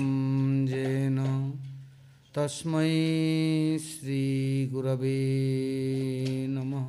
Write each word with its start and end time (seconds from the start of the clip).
येन 0.70 1.18
तस्मै 2.36 2.92
श्रीगुरवे 3.86 5.18
नमः। 6.54 6.88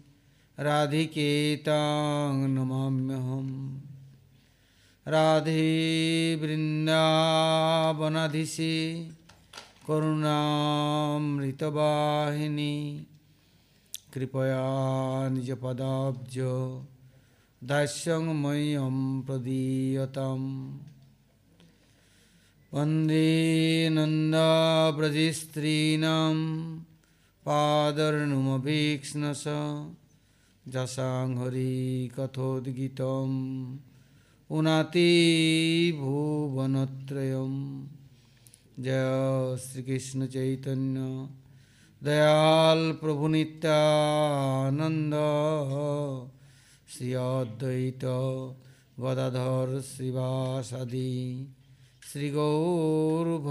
রাধিকেতাং 0.59 2.51
নমাম্যহম। 2.51 3.81
রাধে 5.07 5.67
বৃন্দাবনাধীশী 6.41 8.77
করুণামৃতবাহিনী। 9.87 12.77
कृपया 14.15 15.29
निजपदाब्ज। 15.29 16.35
दास्यं 17.69 18.43
मह्यं 18.43 19.23
प्रदीयताम्। 19.23 20.79
वंदे 22.75 23.89
नन्दाव्रजस्त्रीणां 23.93 26.37
पादर्णुमभीक्ष्णस। 27.47 29.45
जसां 30.69 31.37
हरिकथोद्गीतम् 31.37 33.77
उनाति 34.51 35.97
भुवनत्रयं 36.01 37.85
जय 38.81 39.57
श्रीकृष्णचैतन्य। 39.57 41.29
दयाल 42.05 42.81
प्रभु 43.01 43.29
नित्यानंद 43.33 45.15
श्री 46.95 47.13
अद्वैत 47.21 48.03
गदाधर 49.05 49.71
श्रीवासादि 49.87 51.13
श्री 52.09 52.29
गौरभक्तवृंद 52.31 53.49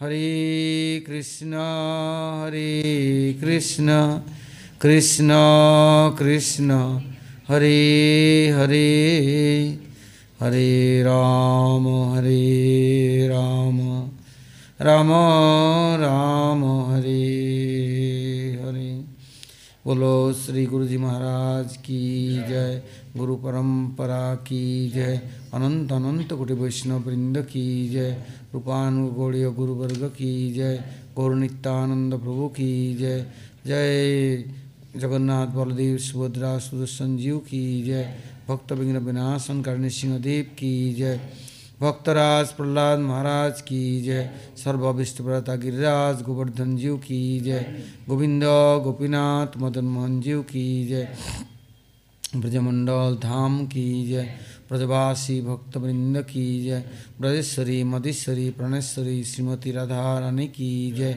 हरे 0.00 0.28
कृष्ण 1.06 1.64
हरे 2.42 2.70
कृष्ण 3.42 3.96
कृष्ण 4.82 5.40
कृष्ण 6.18 6.78
हरे 7.48 7.80
हरे 8.58 8.88
हरे 10.40 10.70
राम 11.02 11.88
हरे 12.14 12.46
राम 14.80 15.10
राम 16.00 16.64
हरे 16.90 17.20
हरे। 18.64 18.90
बोलो 19.86 20.32
श्री 20.32 20.64
गुरु 20.66 20.86
जी 20.86 20.96
महाराज 20.96 21.76
की 21.76 22.00
जय, 22.48 22.82
गुरु 23.16 23.36
परंपरा 23.36 24.34
की 24.34 24.90
जय, 24.90 25.20
अनंत 25.54 25.92
अनंत 25.92 26.32
कोटि 26.32 26.54
वैष्णव 26.54 26.98
वृंद 26.98 27.38
की 27.38 27.88
जय 27.88 28.12
रूपानुगौड़ीय 28.54 29.50
गुरुवर्ग 29.50 30.04
की 30.08 30.52
जय 30.52 30.84
गौरनित्यानंद 31.16 32.14
प्रभु 32.14 32.48
की 32.48 32.94
जय 32.94 33.26
जय 33.66 34.44
जगन्नाथ 34.96 35.46
बलदेव 35.46 35.98
सुभद्रा 35.98 36.58
सुदर्शन 36.58 37.16
जीव 37.16 37.38
की 37.38 37.82
जय, 37.82 38.14
भक्त 38.48 38.72
विघ्न 38.72 38.96
विनाशन 38.98 39.62
करने 39.62 39.90
सिंहदेव 39.90 40.44
की 40.58 40.94
जय। 40.94 41.20
भक्तराज 41.80 42.52
प्रहलाद 42.52 42.98
महाराज 42.98 43.60
की 43.60 44.02
जय। 44.02 44.30
सर्वविष्टव्रता 44.56 45.56
गिरिराज 45.56 46.22
गोवर्धन 46.22 46.76
जीव 46.76 46.96
की 46.96 47.40
जय। 47.40 47.84
गोविंद 48.08 48.42
गोपीनाथ 48.84 49.58
मदन 49.58 49.84
मोहन 49.84 50.20
जीव 50.20 50.42
की 50.42 50.86
जय। 50.86 51.16
ब्रजमंडल 52.36 53.18
धाम 53.22 53.66
की 53.66 54.06
जय। 54.06 54.34
ब्रजवासी 54.68 55.40
भक्तवृंद 55.40 56.22
की 56.22 56.64
जय। 56.64 56.84
ब्रजेश्वरी, 57.20 57.84
मधेश्वरी, 57.84 58.50
प्रणेश्वरी, 58.50 59.24
श्रीमती 59.24 59.72
राधा 59.72 60.18
रानी 60.18 60.46
की 60.46 60.92
जय। 60.92 61.12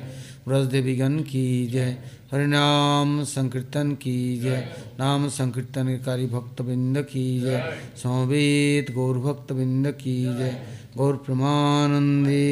ब्रजदेवीगण 0.47 1.19
की 1.19 1.67
जय। 1.67 1.97
हरिनाम 2.31 3.23
संकीर्तन 3.23 3.91
की 3.95 4.39
जय 4.39 4.75
नाम 4.99 5.29
संकीर्तन 5.29 5.87
संकीर्तनकारी 5.87 6.27
भक्तवृंद 6.27 7.01
की 7.01 7.39
जय 7.39 7.81
समवेत 8.03 8.91
गौर 8.91 9.19
भक्तवृंद 9.19 9.91
की 9.91 10.23
जय 10.23 10.77
गौर 10.97 11.15
प्रमानंदे 11.17 12.43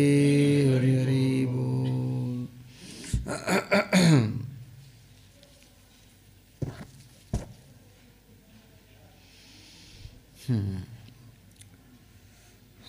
हरि 0.76 0.96
हरि 0.96 1.46
बोल। 1.50 2.48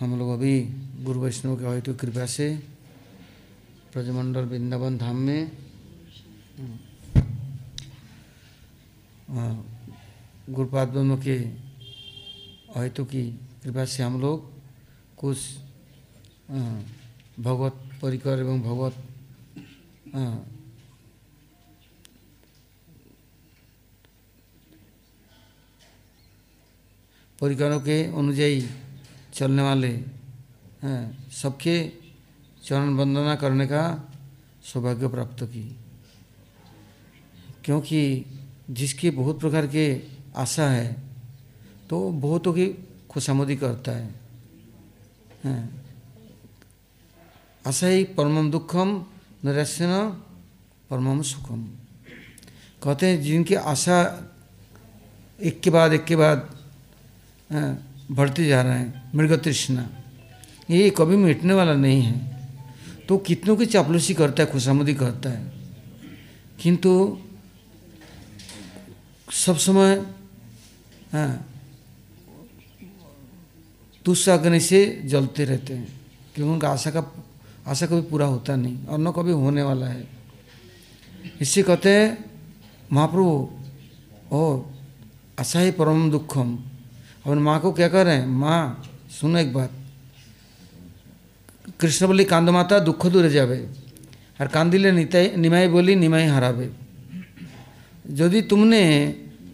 हम 0.00 0.18
लोग 0.18 0.30
अभी 0.30 0.60
गुरु 1.04 1.20
वैष्णव 1.20 1.56
के 1.56 1.64
हेतु 1.64 1.94
कृपा 1.94 2.26
से। 2.26 2.54
ब्रजमंडल 3.92 4.40
वृंदावन 4.40 4.98
धाम 4.98 5.16
में। 5.16 5.67
गुरुपाद 10.50 10.88
ब्रह्म 10.88 11.16
के 11.22 11.36
हेतु 12.76 13.04
की 13.04 13.22
कृपा 13.62 13.84
से 13.84 14.02
हम 14.02 14.20
लोग 14.20 14.50
कुछ 15.18 15.38
भगवत 17.40 17.74
परिकर 18.02 18.38
एवं 18.38 18.60
भगवत 18.62 18.94
परिकरों 27.40 27.80
के 27.80 28.02
अनुযাयी 28.18 28.68
चलने 29.34 29.62
वाले 29.62 29.92
सबके 31.32 31.76
चरण 32.64 32.94
वंदना 32.94 33.34
करने 33.34 33.66
का 33.66 33.82
सौभाग्य 34.64 35.08
प्राप्त 35.08 35.44
की। 35.44 35.87
क्योंकि 37.68 38.24
जिसकी 38.70 39.10
बहुत 39.10 39.40
प्रकार 39.40 39.66
के 39.66 40.02
आशा 40.36 40.70
है 40.70 40.96
तो 41.90 42.10
बहुतों 42.10 42.52
की 42.52 42.88
खुशामदी 43.10 43.56
करता 43.56 43.92
है। 43.92 44.14
हैं। 45.44 45.84
आशा 47.66 47.86
ही 47.86 48.04
परमम 48.04 48.50
दुखम 48.50 49.04
निरसन 49.44 50.22
परमम 50.90 51.22
सुखम 51.22 51.62
कहते 52.82 53.06
हैं, 53.06 53.22
जिनकी 53.22 53.54
आशा 53.54 54.30
एक 55.42 55.60
के 55.60 55.70
बाद, 55.70 55.92
एक 55.92 56.04
के 56.04 56.16
बाद 56.16 56.58
बढ़ते 58.10 58.46
जा 58.46 58.62
रहे 58.62 58.78
हैं, 58.78 59.10
मृग 59.14 59.42
तृष्णा, 59.42 59.90
ये 60.70 60.90
कभी 60.90 61.16
मिटने 61.16 61.54
वाला 61.54 61.74
नहीं 61.74 62.02
है। 62.02 62.48
तो 63.08 63.18
कितनों 63.18 63.56
की 63.56 63.66
चापलूसी 63.66 64.14
करता 64.14 64.42
है, 64.42 64.52
खुशामदी 64.52 64.94
करता 64.94 65.30
है। 65.30 65.52
किंतु 66.60 67.18
सब 69.32 69.56
समय 69.56 70.06
हाँ, 71.12 71.46
तुष्ट 74.04 74.28
अग्नि 74.28 74.60
से 74.60 75.02
जलते 75.04 75.44
रहते 75.44 75.74
हैं, 75.74 76.00
क्योंकि 76.34 76.52
उनका 76.52 76.68
आशा 76.68 76.90
का, 76.90 77.24
आशा 77.66 77.86
कभी 77.86 78.00
पूरा 78.00 78.26
होता 78.26 78.56
नहीं, 78.56 78.86
और 78.86 78.98
न 78.98 79.12
कभी 79.12 79.32
होने 79.32 79.62
वाला 79.62 79.86
है। 79.86 80.08
इससे 81.40 81.62
कहते 81.62 81.90
हैं, 81.90 82.30
महाप्रभु, 82.92 83.50
ओ 84.32 84.62
आशा 85.40 85.60
ही 85.60 85.70
परम 85.70 86.10
दुखम। 86.10 86.56
अपने 87.26 87.40
माँ 87.40 87.60
को 87.60 87.72
क्या 87.72 87.88
कर 87.88 88.06
रहे 88.06 88.16
हैं? 88.16 88.26
माँ, 88.26 88.84
सुनो 89.20 89.38
एक 89.38 89.52
बात। 89.52 89.70
कृष्ण 91.80 92.06
बोली 92.06 92.24
कांद 92.24 92.48
माता 92.48 92.78
दुख 92.78 93.06
दूर 93.06 93.28
जावे। 93.28 93.70
और 94.40 94.46
कांदिले 94.46 94.92
निताई, 94.92 95.36
निमाई 95.36 95.68
बोली, 95.68 95.94
निमाई 95.94 96.24
हरावे। 96.24 96.87
यदि 98.08 98.40
तुमने 98.42 98.82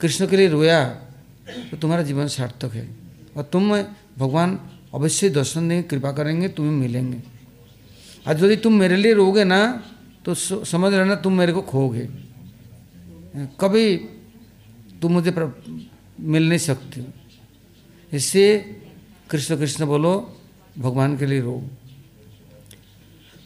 कृष्ण 0.01 0.27
के 0.27 0.37
लिए 0.37 0.49
रोया 0.49 0.85
तो 1.71 1.77
तुम्हारा 1.77 2.03
जीवन 2.03 2.27
सार्थक 2.29 2.75
है। 2.75 2.89
और 3.37 3.43
तुम 3.43 3.71
भगवान 4.19 4.59
अवश्य 4.95 5.29
दर्शन 5.31 5.69
देंगे, 5.69 5.83
कृपा 5.83 6.12
करेंगे, 6.12 6.49
तुम्हें 6.49 6.73
मिलेंगे। 6.73 7.19
और 8.27 8.45
यदि 8.45 8.56
तुम 8.56 8.73
मेरे 8.75 8.97
लिए 8.97 9.12
रोगे 9.15 9.45
ना 9.45 9.61
तो 10.25 10.35
समझ 10.35 10.93
लेना 10.93 11.15
तुम 11.15 11.33
मेरे 11.33 11.53
को 11.53 11.62
खोगे 11.62 12.09
कभी 13.61 13.97
तुम 15.03 15.12
मुझे 15.12 15.33
मिल 16.21 16.49
नहीं 16.49 16.59
सकते। 16.59 17.01
हो 17.01 17.06
इससे 18.12 18.45
कृष्ण 19.31 19.56
कृष्ण 19.56 19.87
बोलो, 19.87 20.12
भगवान 20.79 21.17
के 21.19 21.27
लिए 21.27 21.41
रो। 21.41 21.56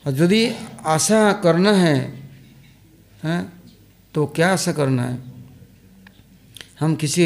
और 0.06 0.12
यदि 0.14 0.50
आशा 0.86 1.32
करना 1.42 1.72
है, 1.72 1.96
हैं 3.24 3.57
तो 4.18 4.26
क्या 4.26 4.48
आशा 4.52 4.72
करना 4.72 5.02
है? 5.02 5.18
हम 6.80 6.94
किसी 6.94 7.24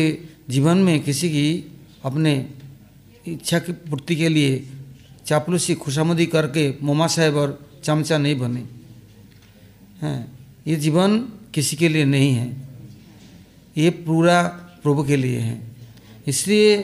जीवन 0.50 0.76
में 0.76 1.00
किसी 1.00 1.28
की 1.30 1.72
अपने 2.04 2.32
इच्छा 3.26 3.58
की 3.58 3.72
पूर्ति 3.72 4.16
के 4.16 4.28
लिए 4.28 4.68
चापलूसी, 5.26 5.74
खुशामदी 5.74 6.26
करके 6.26 6.64
मोमा 6.82 7.06
साहेब 7.06 7.36
और 7.36 7.48
चमचा 7.84 8.18
नहीं 8.18 8.36
बने। 8.38 8.64
हैं, 10.02 10.20
ये 10.66 10.76
जीवन 10.76 11.18
किसी 11.54 11.76
के 11.76 11.88
लिए 11.88 12.04
नहीं 12.04 12.32
है। 12.32 12.48
ये 13.76 13.90
पूरा 14.04 14.42
प्रभु 14.82 15.04
के 15.04 15.16
लिए 15.16 15.38
है। 15.38 15.56
इसलिए 16.26 16.76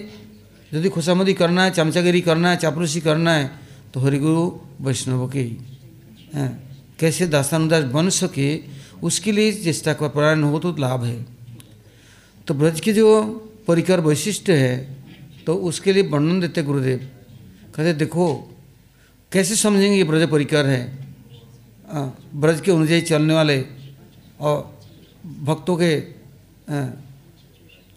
यदि 0.74 0.88
खुशामदी 0.88 1.34
करना 1.34 1.64
है, 1.64 1.70
चमचागिरी 1.70 2.20
करना 2.20 2.50
है, 2.50 2.56
चापलूसी 2.56 3.00
करना 3.00 3.34
है 3.34 3.50
तो 3.92 4.00
हरिगुरु 4.00 4.50
वैष्णव 4.80 5.28
के 5.28 5.40
ही। 5.40 5.56
हैं, 6.34 6.50
कैसे 6.98 7.26
दासानुदास 7.28 7.84
बन 7.92 8.08
सके 8.14 8.77
उसके 9.02 9.32
लिए 9.32 9.52
चेष्टा 9.54 9.92
का 9.92 10.08
प्रयाण 10.08 10.42
हो 10.42 10.58
तो 10.58 10.74
लाभ 10.78 11.04
है। 11.04 11.26
तो 12.46 12.54
ब्रज 12.54 12.80
के 12.80 12.92
जो 12.92 13.08
परिकर 13.68 14.00
वैशिष्ट 14.00 14.48
है 14.50 14.76
तो 15.46 15.54
उसके 15.64 15.92
लिए 15.92 16.02
वर्णन 16.02 16.40
देते 16.40 16.62
गुरुदेव। 16.62 16.98
कहते, 17.74 17.92
देखो, 17.94 18.34
कैसे 19.32 19.56
समझेंगे 19.56 19.96
ये 19.96 20.04
ब्रज 20.04 20.28
परिकर 20.30 20.66
है? 20.66 20.82
ब्रज 22.34 22.60
के 22.60 22.70
अनुଯାयी 22.72 23.00
चलने 23.02 23.34
वाले 23.34 23.60
और 24.40 24.78
भक्तों 25.44 25.76
के 25.76 26.00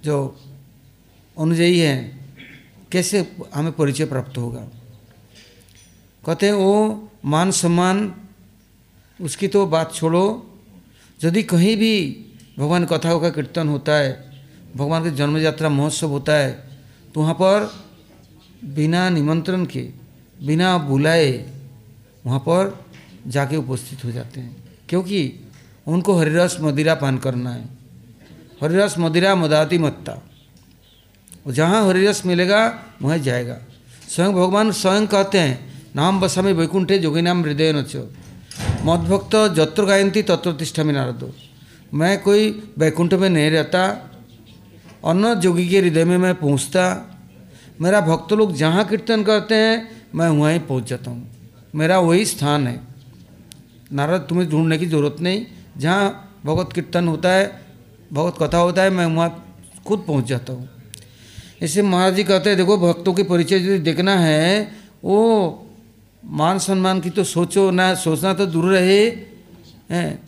जो 0.03 0.17
अनुଯାयी 1.37 1.79
हैं, 1.79 1.99
कैसे 2.91 3.19
हमें 3.53 3.71
परिचय 3.71 4.05
प्राप्त 4.05 4.37
होगा? 4.37 4.61
कहते 6.23 6.45
हैं 6.45 6.53
वो 6.53 7.09
मान 7.25 7.51
सम्मान, 7.51 8.13
उसकी 9.19 9.47
तो 9.47 9.65
बात 9.65 9.93
छोड़ो 9.95 10.23
यदि 11.23 11.43
कहीं 11.43 11.75
भी 11.77 11.93
भगवान 12.59 12.85
कथाओं 12.85 13.19
का 13.19 13.29
कीर्तन 13.29 13.67
होता 13.67 13.95
है, 13.95 14.11
भगवान 14.75 15.03
के 15.03 15.11
जन्म 15.11 15.37
यात्रा 15.37 15.69
महोत्सव 15.69 16.09
होता 16.09 16.33
है 16.33 16.51
तो 17.15 17.21
वहाँ 17.21 17.33
पर 17.33 17.71
बिना 18.65 19.09
निमंत्रण 19.09 19.65
के, 19.65 19.81
बिना 20.39 20.77
बुलाए 20.77 21.31
वहाँ 22.25 22.39
पर 22.39 22.85
जाके 23.27 23.55
उपस्थित 23.55 24.03
हो 24.05 24.11
जाते 24.11 24.41
हैं। 24.41 24.55
क्योंकि 24.89 25.19
उनको 25.87 26.17
हरिरस 26.19 26.57
मदिरा 26.61 26.95
पान 26.95 27.17
करना 27.17 27.49
है। 27.49 27.65
हरिरस 28.63 28.95
मदिरा 28.99 29.35
मदाती 29.35 29.77
मत्ता। 29.77 30.17
जहाँ 31.47 31.87
हरिरस 31.87 32.25
मिलेगा, 32.25 32.61
वहाँ 33.01 33.17
जाएगा। 33.17 33.57
स्वयं 34.09 34.33
भगवान 34.33 34.71
स्वयं 34.71 35.07
कहते 35.07 35.39
हैं, 35.39 35.55
नाम 35.95 36.19
बसामी 36.21 36.53
वैकुंठे 36.53 36.97
जोगी 36.99 37.21
नाम 37.21 37.41
हृदय 37.43 37.71
नच। 37.73 37.95
मदभक्त 38.85 39.35
जत्र 39.55 39.85
गायंती 39.85 40.21
तत्र 40.23 40.51
तिष्ठा 40.53 40.83
में 40.83 40.93
नारदो। 40.93 41.29
मैं 41.93 42.21
कोई 42.21 42.49
वैकुंठ 42.77 43.13
में 43.13 43.29
नहीं 43.29 43.49
रहता 43.51 43.81
अन्य 45.05 45.35
जोगी 45.35 45.67
के 45.69 45.79
हृदय 45.79 46.05
में 46.05 46.17
मैं 46.17 46.33
पहुँचता 46.35 46.83
मेरा 47.81 48.01
भक्त 48.01 48.33
लोग 48.33 48.53
जहाँ 48.55 48.85
कीर्तन 48.85 49.23
करते 49.23 49.55
हैं, 49.55 49.91
मैं 50.15 50.29
वहीं 50.29 50.59
पहुँच 50.59 50.89
जाता 50.89 51.11
हूँ। 51.11 51.29
मेरा 51.75 51.99
वही 51.99 52.25
स्थान 52.25 52.67
है। 52.67 52.79
नारद, 53.93 54.25
तुम्हें 54.29 54.49
ढूँढने 54.49 54.77
की 54.77 54.85
ज़रूरत 54.85 55.15
नहीं। 55.21 55.45
जहाँ 55.77 56.39
भगवत 56.45 56.73
कीर्तन 56.73 57.07
होता 57.07 57.29
है, 57.29 57.61
भगवत 58.13 58.35
कथा 58.41 58.57
होता 58.57 58.81
है, 58.81 58.89
मैं 58.89 59.05
वहाँ 59.05 59.57
खुद 59.85 60.03
पहुँच 60.07 60.25
जाता 60.25 60.53
हूँ। 60.53 60.69
इसे 61.61 61.81
महाराज 61.81 62.15
जी 62.15 62.23
कहते 62.23 62.49
हैं, 62.49 62.57
देखो, 62.57 62.77
भक्तों 62.77 63.13
के 63.13 63.23
परिचय 63.23 63.55
यदि 63.55 63.79
देखना 63.79 64.15
है, 64.15 64.71
वो 65.03 65.60
मान 66.25 66.59
सम्मान 66.59 66.99
की 67.01 67.09
तो 67.09 67.23
सोचो 67.23 67.71
ना, 67.71 67.95
सोचना 67.95 68.33
तो 68.33 68.45
दूर 68.45 68.65
रहे, 68.65 69.09
हैं। 69.89 70.23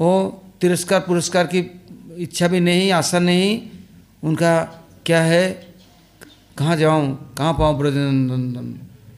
वो 0.00 0.42
तिरस्कार 0.60 1.00
पुरस्कार 1.00 1.46
की 1.46 1.82
इच्छा 2.18 2.48
भी 2.48 2.60
नहीं, 2.60 2.92
आशा 2.92 3.18
नहीं, 3.18 3.62
उनका 4.24 4.64
क्या 5.06 5.22
है? 5.22 5.74
कहाँ 6.58 6.76
जाऊँ? 6.76 7.34
कहाँ 7.34 7.52
पाऊँ? 7.52 7.78
ब्रजनंदन 7.78 8.64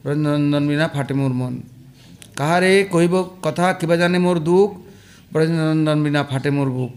ब्रजनंदन 0.03 0.67
बिना 0.67 0.87
फाटे 0.87 1.13
मोर 1.13 1.31
मन। 1.31 1.63
कहा 2.37 2.57
रे? 2.59 2.83
कोई 2.83 3.07
वो 3.07 3.23
कथा 3.23 3.71
कि 3.73 3.87
बजाने 3.87 4.19
मोर 4.19 4.39
दुख, 4.39 4.75
ब्रजनंदन 5.33 6.03
बिना 6.03 6.23
फाटे 6.23 6.49
मोर 6.49 6.69
भूख। 6.69 6.91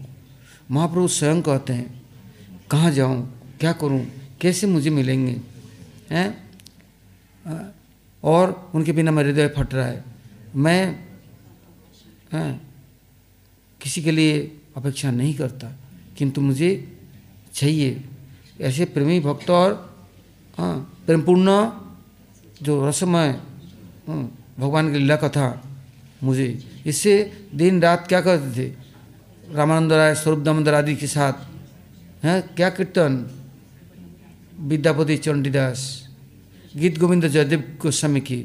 महाप्रभु 0.71 1.07
स्वयं 1.07 1.41
कहते 1.41 1.73
हैं, 1.73 2.01
कहाँ 2.71 2.91
जाऊँ? 2.91 3.41
क्या 3.59 3.71
करूँ? 3.71 4.05
कैसे 4.41 4.67
मुझे 4.67 4.89
मिलेंगे? 4.89 5.41
हैं? 6.11 6.49
और 8.23 8.71
उनके 8.75 8.91
बिना 8.91 9.11
मेरे 9.11 9.29
हृदय 9.29 9.47
फट 9.47 9.73
रहा 9.73 9.85
है। 9.85 10.03
मैं, 10.55 11.07
हैं, 12.33 12.61
किसी 13.81 14.03
के 14.03 14.11
लिए 14.11 14.61
अपेक्षा 14.77 15.11
नहीं 15.11 15.33
करता 15.33 15.71
किंतु 16.17 16.41
मुझे 16.41 16.97
चाहिए। 17.53 18.03
ऐसे 18.61 18.85
प्रेमी 18.85 19.19
भक्त 19.19 19.49
और 19.49 19.97
हाँ 20.57 20.97
प्रेमपूर्ण 21.05 21.71
जो 22.61 22.87
रसमय 22.89 23.31
भगवान 24.59 24.91
की 24.91 24.99
लीला 24.99 25.15
कथा 25.15 25.63
मुझे, 26.23 26.81
इससे 26.85 27.45
दिन 27.55 27.81
रात 27.81 28.07
क्या 28.07 28.21
करते 28.21 28.49
थे? 28.57 28.73
रामानंद 29.53 29.93
राय, 29.93 30.15
स्वरूप 30.15 30.39
दामोदर 30.39 30.73
आदि 30.73 30.95
के 30.95 31.07
साथ, 31.07 31.33
हैं, 32.25 32.55
क्या 32.55 32.69
कीर्तन? 32.69 33.29
विद्यापति 34.59 35.17
चंडीदास 35.17 36.06
गीत 36.77 36.97
गोविंद 36.99 37.27
जयदेव 37.27 37.59
गोस्वामी 37.81 38.21
की 38.21 38.37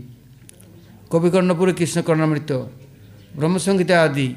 कवि 1.13 1.31
कर्णपुर, 1.31 1.73
कृष्ण 1.73 2.03
कर्णामृत 2.03 2.53
ब्रह्म 3.37 3.59
संहिता 3.59 4.03
आदि 4.05 4.29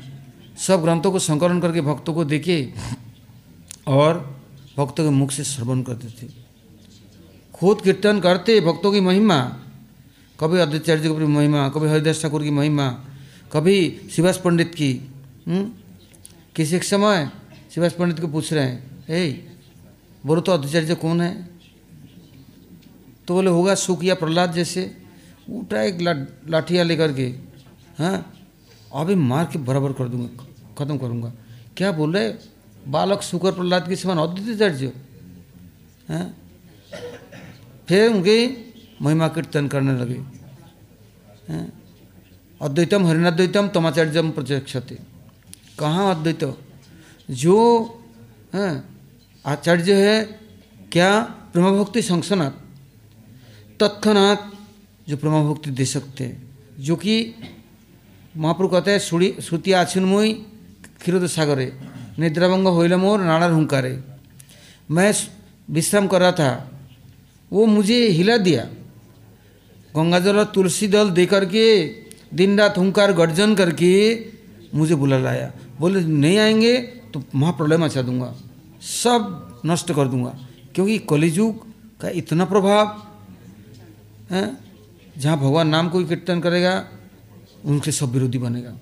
सब 0.58 0.82
ग्रंथों 0.82 1.12
को 1.12 1.20
संकलन 1.20 1.60
करके 1.62 1.82
भक्तों 1.82 2.14
को 2.14 2.26
देखे 2.26 2.58
और 3.88 4.20
भक्तों 4.78 5.04
के 5.04 5.10
मुख 5.10 5.32
से 5.32 5.44
श्रवण 5.44 5.82
करते 5.82 6.08
थे। 6.18 6.30
खुद 7.54 7.82
कीर्तन 7.82 8.20
करते 8.20 8.60
भक्तों 8.62 8.92
की 8.92 9.00
महिमा, 9.00 9.40
कभी 10.40 10.60
अद्वैताचार्य 10.60 11.02
जी 11.02 11.10
की 11.10 11.26
महिमा, 11.26 11.70
कभी 11.70 11.88
हरिदास 11.90 12.22
ठाकुर 12.22 12.44
की 12.44 12.50
महिमा, 12.50 12.90
कभी 13.54 13.78
शिवास 14.12 14.42
पंडित 14.46 14.76
की 14.76 14.94
किसी 16.56 16.76
एक 16.76 16.84
समय 16.84 17.30
शिवास 17.74 17.94
पंडित 17.94 18.20
को 18.20 18.28
पूछ 18.28 18.54
रहे 18.54 18.66
हैं, 18.66 19.06
ए, 19.10 19.48
बोलो 20.26 20.42
तो 20.42 20.52
अद्वैताचार्य 20.52 20.96
कौन 20.96 21.22
है? 21.22 21.55
तो 23.28 23.34
बोले 23.34 23.50
होगा 23.50 23.76
सुख 23.76 24.04
या 24.04 24.16
प्रहलाद 24.16 24.52
जैसे? 24.54 24.82
उठा 25.50 25.82
एक 25.82 26.02
ला, 26.02 26.14
लाठिया 26.50 26.84
लेकर 26.84 27.14
के 27.14 27.28
हाँ 28.00 28.18
अभी 28.94 29.16
मार 29.16 29.46
के 29.46 29.60
बराबर 29.60 29.94
कर 29.94 30.08
दूँगा 30.08 30.46
खत्म 30.78 30.98
करूँगा। 30.98 31.32
क्या 31.78 31.92
बोल 31.92 32.16
रहे? 32.18 32.34
बालक 32.88 33.22
सुकर 33.22 33.52
प्रहलाद 33.52 33.88
के 33.90 33.96
समान 33.96 34.18
अद्वैताचार्य 34.18 34.92
हैं? 36.10 36.26
फिर 37.88 38.12
उनकी 38.12 38.38
महिमा 39.02 39.28
कीर्तन 39.28 39.68
करने 39.68 39.94
लगे। 40.00 40.20
हैं। 41.50 41.66
अद्वैतम 42.62 43.06
हरिणाद्वैतम 43.06 43.68
तमाचार्यम 43.68 44.32
प्रत्यक्षते 44.32 44.98
कहाँ 45.80 46.16
अद्वैत? 46.16 46.44
जो 47.30 47.58
हैं 48.54 48.74
आचार्य 49.46 49.94
है 50.02 50.24
क्या 50.92 51.10
ब्रह्मभक्ति 51.54 52.02
संसनाथ 52.02 52.64
तत्क्षणात 53.80 54.52
जो 55.10 55.18
ब्रह्मभक्ति 55.18 55.72
दे 55.72 55.86
सकते 55.86 56.38
जो 56.80 56.96
कि 56.96 57.36
महाप्रभु 58.38 58.68
कहते 58.68 58.92
हैं 58.92 59.00
सुड़ी 59.00 59.36
श्रुति 59.42 59.72
आचिन्मयी 59.72 60.34
क्षीरोद 61.00 61.28
सागरे 61.28 61.68
निद्राभंग 62.20 62.68
होइल 62.68 62.96
मोर 62.96 63.20
नाड़ा 63.20 63.48
हुंकारे। 63.48 64.04
मैं 64.92 65.14
विश्राम 65.70 66.08
कर 66.08 66.22
रहा 66.22 66.32
था। 66.32 66.72
वो 67.52 67.66
मुझे 67.66 68.08
हिला 68.08 68.38
दिया। 68.38 68.64
गंगा 69.96 70.20
जल 70.20 70.38
और 70.38 70.46
तुलसी 70.46 70.88
दल 70.88 71.10
दे 71.10 71.26
करके 71.26 71.66
दिन 72.34 72.60
रात 72.60 72.78
हुंकार 72.78 73.12
गर्जन 73.14 73.56
करके 73.56 73.92
मुझे 74.76 74.96
बुला 74.96 75.18
लाया 75.20 75.52
बोले, 75.80 76.00
नहीं 76.02 76.38
आएँगे 76.38 76.78
तो 77.14 77.24
महाप्रलय 77.36 77.78
मचा 77.78 78.02
दूँगा। 78.02 78.36
सब 78.82 79.62
नष्ट 79.66 79.92
कर 79.92 80.08
दूँगा। 80.08 80.38
क्योंकि 80.76 80.98
कलिजुग 81.00 81.66
का 82.02 82.10
इतना 82.10 82.46
प्रभाव 82.46 83.05
है? 84.30 84.58
जहाँ 85.18 85.38
भगवान 85.38 85.68
नाम 85.68 85.90
कोई 85.90 86.06
कीर्तन 86.06 86.40
करेगा, 86.40 86.74
उनके 87.66 87.92
सब 87.92 88.12
विरोधी 88.12 88.38
बनेगा। 88.38 88.74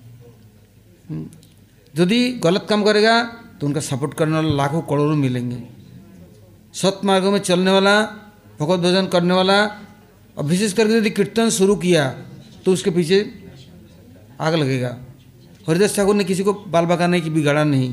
यदि 1.94 2.20
गलत 2.44 2.66
काम 2.68 2.84
करेगा 2.84 3.22
तो 3.60 3.66
उनका 3.66 3.80
सपोर्ट 3.80 4.14
करने 4.14 4.34
वाला 4.34 4.54
लाखों 4.54 4.80
करोड़ों 4.82 5.16
मिलेंगे। 5.16 5.62
सत 6.74 7.00
मार्गों 7.04 7.30
में 7.30 7.38
चलने 7.40 7.70
वाला, 7.70 8.00
भगवत 8.60 8.80
भजन 8.80 9.06
करने 9.06 9.34
वाला, 9.34 9.58
और 10.36 10.44
विशेष 10.44 10.72
करके 10.72 10.94
यदि 10.94 11.10
कीर्तन 11.10 11.50
शुरू 11.50 11.76
किया 11.76 12.08
तो 12.64 12.72
उसके 12.72 12.90
पीछे 12.90 13.18
आग 14.40 14.54
लगेगा। 14.54 14.96
हरिदास 15.68 15.96
ठाकुर 15.96 16.14
ने 16.14 16.24
किसी 16.24 16.42
को 16.42 16.52
बाल 16.68 16.86
बकाने 16.86 17.20
की 17.20 17.30
बिगाड़ा 17.30 17.64
नहीं। 17.64 17.92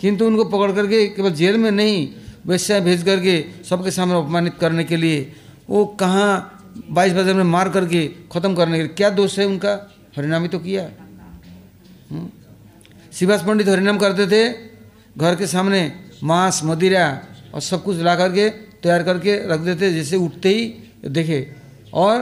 किंतु 0.00 0.26
उनको 0.26 0.44
पकड़ 0.46 0.72
करके 0.72 1.06
केवल 1.08 1.32
जेल 1.32 1.56
में 1.56 1.70
नहीं 1.70 2.08
वैसे 2.46 2.80
भेज 2.80 3.02
करके 3.02 3.34
सबके 3.64 3.90
सामने 3.90 4.14
अपमानित 4.16 4.54
करने 4.54 4.84
के 4.84 4.96
लिए, 4.96 5.32
वो 5.68 5.84
कहाँ 6.00 6.57
बाईस 6.90 7.12
बाज़ार 7.12 7.34
में 7.34 7.44
मार 7.46 7.68
करके 7.68 8.06
ख़त्म 8.32 8.54
करने 8.54 8.76
के 8.76 8.82
लिए 8.82 8.94
क्या 8.94 9.10
दोष 9.10 9.38
है 9.38 9.46
उनका? 9.46 9.72
हरिनामी 10.16 10.48
तो 10.48 10.58
किया। 10.58 10.88
शिवास 13.12 13.42
पंडित 13.42 13.68
हरिनाम 13.68 13.98
करते 13.98 14.26
थे, 14.26 14.42
घर 15.16 15.34
के 15.34 15.46
सामने 15.46 15.80
मांस, 16.22 16.60
मदिरा 16.64 17.06
और 17.54 17.60
सब 17.60 17.82
कुछ 17.84 17.98
ला 17.98 18.14
करके 18.16 18.48
तैयार 18.78 19.02
करके 19.02 19.36
रख 19.48 19.60
देते, 19.60 19.92
जैसे 19.92 20.16
उठते 20.18 20.48
ही 20.48 20.64
देखे। 21.06 21.40
और 21.94 22.16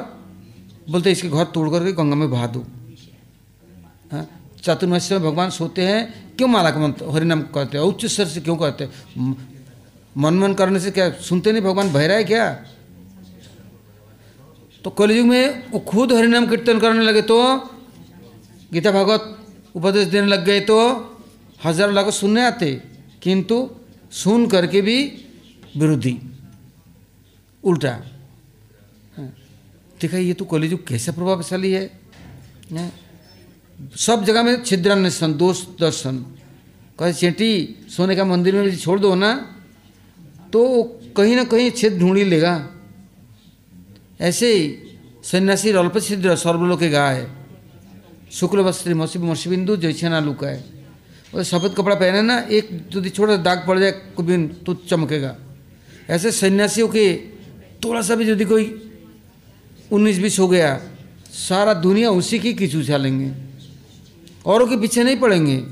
बोलते, 0.91 1.11
इसके 1.13 1.29
घर 1.29 1.45
तोड़ 1.47 1.69
करके 1.71 1.93
गंगा 1.93 2.17
में 2.17 2.31
बहा 2.31 2.47
दो। 2.47 2.65
चतुर्मासी 4.65 5.15
में 5.15 5.23
भगवान 5.23 5.51
सोते 5.51 5.83
हैं, 5.83 6.35
क्यों 6.37 6.49
माला 6.49 6.71
का 6.71 6.81
मंत्र 6.81 7.11
हरिनाम 7.11 7.43
करते 7.55 7.79
हैं? 7.79 7.85
उच्च 7.85 8.07
स्तर 8.07 8.27
से 8.27 8.41
क्यों 8.41 8.57
कहते 8.57 8.85
हैं? 8.85 9.37
मन 10.17 10.35
मन 10.35 10.55
करने 10.55 10.81
से 10.81 10.91
क्या, 10.91 11.11
सुनते 11.13 11.53
नहीं 11.53 11.63
भगवान? 11.63 11.93
बह 11.93 12.07
रहा 12.07 12.17
है 12.17 12.25
क्या? 12.25 12.47
तो 14.85 14.91
कलयुग 14.91 15.27
में 15.27 15.71
वो 15.71 15.79
खुद 15.83 16.13
हरिनाम 16.13 16.47
कीर्तन 16.47 16.79
करने 16.79 17.05
लगे 17.05 17.23
तो 17.23 17.39
गीता 18.73 18.91
भागवत 18.93 19.23
उपदेश 19.77 20.07
देने 20.09 20.27
लग 20.27 20.45
गए 20.45 20.61
तो 20.63 20.79
हज़ार 21.61 21.93
लाख 21.93 22.09
सुनने 22.13 22.45
आते 22.45 22.71
किंतु 23.23 23.57
सुन 24.13 24.47
करके 24.47 24.81
भी 24.81 24.99
विरोधी 25.77 26.15
उल्टा 27.65 27.93
हाँ। 29.17 29.29
देखा 30.01 30.19
ये 30.19 30.35
तो 30.35 30.45
कलयुग 30.45 30.87
कैसे 30.87 31.13
प्रभावशाली 31.13 31.73
है, 31.73 31.83
है? 32.73 32.79
हाँ। 32.79 32.91
सब 33.99 34.25
जगह 34.25 34.43
में 34.43 34.63
छिद्रान्वेषण 34.63 35.37
दोष 35.37 35.65
दर्शन 35.81 36.25
कहे 36.99 37.13
चेटी 37.13 37.51
सोने 37.91 38.17
का 38.17 38.25
मंदिर 38.25 38.55
में 38.55 38.77
छोड़ 38.77 38.99
दो 39.01 39.15
ना 39.15 39.33
तो 40.53 40.63
कहीं 41.17 41.37
ना 41.37 41.45
कहीं 41.45 41.71
छेद 41.71 41.99
ढूंढी 41.99 42.25
लेगा 42.25 42.55
ही 42.55 42.57
सन्यासी 42.57 42.76
छिद्र 46.01 46.37
सर्वलोक 46.37 46.81
के 46.81 46.89
गाय। 46.89 47.27
शुक्ल 48.33 48.61
वस्त्र 48.61 48.95
मसी 48.95 49.49
बिंदु 49.49 49.77
जैसे 49.77 50.09
ना 50.09 50.21
लुका 50.21 50.49
है। 50.49 50.65
और 51.35 51.43
सफ़ेद 51.43 51.73
कपड़ा 51.73 51.95
पहने 51.95 52.23
ना, 52.23 52.39
एक 52.41 52.89
यदि 52.97 53.11
छोटा 53.11 53.37
दाग 53.37 53.65
पड़ 53.67 53.79
जाए 53.79 53.93
कोई 54.17 54.47
तो 54.65 54.75
चमकेगा। 54.89 55.37
ऐसे 56.11 56.33
सन्यासियों 56.33 56.89
के 56.89 57.17
थोड़ा 57.85 58.03
सा 58.03 58.15
भी 58.15 58.25
यदि 58.25 58.45
कोई 58.45 58.65
उन्नीस 59.93 60.19
बीस 60.19 60.39
हो 60.39 60.49
गया, 60.49 60.81
सारा 61.31 61.75
दुनिया 61.75 62.11
उसी 62.11 62.39
की 62.39 62.55
किचू 62.55 62.81
उछालेंगे 62.81 63.31
औरों 64.47 64.67
के 64.67 64.77
पीछे 64.77 65.05
नहीं 65.05 65.17
पड़ेंगे। 65.17 65.63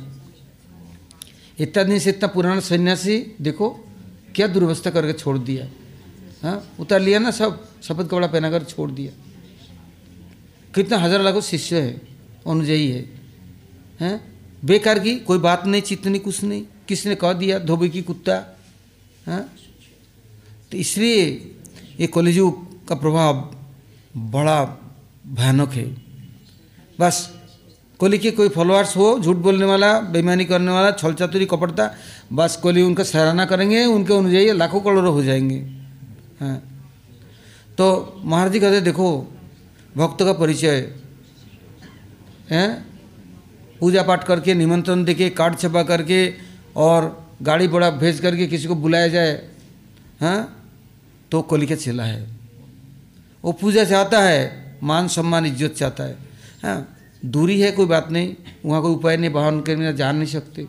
इतना 1.59 1.83
दिन 1.83 1.99
से 1.99 2.11
इतना 2.11 2.29
पुराना 2.29 2.61
सन्यासी, 2.61 3.37
देखो, 3.41 3.69
क्या 4.35 4.47
दुर्वस्था 4.47 4.91
करके 4.91 5.13
छोड़ 5.13 5.39
दिया। 5.39 5.67
हाँ 6.45 6.63
उतार 6.81 7.01
लिया 7.01 7.19
ना 7.19 7.31
सब 7.31 7.61
सफ़ेद 7.83 8.07
कपड़ा 8.07 8.27
पहना 8.27 8.51
कर 8.51 8.63
छोड़ 8.65 8.91
दिया। 8.91 9.13
कितना 10.75 10.97
हज़ार 10.99 11.23
लाखों 11.23 11.41
शिष्य 11.41 11.81
है 11.81 12.01
अनुजयी 12.47 12.91
है। 12.91 13.05
हैं, 14.01 14.21
बेकार 14.65 14.99
की 14.99 15.15
कोई 15.21 15.39
बात 15.39 15.67
नहीं, 15.67 15.83
चित्त 15.83 16.09
कुछ 16.25 16.43
नहीं। 16.45 16.63
किसने 16.89 17.15
कह 17.15 17.33
दिया? 17.33 17.59
धोबी 17.59 17.89
की 17.89 18.03
कुत्ता। 18.03 18.37
हाँ 19.27 19.49
तो 20.73 20.77
इसलिए 20.77 21.25
ये 22.01 22.07
कलिजुग 22.07 22.87
का 22.89 22.95
प्रभाव 22.95 23.35
बड़ा 24.29 24.65
भयानक 25.27 25.73
है। 25.73 25.85
बस, 26.99 27.31
कोहली 28.01 28.19
के 28.19 28.31
कोई 28.31 28.49
फॉलोअर्स 28.49 28.97
हो, 28.97 29.19
झूठ 29.19 29.37
बोलने 29.37 29.65
वाला, 29.65 30.01
बेईमानी 30.03 30.45
करने 30.45 30.73
वाला 30.73 30.91
छल 30.93 31.15
चातुरी 31.15 31.47
कपड़ता 31.47 31.91
बस 32.33 32.57
कोहली 32.57 32.83
उनका 32.83 33.05
सराहना 33.05 33.45
करेंगे, 33.47 33.85
उनके 33.87 34.15
अनुजाई 34.15 34.53
लाखों 34.53 34.81
करोड़ों 34.81 35.13
हो 35.15 35.23
जाएँगे। 35.23 35.84
हाँ। 36.41 36.57
तो 37.79 38.21
महाराज 38.25 38.53
जी 38.53 38.61
कहते 38.61 38.81
देखो, 38.81 39.09
भक्त 39.97 40.23
का 40.23 40.33
परिचय। 40.33 40.93
हैं? 42.51 42.87
पूजा 43.81 44.03
पाठ 44.03 44.25
करके, 44.25 44.55
निमंत्रण 44.55 45.05
देके, 45.05 45.31
कार्ड 45.31 45.59
छपा 45.59 45.83
करके 45.83 46.33
और 46.77 47.27
गाड़ी 47.43 47.69
बड़ा 47.69 47.91
भेज 47.91 48.21
करके 48.21 48.47
किसी 48.47 48.69
को 48.69 48.75
बुलाया 48.75 49.09
जाए 49.09 49.33
हाँ? 50.21 50.61
तो 51.31 51.43
कोली 51.43 51.67
का 51.67 51.75
चेला 51.75 52.05
है। 52.05 52.27
वो 53.45 53.53
पूजा 53.53 53.85
चाहता 53.85 54.21
है, 54.23 54.79
मान 54.83 55.09
सम्मान, 55.09 55.47
इज़्ज़त 55.47 55.73
चाहता 55.73 56.05
है। 56.05 56.17
हाँ 56.63 56.97
दूरी 57.25 57.61
है, 57.61 57.71
कोई 57.73 57.87
बात 57.87 58.11
नहीं, 58.11 58.35
वहाँ 58.65 58.81
कोई 58.83 58.95
उपाय 58.95 59.17
नहीं, 59.17 59.31
वाहन 59.31 59.61
के 59.61 59.77
बिना 59.77 59.93
जा 59.93 60.11
नहीं 60.13 60.27
सकते। 60.27 60.67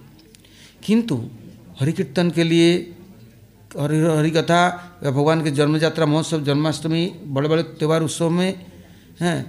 किंतु 0.83 1.15
हरि 1.79 1.91
कीर्तन 1.93 2.29
के 2.31 2.43
लिए 2.43 2.94
हरि 3.71 3.97
हरि 3.99 4.31
कथा 4.31 4.61
या 5.03 5.11
भगवान 5.11 5.43
के 5.43 5.51
जन्म 5.51 5.75
यात्रा 5.77 6.05
महोत्सव, 6.05 6.43
जन्माष्टमी 6.43 7.05
बड़े 7.25 7.49
बड़े 7.49 7.63
त्यौहार, 7.75 8.03
उत्सव 8.03 8.29
में, 8.29 8.65
हैं, 9.21 9.39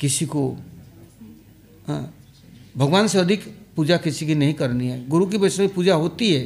किसी 0.00 0.26
को 0.26 0.48
हाँ 1.88 2.02
भगवान 2.76 3.06
से 3.06 3.18
अधिक 3.18 3.44
पूजा 3.76 3.96
किसी 3.96 4.26
की 4.26 4.34
नहीं 4.34 4.54
करनी 4.54 4.88
है। 4.88 5.08
गुरु 5.08 5.26
की 5.26 5.36
वैष्णवी 5.36 5.68
पूजा 5.68 5.94
होती 5.94 6.32
है, 6.34 6.40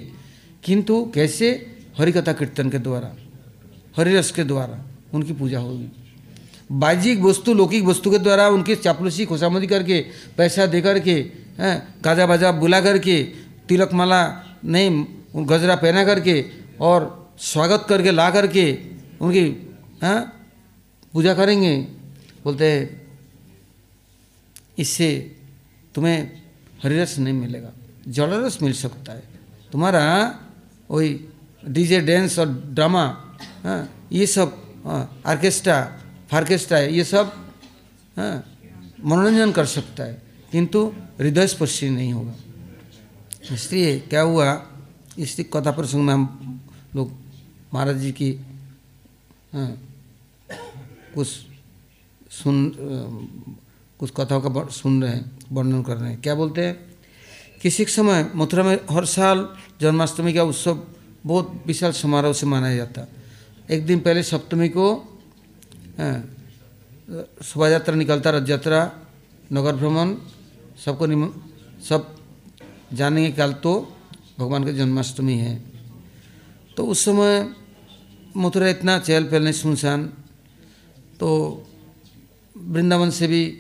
किंतु 0.65 1.05
कैसे? 1.15 1.51
हरि 1.99 2.13
कथा 2.13 2.33
कीर्तन 2.33 2.71
के 2.71 2.79
द्वारा 2.79 3.15
हरि 3.97 4.15
रस 4.15 4.31
के 4.33 4.45
द्वारा 4.45 4.79
उनकी 5.15 5.33
पूजा 5.33 5.59
होगी। 5.59 5.89
बाह्यिक 6.73 7.21
वस्तु, 7.21 7.55
लौकिक 7.55 7.85
वस्तु 7.85 8.11
के 8.11 8.19
द्वारा 8.19 8.49
उनकी 8.49 8.75
चापलूसी 8.77 9.25
खुशामदी 9.25 9.67
करके, 9.67 10.01
पैसा 10.37 10.67
दे 10.67 10.81
करके 10.81 11.21
गाजा 12.05 12.27
बाजा 12.27 12.53
बुला 12.53 12.81
करके 12.81 13.23
तिलक 13.69 13.93
माला 13.93 14.21
नहीं 14.65 15.45
गजरा 15.47 15.75
पहना 15.77 16.05
करके 16.05 16.41
और 16.81 17.35
स्वागत 17.41 17.87
करके, 17.89 18.11
ला 18.11 18.31
करके 18.31 18.65
उनकी, 19.21 19.45
हैं, 20.03 20.21
पूजा 21.15 21.35
करेंगे। 21.35 21.77
बोलते 22.45 22.67
इससे 24.79 25.11
तुम्हें 25.95 26.19
हरिरस 26.83 27.19
नहीं 27.19 27.35
मिलेगा, 27.35 27.71
जलरस 28.09 28.59
मिल 28.63 28.73
सकता 28.75 29.13
है। 29.13 29.23
तुम्हारा, 29.73 30.03
वही 30.91 31.21
डीजे 31.65 32.01
डांस 32.01 32.39
और 32.39 32.49
ड्रामा 32.75 33.05
हाँ 33.65 34.09
ये 34.13 34.27
सब 34.27 34.61
ऑर्केस्ट्रा 35.27 35.79
फार्केस्ट्रा 36.31 36.79
ये 36.79 37.05
सब 37.05 37.33
हाँ 38.17 38.45
मनोरंजन 39.01 39.53
कर 39.53 39.67
सकता 39.67 40.05
है, 40.05 40.23
किंतु 40.53 40.81
हृदय 41.19 41.47
स्पर्शी 41.47 41.89
नहीं 41.91 42.13
होगा। 42.13 42.35
इसलिए 43.53 43.99
क्या 44.01 44.21
हुआ 44.23 44.47
इसलिए 45.19 45.49
कथा 45.53 45.71
प्रसंग 45.71 46.05
में 46.05 46.13
हम 46.15 46.54
लोग 46.95 47.11
महाराज 47.75 47.97
जी 47.99 48.11
की 48.13 48.31
हाँ 49.55 49.71
कुछ 51.15 51.29
सुन 52.31 52.71
कुछ 54.01 54.11
कथाओं 54.17 54.41
का 54.41 54.67
सुन 54.71 55.03
रहे 55.03 55.13
हैं 55.13 55.39
वर्णन 55.53 55.83
कर 55.83 55.97
रहे 55.97 56.11
हैं। 56.11 56.21
क्या 56.21 56.35
बोलते 56.35 56.65
हैं? 56.65 56.75
किसी 57.63 57.85
समय 57.85 58.31
मथुरा 58.35 58.63
में 58.65 58.79
हर 58.91 59.05
साल 59.05 59.49
जन्माष्टमी 59.81 60.33
का 60.35 60.43
उत्सव 60.43 60.83
बहुत 61.27 61.63
विशाल 61.67 61.93
समारोह 61.93 62.33
से 62.33 62.47
मनाया 62.47 62.77
जाता। 62.77 63.07
एक 63.71 63.87
दिन 63.87 64.01
पहले 64.01 64.23
सप्तमी 64.23 64.69
को 64.69 64.87
हाँ, 65.99 66.19
शोभा 67.43 67.69
यात्रा 67.69 67.95
निकलता 67.95 68.31
रथ 68.31 68.49
यात्रा 68.49 68.81
नगर 69.53 69.77
भ्रमण 69.77 70.15
सबको 70.85 71.07
सब 71.83 72.15
जानेंगे 72.93 73.31
कल 73.33 73.53
तो 73.63 73.73
भगवान 74.39 74.65
की 74.65 74.73
जन्माष्टमी 74.73 75.39
है। 75.39 75.74
तो 76.77 76.87
उस 76.87 77.05
समय 77.05 77.55
मथुरा 78.37 78.69
इतना 78.69 78.99
चहल 78.99 79.25
पहल 79.25 79.43
नहीं, 79.43 79.53
सुनसान। 79.53 80.07
तो 81.21 81.61
वृंदावन 82.57 83.11
से 83.11 83.27
भी, 83.27 83.59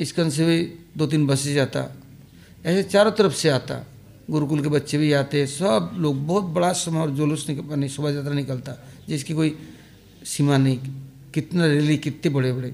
इसकन 0.00 0.30
से 0.30 0.44
भी 0.46 0.64
दो 0.96 1.06
तीन 1.06 1.26
बसें 1.26 1.54
जाता। 1.54 1.96
ऐसे 2.64 2.82
चारों 2.82 3.12
तरफ़ 3.12 3.32
से 3.32 3.48
आता। 3.48 3.86
गुरुकुल 4.30 4.62
के 4.62 4.68
बच्चे 4.68 4.98
भी 4.98 5.12
आते, 5.12 5.46
सब 5.46 5.90
लोग, 5.96 6.26
बहुत 6.26 6.44
बड़ा 6.44 6.72
समय 6.72 6.98
और 6.98 7.10
जुलूस 7.10 7.48
निकल 7.48 7.88
शोभा 7.88 8.10
यात्रा 8.10 8.34
निकलता, 8.34 8.88
जिसकी 9.08 9.34
कोई 9.34 9.58
सीमा 10.24 10.56
नहीं। 10.56 10.78
कितना 11.34 11.66
रैली, 11.66 11.96
कितने 11.96 12.30
बड़े 12.30 12.52
बड़े 12.52 12.70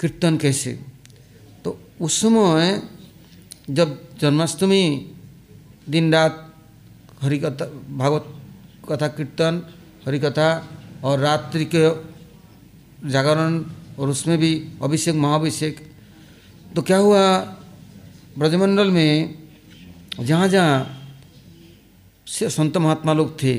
कीर्तन 0.00 0.36
कैसे? 0.36 0.80
तो 1.64 1.80
उस 2.00 2.20
समय 2.20 2.82
जब 3.70 4.18
जन्माष्टमी, 4.18 5.12
दिन 5.88 6.12
रात, 6.12 6.54
हरि 7.20 7.38
कथा 7.38 7.66
भागवत 7.96 8.37
कथा 8.88 9.08
कीर्तन 9.10 9.62
हरि 10.06 10.18
कथा 10.18 10.48
और 11.04 11.18
रात्रि 11.18 11.64
के 11.74 11.88
जागरण 13.08 13.58
और 13.98 14.08
उसमें 14.08 14.36
भी 14.38 14.52
अभिषेक, 14.82 15.14
महाभिषेक। 15.14 15.76
तो 16.76 16.82
क्या 16.82 16.96
हुआ, 16.98 17.38
ब्रजमंडल 18.38 18.90
में 18.90 19.34
जहाँ 20.20 20.48
जहाँ 20.48 20.76
से 22.26 22.48
संत 22.50 22.76
महात्मा 22.76 23.12
लोग 23.12 23.42
थे 23.42 23.54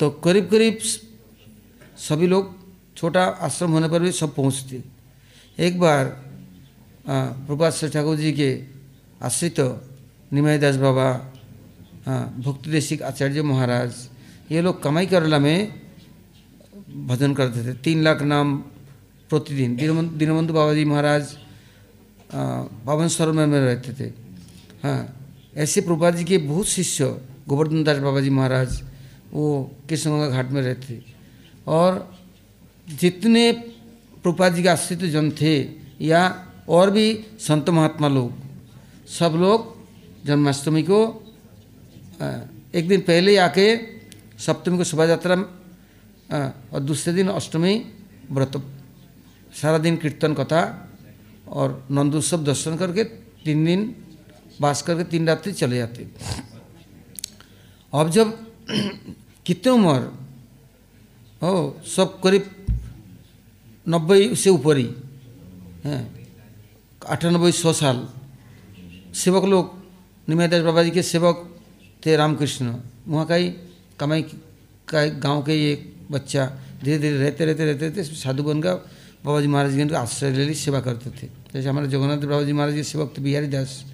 तो 0.00 0.10
करीब 0.24 0.48
करीब 0.50 0.78
सभी 1.98 2.26
लोग 2.26 2.54
छोटा 2.96 3.24
आश्रम 3.40 3.70
होने 3.72 3.88
पर 3.88 4.00
भी 4.00 4.12
सब 4.12 4.34
पहुँचते। 4.34 4.82
एक 5.58 5.78
बार 5.80 6.04
प्रभात 7.06 7.84
ठाकुर 7.92 8.16
जी 8.16 8.32
के 8.32 8.50
आश्रित 9.22 9.58
निमाई 10.32 10.58
दास 10.58 10.76
बाबा 10.76 11.08
हाँ 12.06 12.34
भक्ति 12.38 12.98
आचार्य 12.98 13.42
महाराज, 13.42 13.92
ये 14.50 14.60
लोग 14.62 14.82
कमाई 14.82 15.06
करला 15.06 15.38
में 15.38 15.58
भजन 17.06 17.34
करते 17.34 17.64
थे। 17.64 17.72
तीन 17.78 18.02
लाख 18.02 18.22
नाम 18.24 18.56
प्रतिदिन। 19.30 19.76
दीनबंधु 19.76 20.52
बाबा 20.54 20.74
जी 20.74 20.84
महाराज 20.84 21.36
पावन 22.30 23.08
सरोवर 23.08 23.46
में 23.46 23.60
रहते 23.60 23.92
थे। 23.94 24.08
हाँ 24.82 25.00
ऐसे 25.56 25.80
प्रभुपाद 25.80 26.16
जी 26.16 26.24
के 26.24 26.38
बहुत 26.40 26.68
शिष्य 26.68 27.04
गोवर्धन 27.48 27.84
दास 27.84 27.98
बाबा 27.98 28.20
जी 28.20 28.30
महाराज, 28.30 28.82
वो 29.32 29.70
कृष्णगंगा 29.88 30.28
घाट 30.28 30.50
में 30.50 30.62
रहते 30.62 30.94
थे। 30.94 31.00
और 31.66 31.90
जितने 32.86 33.52
प्रभुपाद 33.52 34.54
जी 34.54 34.62
के 34.62 34.68
आश्रित 34.68 35.04
जन 35.10 35.30
थे, 35.30 35.54
या 36.00 36.22
और 36.68 36.90
भी 36.90 37.06
संत 37.40 37.68
महात्मा 37.70 38.08
लोग, 38.08 38.32
सब 39.10 39.32
लोग 39.36 39.76
जन्माष्टमी 40.26 40.82
को 40.82 41.00
एक 42.18 42.88
दिन 42.88 43.00
पहले 43.00 43.30
ही 43.30 43.36
आके 43.36 43.66
सप्तमी 44.38 44.78
को 44.78 44.84
शोभा 44.84 45.04
यात्रा 45.04 45.34
और 46.72 46.80
दूसरे 46.80 47.14
दिन 47.14 47.28
अष्टमी 47.28 47.74
व्रत, 48.30 48.52
सारा 49.54 49.78
दिन 49.78 49.96
कीर्तन 49.96 50.34
कथा 50.34 50.62
और 51.48 51.86
नंदोत्सव 51.90 52.44
दर्शन 52.44 52.76
करके 52.76 53.04
तीन 53.44 53.64
दिन 53.64 53.94
बास 54.60 54.82
करके 54.82 55.04
तीन 55.04 55.28
रात्रि 55.28 55.52
चले 55.52 55.76
जाते। 55.76 56.08
अब 57.94 58.10
जब 58.10 58.28
कितने 59.46 59.72
उम्र? 59.72 60.00
हो 61.42 61.80
सब 61.86 62.20
करीब 62.20 62.44
नब्बे 63.88 64.34
से 64.34 64.50
ऊपर, 64.50 64.76
ही 64.76 64.90
हैं 65.84 66.02
अठानबे 67.08 67.52
सौ 67.52 67.72
साल। 67.72 68.08
सेवक 69.14 69.44
लोग 69.44 69.64
निमयदास 70.28 70.62
बाबा 70.62 70.82
जी 70.82 70.90
के 70.90 71.02
सेवक 71.02 71.47
थे 72.02 72.16
रामकृष्ण। 72.16 72.74
वहाँ 73.08 73.26
का 73.26 73.34
ही 73.34 73.48
कमाई 73.98 74.22
का 74.88 75.04
गाँव 75.18 75.42
के 75.42 75.52
एक 75.72 75.80
बच्चा 76.10 76.44
धीरे 76.84 76.98
धीरे 76.98 77.18
रहते 77.18 77.44
रहते 77.44 77.64
रहते 77.64 77.86
रहते 77.86 78.02
साधु 78.04 78.42
बन 78.42 78.60
का 78.62 78.74
बाबा 79.24 79.40
जी 79.40 79.46
महाराज 79.46 79.72
जी 79.72 79.94
आश्रय 79.94 80.30
ले 80.30 80.54
सेवा 80.54 80.80
करते 80.80 81.10
थे। 81.10 81.26
जैसे 81.54 81.68
हमारे 81.68 81.88
जगन्नाथ 81.88 82.22
बाबा 82.22 82.42
जी 82.42 82.52
महाराज 82.52 82.74
के 82.74 82.82
सेवक 82.82 83.14
थे, 83.18 83.22
बिहारी 83.22 83.46
दास। 83.46 83.84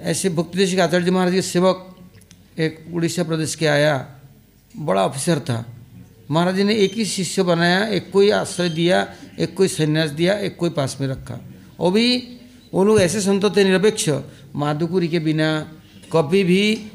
ऐसे 0.00 0.28
भक्ति 0.28 0.66
के 0.66 0.80
आचार्य 0.80 1.04
जी 1.04 1.10
महाराज 1.10 1.32
के 1.32 1.42
सेवक 1.42 1.88
एक 2.58 2.84
उड़ीसा 2.94 3.22
प्रदेश 3.22 3.54
के 3.54 3.66
आया। 3.66 3.94
बड़ा 4.74 5.04
ऑफिसर 5.06 5.40
था। 5.40 5.64
महाराज 6.30 6.56
जी 6.56 6.64
ने 6.64 6.74
एक 6.74 6.92
ही 6.92 7.04
शिष्य 7.04 7.42
बनाया, 7.42 7.86
एक 7.86 8.10
कोई 8.10 8.30
आश्रय 8.30 8.68
दिया, 8.68 9.14
एक 9.38 9.54
कोई 9.54 9.68
संन्यास 9.68 10.10
दिया, 10.10 10.34
एक 10.34 10.56
कोई 10.56 10.70
पास 10.70 10.96
में 11.00 11.08
रखा। 11.08 11.40
वो 11.80 11.90
भी 11.90 12.38
वो 12.74 12.84
लोग 12.84 13.00
ऐसे 13.00 13.20
संत 13.20 13.44
थे, 13.56 13.64
निरपेक्ष। 13.64 14.08
माधुकुरी 14.56 15.08
के 15.08 15.18
बिना 15.18 15.48
कभी 16.12 16.44
भी 16.44 16.90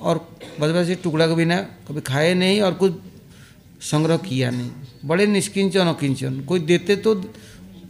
और 0.00 0.18
बदमाशी 0.60 0.94
टुकड़ा 0.94 1.26
के 1.26 1.34
बिना 1.34 1.56
कभी 1.88 2.00
खाए 2.00 2.34
नहीं 2.34 2.60
और 2.60 2.74
कुछ 2.74 2.92
संग्रह 3.82 4.16
किया 4.16 4.50
नहीं। 4.50 4.70
बड़े 5.04 5.26
निष्किंचन 5.26 5.86
अकिंचन 5.86 6.40
कोई 6.40 6.60
देते 6.60 6.96
तो 6.96 7.14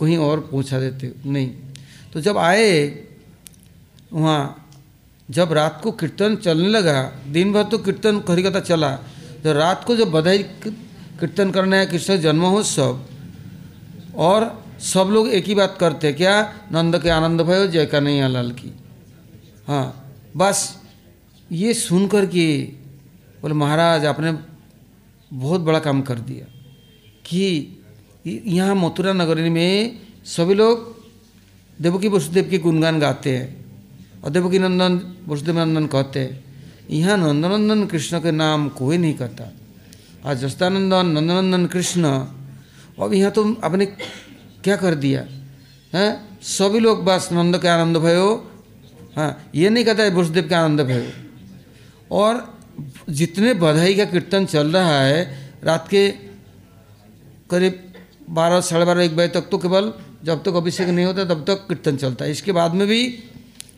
कहीं 0.01 0.17
और 0.19 0.41
पहुँचा 0.41 0.81
देते। 0.81 1.13
नहीं। 1.27 1.49
तो 2.13 2.21
जब 2.21 2.39
आए, 2.39 3.05
वहाँ 4.13 4.67
जब 5.31 5.53
रात 5.53 5.81
को 5.83 5.91
कीर्तन 5.93 6.37
चलने 6.37 6.69
लगा 6.69 7.03
दिन 7.27 7.53
भर 7.53 7.63
तो 7.63 7.79
कीर्तन 7.79 8.21
कथा 8.21 8.61
चला। 8.61 8.91
तो 9.43 9.53
रात 9.53 9.85
को 9.85 9.97
जब 9.97 10.11
बधाई 10.11 10.39
कीर्तन 10.39 11.51
करना 11.51 11.77
है 11.77 11.87
कृष्ण 11.87 12.17
जन्मोत्सव 12.17 13.01
और 14.17 14.65
सब 14.81 15.09
लोग 15.11 15.29
एक 15.29 15.45
ही 15.45 15.55
बात 15.55 15.77
करते, 15.81 16.13
क्या? 16.13 16.43
नंद 16.73 17.03
के 17.03 17.11
आनंद 17.11 17.41
भयो, 17.41 17.67
जय 17.67 17.87
का 17.87 18.01
नहीं 18.01 18.29
लाल 18.29 18.51
की? 18.53 18.73
हाँ। 19.69 20.00
बस 20.37 20.83
ये 21.51 21.75
सुन 21.75 22.07
कर 22.09 22.27
के 22.27 22.63
बोले, 23.43 23.55
महाराज, 23.55 24.05
आपने 24.05 24.33
बहुत 25.31 25.61
बड़ा 25.61 25.79
काम 25.79 26.03
कर 26.03 26.19
दिया 26.19 26.47
कि 27.27 27.77
यहाँ 28.27 28.75
मथुरा 28.75 29.13
नगरी 29.13 29.51
में 29.51 30.01
सभी 30.25 30.55
लोग 30.55 30.89
देवकी 31.79 32.09
वसुदेव 32.09 32.49
के 32.51 32.59
गुणगान 32.59 32.99
गाते 33.01 33.37
हैं 33.37 34.23
और 34.25 34.31
देवकी 34.31 34.59
नंदन, 34.59 35.01
वसुदेव 35.29 35.59
नंदन 35.59 35.87
कहते 35.87 36.21
हैं, 36.21 36.45
यहाँ 36.91 37.17
नंदनंदन 37.17 37.87
कृष्ण 37.87 38.21
के 38.21 38.31
नाम 38.31 38.69
कोई 38.69 38.99
नहीं 38.99 39.15
कहता। 39.15 39.53
आज 40.31 40.41
जस्तानंदन, 40.41 41.07
नंदनंदन 41.07 41.67
कृष्ण, 41.67 42.05
अब 43.01 43.13
यहाँ 43.15 43.31
तो 43.33 43.45
आपने 43.65 43.87
क्या 44.65 44.77
कर 44.77 44.95
दिया? 44.95 45.25
है? 45.95 46.07
सभी 46.43 46.81
लोग 46.81 47.05
बस 47.05 47.29
नंद 47.33 47.59
के 47.59 47.69
आनंद 47.69 47.97
भयो 47.97 48.50
हाँ 49.17 49.51
ये 49.55 49.71
नहीं 49.71 49.85
कहता 49.85 50.03
है 50.03 50.15
वसुदेव 50.15 50.49
के 50.49 50.55
आनंद 50.55 50.81
भयो। 50.83 51.05
और 52.13 52.61
जितने 53.11 53.55
बधाई 53.57 53.95
का 53.95 54.05
कीर्तन 54.07 54.47
चल 54.47 54.67
रहा 54.69 55.01
है, 55.01 55.21
रात 55.65 55.89
के 55.89 56.09
करीब 57.51 57.83
बारह, 58.31 58.61
साढ़े 58.61 58.85
बारह, 58.85 59.03
एक 59.03 59.17
बजे 59.17 59.29
तक 59.31 59.49
तो 59.51 59.59
केवल 59.59 59.93
जब 60.25 60.43
तक 60.43 60.55
अभिषेक 60.55 60.89
नहीं 60.89 61.07
होता, 61.07 61.25
तब 61.25 61.45
तक 61.47 61.67
कीर्तन 61.69 61.97
चलता 61.97 62.25
है। 62.25 62.31
इसके 62.31 62.53
बाद 62.53 62.75
में 62.75 62.87
भी 62.89 63.03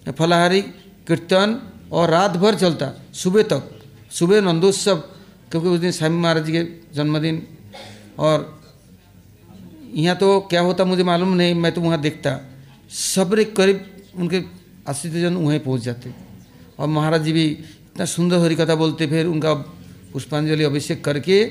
फलाहारी 0.09 0.61
कीर्तन 1.09 1.59
और 1.93 2.11
रात 2.11 2.37
भर 2.37 2.55
चलता, 2.55 2.93
सुबह 3.15 3.43
तक। 3.45 3.71
सुबह 4.11 4.41
नंदोत्सव, 4.41 4.97
क्योंकि 5.51 5.69
उस 5.69 5.81
दिन 5.81 5.91
स्वामी 5.93 6.19
महाराज 6.19 6.51
के 6.51 6.63
जन्मदिन 6.95 7.47
और 8.19 8.61
यहाँ 9.95 10.17
तो 10.17 10.29
क्या 10.51 10.61
होता 10.61 10.85
मुझे 10.85 11.05
मालूम 11.05 11.33
नहीं, 11.35 11.55
मैं 11.55 11.73
तो 11.73 11.81
वहाँ 11.81 12.01
देखता। 12.01 12.39
सब 12.91 13.35
करीब 13.57 13.85
उनके 14.17 14.41
आश्रित 14.87 15.13
जन 15.15 15.37
वहीं 15.37 15.61
पहुँच 15.61 15.83
जाते। 15.83 16.13
और 16.79 16.89
महाराज 16.89 17.23
जी 17.25 17.33
भी 17.33 17.45
इतना 17.45 18.05
सुंदर 18.07 18.39
हरी 18.39 18.55
कथा 18.55 18.75
बोलते, 18.75 19.07
फिर 19.07 19.27
उनका 19.27 19.55
पुष्पांजलि 20.13 20.65
अभिषेक 20.65 21.05
करके 21.05 21.45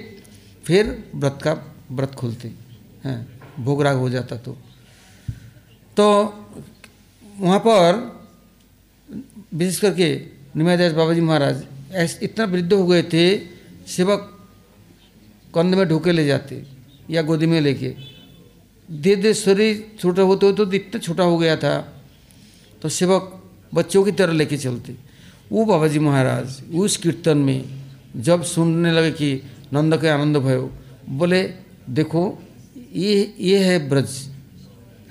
फिर 0.65 0.98
व्रत 1.15 1.39
का 1.44 1.54
व्रत 1.91 2.15
खोलते। 2.15 2.52
हैं 3.04 3.20
भोगराग 3.60 3.98
हो 3.98 4.10
जाता 4.10 4.36
तो। 4.38 4.58
तो 5.98 6.08
वहाँ 7.39 7.60
पर 7.60 8.20
विशेष 9.54 9.80
करके 9.80 10.13
निमायदास 10.56 10.91
बाबा 10.94 11.13
जी 11.13 11.22
महाराज 11.22 11.63
ऐसे 11.94 12.26
इतना 12.26 12.46
वृद्ध 12.46 12.74
हो 12.74 12.86
गए 12.88 13.04
थे, 13.04 13.38
सेवक 13.88 14.28
कंध 15.56 15.76
में 15.76 15.88
ढोके 15.88 16.12
ले 16.12 16.26
जाते 16.26 16.63
या 17.10 17.22
गोदी 17.22 17.46
में 17.46 17.60
लेके। 17.62 17.89
धीरे 18.89 19.15
धीरे 19.15 19.34
शरीर 19.34 19.98
छोटा 20.00 20.22
होते 20.22 20.46
होते 20.46 20.65
तो 20.65 20.72
इतना 20.74 21.00
छोटा 21.00 21.24
हो 21.24 21.38
गया 21.38 21.56
था। 21.58 21.74
तो 22.82 22.89
सेवक 22.89 23.38
बच्चों 23.74 24.04
की 24.04 24.12
तरह 24.12 24.34
लेके 24.34 24.58
चलते। 24.58 24.96
वो 25.52 25.65
बाबा 25.65 25.88
जी 25.88 26.00
महाराज 26.00 26.62
उस 26.74 26.98
कीर्तन 26.98 27.38
में 27.38 27.63
जब 28.17 28.44
सुनने 28.44 28.91
लगे 28.91 29.12
कि 29.12 29.34
नंद 29.74 29.98
के 30.02 30.08
आनंद 30.10 30.38
भयो 30.38 30.70
बोले 31.10 31.41
देखो 31.89 32.24
ये 32.94 33.34
ये 33.39 33.58
है 33.63 33.78
ब्रज। 33.89 34.12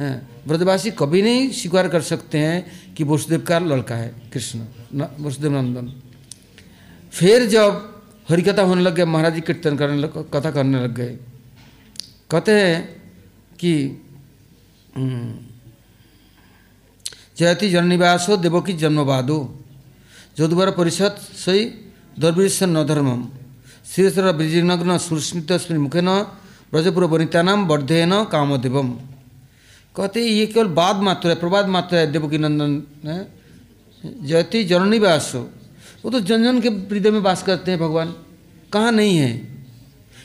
हैं 0.01 0.29
ब्रजवासी 0.49 0.91
कभी 0.91 1.23
नहीं 1.23 1.51
स्वीकार 1.53 1.89
कर 1.89 2.03
सकते 2.03 2.39
हैं 2.39 2.95
कि 2.95 3.05
वसुदेव 3.05 3.41
का 3.41 3.59
लड़का 3.61 3.97
है 3.97 4.13
कृष्ण 4.33 4.61
वसुदेव 5.21 5.53
नंदन। 5.53 5.93
फिर 7.13 7.47
जब 7.47 7.87
हरिकथा 8.31 8.63
होने 8.63 8.83
लग 8.83 8.95
गए 8.95 9.05
महाराज 9.05 9.35
जी 9.35 9.41
कीर्तन 9.41 9.77
करने 9.77 9.97
लग 9.99 10.31
कथा 10.31 10.51
करने 10.51 10.83
लग 10.83 10.95
गए। 10.95 11.19
कहते 12.31 12.53
हैं 12.53 12.81
कि 13.59 13.73
हम्म, 14.97 15.35
जयति 17.40 17.68
जननिवासो 17.70 18.37
देवकी 18.38 18.72
जन्मवादो। 18.76 19.38
जो 20.37 20.46
द्वारा 20.48 20.70
परिषद 20.70 21.16
सही 21.37 21.64
दुर्वृष 22.20 22.62
न 22.64 22.85
धर्मम। 22.87 23.20
श्रीश्वर 23.87 24.33
ब्रिजिनग्न 24.33 24.98
सुस्मित 25.00 25.50
मुखे 25.74 26.00
न 26.00 26.11
ब्रजपुर 26.72 27.05
वनिता 27.05 27.40
नाम 27.42 27.66
वर्धेन 27.66 28.12
कामदेवम। 28.24 28.88
कहते 29.96 30.20
ये 30.22 30.46
केवल 30.46 30.68
बाद 30.70 30.96
मात्र 30.98 31.29
है 31.29 31.35
प्रबाद 31.35 31.66
मात्र 31.68 31.96
है, 31.96 32.07
देवकी 32.12 32.38
नंदन 32.38 32.72
जयति 34.22 34.64
जननी 34.64 34.98
वास 34.98 35.33
वो 36.05 36.11
तो 36.11 36.20
जन 36.20 36.44
जन 36.44 36.61
के 36.61 36.68
हृदय 36.68 37.11
में 37.11 37.20
वास 37.20 37.42
करते 37.42 37.70
हैं 37.70 37.81
भगवान। 37.81 38.14
कहाँ 38.72 38.92
नहीं 38.92 39.16
है? 39.18 39.33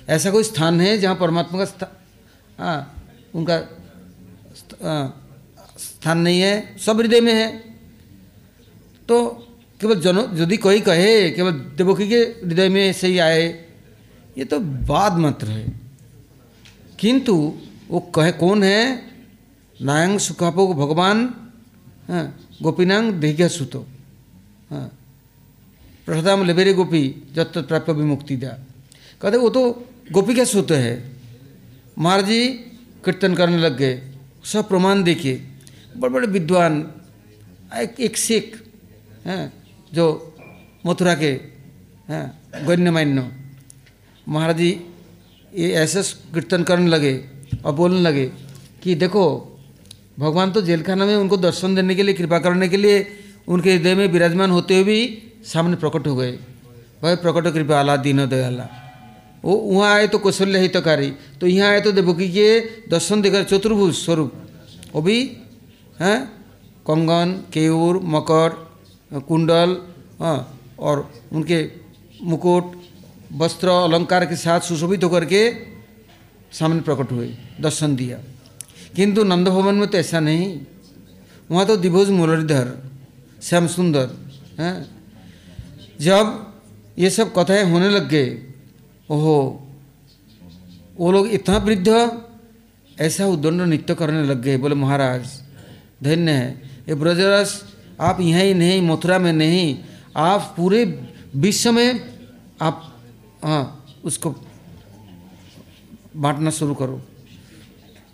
ऐसा 0.08 0.32
कोई 0.32 0.44
स्थान 0.46 0.82
है 0.82 0.98
जहाँ 0.98 1.16
परमात्मा 1.16 1.60
का 1.60 1.66
स्थान 1.66 1.90
हाँ 2.60 2.80
उनका 3.36 3.58
स्थान 6.06 6.20
नहीं 6.22 6.42
है, 6.42 6.78
सब 6.78 7.00
हृदय 7.00 7.22
में 7.22 7.34
है। 7.34 7.48
तो 9.10 9.16
केवल 9.82 10.00
जनो, 10.02 10.22
यदि 10.34 10.58
कोई 10.58 10.80
कहे, 10.80 11.32
केवल 11.32 11.52
देवकी 11.74 12.08
के 12.10 12.20
हृदय 12.46 12.70
में 12.70 12.94
से 12.94 13.08
ही 13.08 13.18
आए, 13.18 13.46
ये 14.38 14.46
तो 14.46 14.60
बाद 14.86 15.18
मात्र 15.18 15.48
है। 15.48 15.66
किंतु 17.00 17.34
वो 17.90 18.00
कहे 18.16 18.32
कौन 18.32 18.64
है? 18.64 18.82
नायंग 19.82 20.20
सुखापो 20.20 20.68
भगवान 20.74 21.26
हाँ 22.08 22.26
गोपीनांग 22.62 23.12
देहिया 23.14 23.48
सुतो। 23.48 23.82
हाँ। 24.70 24.86
प्रसादाम 26.06 26.46
लेबेरे 26.46 26.74
गोपी 26.74 27.04
जब 27.34 27.68
प्राप्य 27.68 27.94
विमुक्ति 27.94 28.36
दिया 28.38 28.54
कहते 29.22 29.38
वो 29.38 29.50
तो 29.50 29.64
गोपी 30.12 30.36
का 30.36 30.46
सूत 30.46 30.72
है। 30.72 30.94
महाराज 31.98 32.26
जी, 32.26 32.48
कीर्तन 33.02 33.36
करने 33.36 33.58
लग 33.58 33.78
गए। 33.78 34.02
सब 34.46 34.70
प्रमाण 34.70 35.04
देखे 35.04 35.55
बड़े 35.96 36.14
बड़े 36.14 36.28
विद्वान, 36.30 36.74
एक 37.74 38.00
एक 38.00 38.18
सिख, 38.18 38.56
हैं, 39.26 39.52
जो 39.92 40.06
मथुरा 40.86 41.14
के, 41.16 41.32
हैं, 42.10 42.26
गण्यमान्य। 42.68 43.30
महाराज 44.28 44.58
जी 44.58 44.70
ये 45.54 45.72
ऐसे 45.74 46.02
कीर्तन 46.34 46.64
करने 46.64 46.88
लगे 46.90 47.14
और 47.66 47.74
बोलने 47.74 48.02
लगे 48.02 48.26
कि 48.84 48.96
देखो, 48.96 49.26
भगवान 50.20 50.52
तो 50.52 50.62
जेलखाना 50.62 51.06
में 51.06 51.16
उनको 51.16 51.38
दर्शन 51.40 51.76
देने 51.76 51.96
के 51.96 52.04
लिए, 52.04 52.14
कृपा 52.16 52.40
करने 52.40 52.68
के 52.70 52.78
लिए 52.78 53.06
उनके 53.48 53.74
हृदय 53.74 53.96
में 53.96 54.08
विराजमान 54.08 54.52
होते 54.52 54.76
हुए 54.76 54.84
भी 54.84 55.00
सामने 55.46 55.76
प्रकट 55.78 56.08
हो 56.08 56.16
गए। 56.16 56.32
भाई, 57.02 57.16
प्रकट 57.18 57.54
कृपा 57.54 57.80
आला 57.80 57.96
दीन 57.98 58.26
दयाला। 58.26 58.68
वो 59.44 59.56
वहाँ 59.56 59.94
आए 59.94 60.08
तो 60.08 60.18
कौशल्य 60.18 60.60
हितकारी 60.60 61.12
तो 61.42 61.48
यहाँ 61.48 61.72
आए 61.72 61.82
तो 61.82 61.92
देवकी 61.92 62.30
के 62.30 62.60
दर्शन 62.90 63.22
देकर 63.22 63.44
चतुर्भुज 63.46 63.94
स्वरूप, 63.96 64.32
वो 64.94 65.02
भी 65.02 65.18
हैं? 66.02 66.26
कंगन 66.88 67.44
केयूर 67.54 68.00
मकर, 68.04 68.50
कुंडल 69.20 69.78
हाँ 70.20 70.60
और 70.80 71.14
उनके 71.32 71.72
मुकुट, 72.24 72.72
वस्त्र, 73.34 73.68
अलंकार 73.68 74.26
के 74.26 74.36
साथ 74.36 74.60
सुशोभित 74.60 75.04
होकर 75.04 75.26
के 75.26 75.52
सामने 76.52 76.82
प्रकट 76.82 77.12
हुए, 77.12 77.38
दर्शन 77.62 77.96
दिया। 77.96 78.20
किंतु 78.96 79.24
नंद 79.24 79.48
भवन 79.48 79.76
में 79.76 79.88
तो 79.90 79.98
ऐसा 79.98 80.20
नहीं। 80.20 80.60
वहाँ 81.52 81.66
तो 81.66 81.78
दिभोज 81.78 82.10
मुरलीधर, 82.10 82.92
श्याम 83.42 83.68
सुंदर, 83.68 84.10
हैं? 84.60 84.88
जब 86.02 86.54
ये 87.00 87.10
सब 87.10 87.34
कथाएँ 87.38 87.72
होने 87.72 87.90
लग 87.90 88.10
गए, 88.10 88.54
ओहो, 89.10 89.68
वो 90.98 91.12
लोग 91.12 91.28
इतना 91.28 91.58
वृद्ध, 91.58 92.22
ऐसा 93.00 93.26
उद्दंड 93.26 93.62
नृत्य 93.62 93.96
करने 93.96 94.24
लग 94.24 94.42
गए, 94.42 94.58
बोले, 94.58 94.76
महाराज 94.76 95.45
धन्य 96.02 96.32
है। 96.32 96.50
ये 96.90 96.96
ब्रजरस, 96.96 97.64
आप 98.02 98.20
यहाँ 98.22 98.42
ही 98.42 98.54
नहीं, 98.54 98.82
मथुरा 98.82 99.20
में 99.20 99.32
नहीं, 99.34 99.78
आप 100.16 100.54
पूरे 100.58 100.84
विश्व 101.36 101.72
में 101.72 102.00
आप 102.62 102.82
हाँ 103.44 103.86
उसको 104.04 104.36
बांटना 106.16 106.50
शुरू 106.50 106.74
करो। 106.76 107.02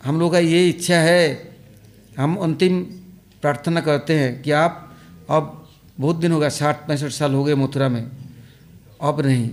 हम 0.04 0.20
लोग 0.20 0.32
का 0.32 0.40
ये 0.40 0.68
इच्छा 0.70 0.98
है, 0.98 1.56
हम 2.18 2.36
अंतिम 2.38 2.82
प्रार्थना 3.42 3.82
करते 3.82 4.14
हैं 4.20 4.42
कि 4.42 4.52
आप 4.52 4.96
अब 5.30 5.58
बहुत 6.00 6.16
दिन 6.16 6.32
हो 6.32 6.40
गया 6.40 6.50
साठ, 6.50 6.88
पैंसठ 6.88 7.12
साल 7.12 7.34
हो 7.34 7.44
गए 7.44 7.56
मथुरा 7.56 7.90
में, 7.90 8.06
अब 9.02 9.22
नहीं। 9.22 9.50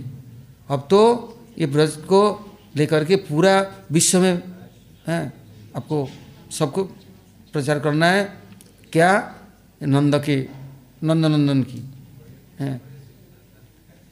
अब 0.69 0.87
तो 0.89 1.01
ये 1.59 1.65
ब्रज 1.65 1.95
को 2.05 2.21
लेकर 2.75 3.05
के 3.05 3.15
पूरा 3.15 3.53
विश्व 3.91 4.19
में, 4.19 4.41
हैं, 5.07 5.33
आपको 5.75 6.07
सबको 6.51 6.83
प्रचार 7.53 7.79
करना 7.79 8.05
है। 8.05 8.37
क्या? 8.93 9.35
नंद 9.83 10.23
के, 10.23 10.47
नंदनंदन 11.03 11.63
की। 11.63 11.85
हैं। 12.59 12.81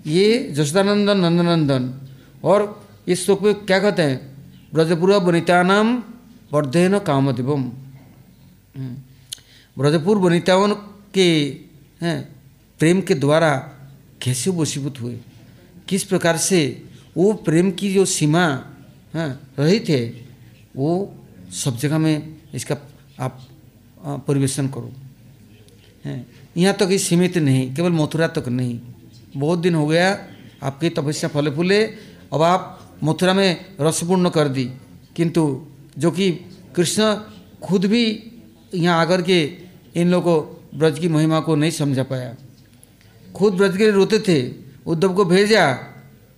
ये 0.06 0.50
जसदानंदन 0.52 1.18
नंदनंदन। 1.18 2.08
और 2.44 2.88
इस 3.08 3.26
श्लोक 3.26 3.42
में 3.42 3.56
क्या 3.56 3.80
कहते 3.80 4.02
हैं? 4.02 4.38
ब्रजपुर 4.74 5.12
वनितानाम 5.12 6.04
वर्धेन 6.54 7.00
कामदेवम 7.00 7.64
ब्रजपुर 9.78 10.18
वनिताओं 10.18 10.76
के, 11.14 11.62
हैं, 12.02 12.36
प्रेम 12.80 13.02
के 13.02 13.16
द्वारा 13.16 13.58
कैसे 14.22 14.52
वशीभूत 14.52 15.02
हुए? 15.02 15.20
किस 15.88 16.04
प्रकार 16.04 16.38
से 16.38 16.84
वो 17.18 17.34
प्रेम 17.34 17.72
की 17.72 17.94
जो 17.94 18.06
सीमा 18.06 18.46
हाँ 19.14 19.54
रही 19.60 19.80
थे 19.80 20.10
वो 20.76 21.16
सब 21.52 21.78
जगह 21.78 21.98
में 21.98 22.38
इसका 22.54 22.76
आप 23.20 23.48
परिवेशन 24.28 24.68
करो। 24.68 24.92
हैं? 26.06 26.28
यहाँ 26.58 26.74
तक 26.74 26.80
तो 26.80 26.88
ही 26.88 27.00
सीमित 27.00 27.38
नहीं, 27.38 27.76
केवल 27.76 27.92
मथुरा 27.92 28.28
तक 28.28 28.42
तो 28.42 28.52
नहीं। 28.52 28.80
बहुत 29.38 29.60
दिन 29.60 29.76
हो 29.76 29.88
गया, 29.88 30.28
आपकी 30.64 30.90
तपस्या 30.90 31.30
फले 31.30 31.52
फूले, 31.52 31.84
अब 32.34 32.42
आप 32.42 32.92
मथुरा 33.04 33.34
में 33.34 33.66
रसपूर्ण 33.82 34.30
कर 34.30 34.48
दी। 34.48 34.72
किंतु 35.16 35.66
जो 35.98 36.12
कि 36.12 36.32
कृष्ण 36.76 37.16
खुद 37.64 37.86
भी 37.86 38.32
यहाँ 38.76 39.02
आकर 39.02 39.22
के 39.22 39.52
इन 39.96 40.12
लोगों 40.12 40.64
ब्रज 40.80 41.00
की 41.00 41.08
महिमा 41.08 41.40
को 41.40 41.56
नहीं 41.56 41.72
समझा 41.72 42.04
पाया। 42.04 42.36
खुद 43.36 43.54
ब्रज 43.54 43.78
के 43.78 43.84
लिए 43.84 43.92
रोते 43.92 44.20
थे, 44.20 44.54
उद्धव 44.86 45.14
को 45.14 45.26
भेजा, 45.26 45.74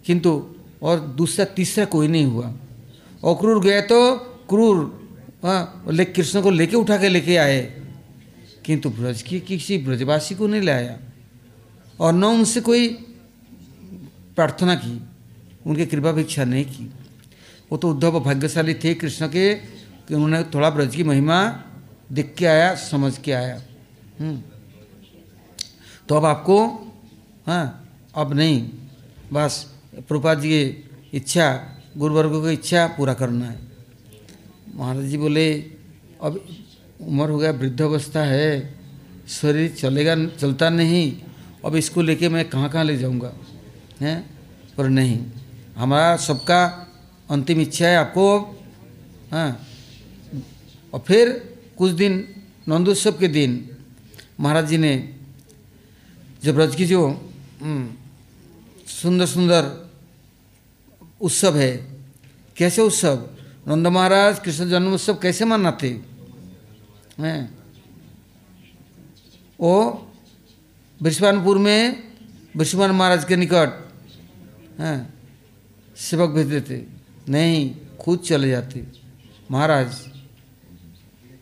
किंतु 0.05 0.55
और 0.81 0.99
दूसरा, 0.99 1.45
तीसरा 1.45 1.85
कोई 1.85 2.07
नहीं 2.07 2.25
हुआ। 2.25 2.53
और 3.23 3.35
क्रूर 3.35 3.63
गए 3.63 3.81
तो 3.81 4.15
क्रूर 4.49 4.98
हाँ 5.43 5.85
ले 5.89 6.05
कृष्ण 6.05 6.41
को 6.41 6.49
लेके 6.51 6.75
उठा 6.75 6.97
के 6.97 7.09
लेके 7.09 7.35
आए। 7.37 7.61
किंतु 8.65 8.89
ब्रज 8.89 9.21
की 9.21 9.39
किसी 9.39 9.77
ब्रजवासी 9.77 10.35
को 10.35 10.47
नहीं 10.47 10.61
लाया 10.61 10.97
और 11.99 12.13
न 12.13 12.23
उनसे 12.23 12.61
कोई 12.61 12.87
प्रार्थना 14.35 14.75
की, 14.75 15.01
उनके 15.65 15.85
कृपा 15.85 16.11
भिक्षा 16.11 16.43
नहीं 16.43 16.65
की। 16.65 16.91
वो 17.71 17.77
तो 17.77 17.89
उद्धव 17.91 18.19
भाग्यशाली 18.19 18.73
थे 18.73 18.93
कृष्ण 18.93 19.27
के, 19.27 19.53
कि 19.53 20.15
उन्होंने 20.15 20.43
थोड़ा 20.53 20.69
ब्रज 20.69 20.95
की 20.95 21.03
महिमा 21.03 21.39
देख 22.11 22.33
के 22.37 22.45
आया, 22.45 22.75
समझ 22.75 23.17
के 23.17 23.31
आया। 23.31 23.61
तो 26.09 26.15
अब 26.15 26.25
आपको 26.25 26.65
हाँ 27.47 27.65
अब 28.15 28.33
नहीं, 28.33 28.69
बस 29.33 29.65
प्रभुपाद 29.95 30.39
जी 30.41 30.49
की 30.49 31.17
इच्छा, 31.17 31.47
गुरुवर्ग 31.97 32.31
की 32.45 32.53
इच्छा 32.53 32.87
पूरा 32.87 33.13
करना 33.13 33.45
है। 33.45 33.68
महाराज 34.79 35.05
जी 35.05 35.17
बोले, 35.17 35.51
अब 36.23 36.39
उम्र 37.01 37.29
हो 37.29 37.37
गया, 37.37 37.51
वृद्ध 37.51 37.81
अवस्था 37.81 38.23
है, 38.23 38.79
शरीर 39.27 39.75
चलेगा, 39.75 40.15
चलता 40.25 40.69
नहीं, 40.69 41.21
अब 41.65 41.75
इसको 41.75 42.01
लेके 42.01 42.29
मैं 42.29 42.49
कहाँ 42.49 42.69
कहाँ 42.69 42.83
ले 42.83 42.97
जाऊँगा? 42.97 43.31
हैं? 44.01 44.17
पर 44.77 44.87
नहीं, 44.87 45.19
हमारा 45.75 46.15
सबका 46.17 46.63
अंतिम 47.29 47.61
इच्छा 47.61 47.87
है 47.87 47.97
आपको 47.97 48.39
अब 48.39 48.55
हाँ। 49.31 49.67
और 50.93 50.99
फिर 50.99 51.29
कुछ 51.77 51.91
दिन, 51.91 52.13
नंदोत्सव 52.67 53.11
के 53.19 53.27
दिन, 53.27 53.69
महाराज 54.39 54.67
जी 54.67 54.77
ने 54.77 54.93
जब 56.43 56.55
ब्रज 56.55 56.75
की 56.75 56.85
जो 56.85 57.01
सुंदर 58.87 59.25
सुंदर 59.25 59.63
उत्सव 61.21 61.57
है, 61.57 61.71
कैसे 62.57 62.81
उत्सव? 62.81 63.38
नंद 63.69 63.87
महाराज, 63.87 64.39
कृष्ण 64.39 64.69
जन्मोत्सव 64.69 65.13
कैसे 65.13 65.45
मनाते? 65.45 65.89
हैं? 67.19 67.57
वो 69.59 69.73
बृषभानपुर 71.01 71.57
में 71.57 72.03
बृषभान 72.57 72.91
महाराज 72.91 73.25
के 73.25 73.35
निकट, 73.35 73.69
हैं? 74.79 75.13
सेवक 75.97 76.29
भेज 76.29 76.47
देते। 76.47 76.85
नहीं, 77.29 77.75
खुद 78.01 78.19
चले 78.19 78.49
जाते। 78.49 78.85
महाराज, 79.51 79.95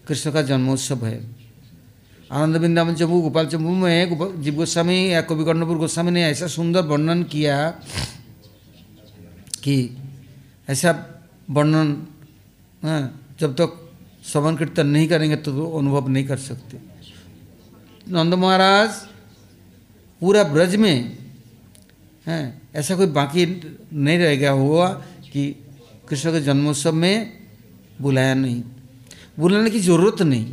कृष्ण 0.08 0.32
का 0.32 0.42
जन्मोत्सव 0.42 1.06
है। 1.06 1.18
आनंद 2.32 2.58
वृंदावन 2.58 2.96
चंबू, 2.96 3.22
गोपाल 3.22 3.48
चंबू 3.48 3.72
में 3.72 4.42
जीव 4.42 4.56
गोस्वामी 4.56 5.14
या 5.14 5.22
कवि 5.22 5.46
कर्णपुर 5.46 5.78
गोस्वामी 5.78 6.12
ने 6.12 6.26
ऐसा 6.26 6.48
सुंदर 6.48 6.82
वर्णन 6.82 7.24
किया 7.24 7.70
कि 9.64 9.76
ऐसा 10.70 10.92
वर्णन 11.50 11.96
जब 12.84 13.54
तक 13.54 13.70
श्रवण 14.26 14.56
कीर्तन 14.56 14.88
नहीं 14.88 15.08
करेंगे 15.08 15.36
तो, 15.36 15.52
तो 15.52 15.78
अनुभव 15.78 16.08
नहीं 16.08 16.26
कर 16.28 16.38
सकते। 16.38 16.78
नंद 18.08 18.34
महाराज 18.34 18.90
पूरा 20.22 20.44
ब्रज 20.44 20.76
में 20.76 20.92
हैं 20.92 21.18
हाँ, 22.28 22.62
ऐसा 22.76 22.96
कोई 22.96 23.06
बाकी 23.08 23.46
नहीं 23.94 24.18
रह 24.20 24.36
गया 24.36 24.52
हुआ 24.52 24.88
कि 25.34 25.44
कृष्ण 26.10 26.32
के 26.32 26.42
जन्मोत्सव 26.42 26.94
में 26.94 27.16
बुलाया 28.02 28.34
नहीं। 28.34 28.64
बुलाने 29.40 29.70
की 29.70 29.80
ज़रूरत 29.80 30.22
नहीं। 30.22 30.46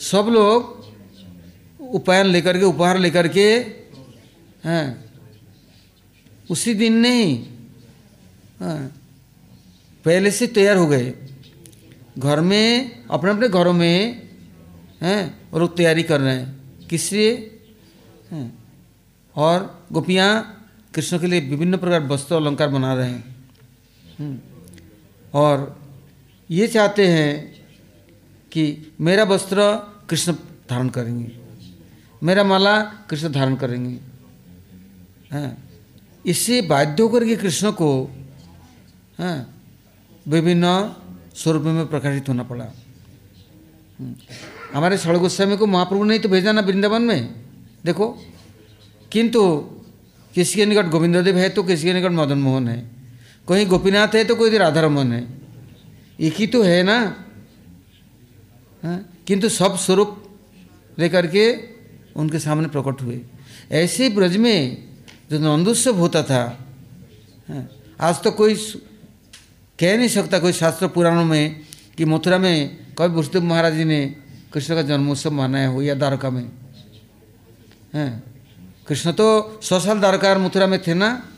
सब 0.00 0.26
लोग 0.30 0.78
उपायन 1.90 2.26
लेकर 2.26 2.58
के 2.58 2.64
उपहार 2.64 2.98
लेकर 2.98 3.28
के 3.28 3.46
हैं 4.64 4.86
उसी 6.50 6.74
दिन 6.74 6.92
नहीं 6.96 7.46
हाँ, 8.60 8.99
पहले 10.04 10.30
से 10.30 10.46
तैयार 10.46 10.76
हो 10.76 10.86
गए। 10.86 11.14
घर 12.18 12.40
में 12.40 12.90
अपने 13.10 13.30
अपने 13.30 13.48
घरों 13.48 13.72
में 13.72 14.28
हैं 15.02 15.50
और 15.50 15.60
लोग 15.60 15.76
तैयारी 15.76 16.02
कर 16.02 16.20
रहे 16.20 16.36
हैं। 16.36 16.60
किस 16.88 17.12
लिए? 17.12 17.60
और 19.36 19.86
गोपियाँ 19.92 20.56
कृष्ण 20.94 21.18
के 21.18 21.26
लिए 21.26 21.40
विभिन्न 21.40 21.76
प्रकार 21.76 22.02
वस्त्र 22.02 22.34
अलंकार 22.34 22.68
बना 22.68 22.94
रहे 22.94 23.10
हैं। 23.10 23.50
हम्म, 24.18 24.38
और 25.34 25.80
ये 26.50 26.68
चाहते 26.68 27.08
हैं 27.08 27.66
कि 28.52 28.92
मेरा 29.00 29.24
वस्त्र 29.24 29.56
कृष्ण 30.10 30.32
धारण 30.70 30.88
करेंगे। 30.88 31.38
मेरा 32.22 32.44
माला 32.44 32.82
कृष्ण 32.82 33.32
धारण 33.32 33.54
करेंगे। 33.54 34.00
हैं। 35.32 35.70
इससे 36.26 36.62
बाध्य 36.62 37.02
होकर 37.02 37.24
के 37.24 37.36
कृष्ण 37.36 37.72
को 37.72 38.10
हैं 39.18 39.59
विभिन्न 40.30 40.66
स्वरूप 41.34 41.62
में 41.62 41.86
प्रकाशित 41.86 42.28
होना 42.28 42.42
पड़ा। 42.42 42.64
हम्म, 42.64 44.14
हमारे 44.74 44.98
सड़ 44.98 45.16
गोस्वामी 45.16 45.56
को 45.56 45.66
महाप्रभु 45.66 46.04
ने 46.04 46.18
तो 46.18 46.28
भेजा 46.28 46.52
ना 46.52 46.60
वृंदावन 46.60 47.02
में। 47.02 47.34
देखो 47.84 48.06
किंतु 49.12 49.40
किसी 50.34 50.56
के 50.56 50.66
निकट 50.66 50.86
गोविंददेव 50.86 51.38
है 51.38 51.48
तो 51.48 51.62
किसी 51.62 51.86
के 51.86 51.92
निकट 51.92 52.10
मदन 52.10 52.38
मोहन 52.38 52.68
है। 52.68 52.78
कहीं 53.48 53.66
गोपीनाथ 53.66 54.14
है 54.14 54.24
तो 54.24 54.34
कोई 54.36 54.58
राधा 54.58 54.80
रमन 54.80 55.12
है। 55.12 55.26
एक 56.20 56.34
ही 56.34 56.46
तो 56.46 56.62
है 56.62 56.82
ना? 56.82 56.98
हाँ? 58.82 58.98
किंतु 59.26 59.48
सब 59.48 59.76
स्वरूप 59.76 60.16
लेकर 60.98 61.26
के 61.26 61.44
उनके 62.16 62.38
सामने 62.38 62.68
प्रकट 62.68 63.02
हुए। 63.02 63.20
ऐसे 63.72 64.08
ब्रज 64.08 64.36
में 64.36 64.88
जो 65.30 65.38
नंदोत्सव 65.38 65.98
होता 65.98 66.22
था 66.22 66.42
हाँ? 67.48 67.68
आज 68.00 68.22
तो 68.22 68.30
कोई 68.30 68.54
कह 69.80 69.96
नहीं 69.96 70.08
सकता 70.08 70.38
कोई 70.38 70.52
शास्त्र 70.52 70.88
पुराणों 70.88 71.24
में 71.24 71.60
कि 71.96 72.04
मथुरा 72.04 72.38
में 72.38 72.76
कभी 72.98 73.14
वसुदेव 73.14 73.42
महाराज 73.42 73.74
जी 73.74 73.84
ने 73.84 74.16
कृष्ण 74.52 74.74
का 74.74 74.82
जन्मोत्सव 74.82 75.30
मनाया 75.30 75.68
हो 75.68 75.82
या 75.82 75.94
द्वारका 75.94 76.30
में? 76.30 76.52
हैं? 77.94 78.22
कृष्ण 78.86 79.12
तो 79.12 79.60
सौ 79.62 79.80
साल 79.80 80.00
द्वारका 80.00 80.38
मथुरा 80.38 80.66
में 80.66 80.82
थे 80.82 80.94
ना? 80.94 81.28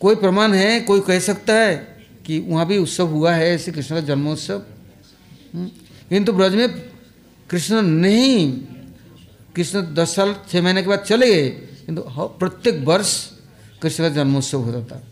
कोई 0.00 0.14
प्रमाण 0.14 0.52
है? 0.52 0.80
कोई 0.80 1.00
कह 1.00 1.18
सकता 1.18 1.54
है 1.54 1.76
कि 2.26 2.38
वहाँ 2.38 2.66
भी 2.66 2.78
उत्सव 2.78 3.06
हुआ 3.06 3.32
है 3.32 3.54
ऐसे 3.54 3.72
कृष्ण 3.72 3.94
का 3.94 4.00
जन्मोत्सव? 4.00 4.62
हम्म, 5.54 5.66
किंतु 6.08 6.32
ब्रज 6.32 6.54
में 6.54 6.68
कृष्ण 7.50 7.82
नहीं। 7.82 8.52
कृष्ण 9.56 9.94
दस 9.94 10.14
साल 10.16 10.36
छः 10.48 10.62
महीने 10.62 10.82
के 10.82 10.88
बाद 10.88 10.98
चले 10.98 11.34
गए। 11.34 11.48
किंतु 11.86 12.02
प्रत्येक 12.18 12.84
वर्ष 12.84 13.30
कृष्ण 13.82 14.04
का 14.04 14.08
जन्मोत्सव 14.08 14.60
होता 14.60 14.96
था। 14.96 15.02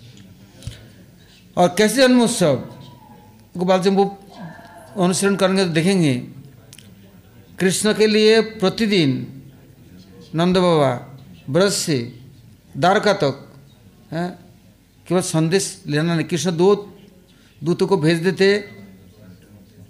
और 1.56 1.74
कैसे 1.78 1.96
जन्मोत्सव 1.96 2.54
गोपाल 3.54 3.82
सिंह 3.82 3.96
वो 3.96 4.04
अनुसरण 4.96 5.36
करेंगे 5.36 5.64
तो 5.64 5.70
देखेंगे। 5.72 6.14
कृष्ण 7.58 7.92
के 7.94 8.06
लिए 8.06 8.40
प्रतिदिन 8.56 9.10
नंद 10.34 10.56
बाबा, 10.56 10.92
ब्रज 11.50 11.72
से 11.72 11.98
द्वारका 12.74 13.12
तक 13.14 13.46
है, 14.12 14.28
केवल 15.06 15.20
संदेश 15.20 15.82
लेना 15.86 16.14
नहीं। 16.14 16.26
कृष्ण 16.26 16.56
दो 16.56 16.74
दूतों 17.62 17.86
को 17.86 17.96
भेज 17.96 18.18
देते 18.22 18.46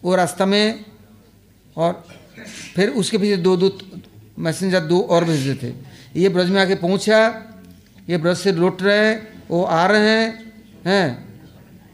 वो 0.05 0.15
रास्ता 0.17 0.47
में 0.47 0.85
और 1.77 2.05
फिर 2.75 2.89
उसके 2.91 3.19
पीछे 3.19 3.37
दो 3.39 3.57
दूत, 3.57 3.79
मैसेंजर 4.39 4.81
दो 4.83 5.01
और 5.03 5.25
भेज 5.25 5.47
देते। 5.47 5.75
ये 6.17 6.29
ब्रज 6.29 6.51
में 6.51 6.61
आके 6.61 6.75
पहुँचा, 6.77 7.19
ये 8.09 8.17
ब्रज 8.19 8.37
से 8.39 8.53
लौट 8.53 8.83
रहे 8.83 8.99
हैं, 8.99 9.47
वो 9.51 9.63
आ 9.63 9.87
रहे 9.87 10.09
हैं 10.09 10.53
हैं। 10.87 11.30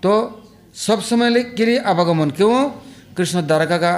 तो 0.03 0.43
सब 0.75 1.01
समय 1.01 1.45
के 1.45 1.67
लिए 1.67 1.79
आवागमन। 1.79 2.31
क्यों? 2.31 2.71
कृष्ण 3.17 3.47
द्वारका 3.47 3.79
का 3.79 3.95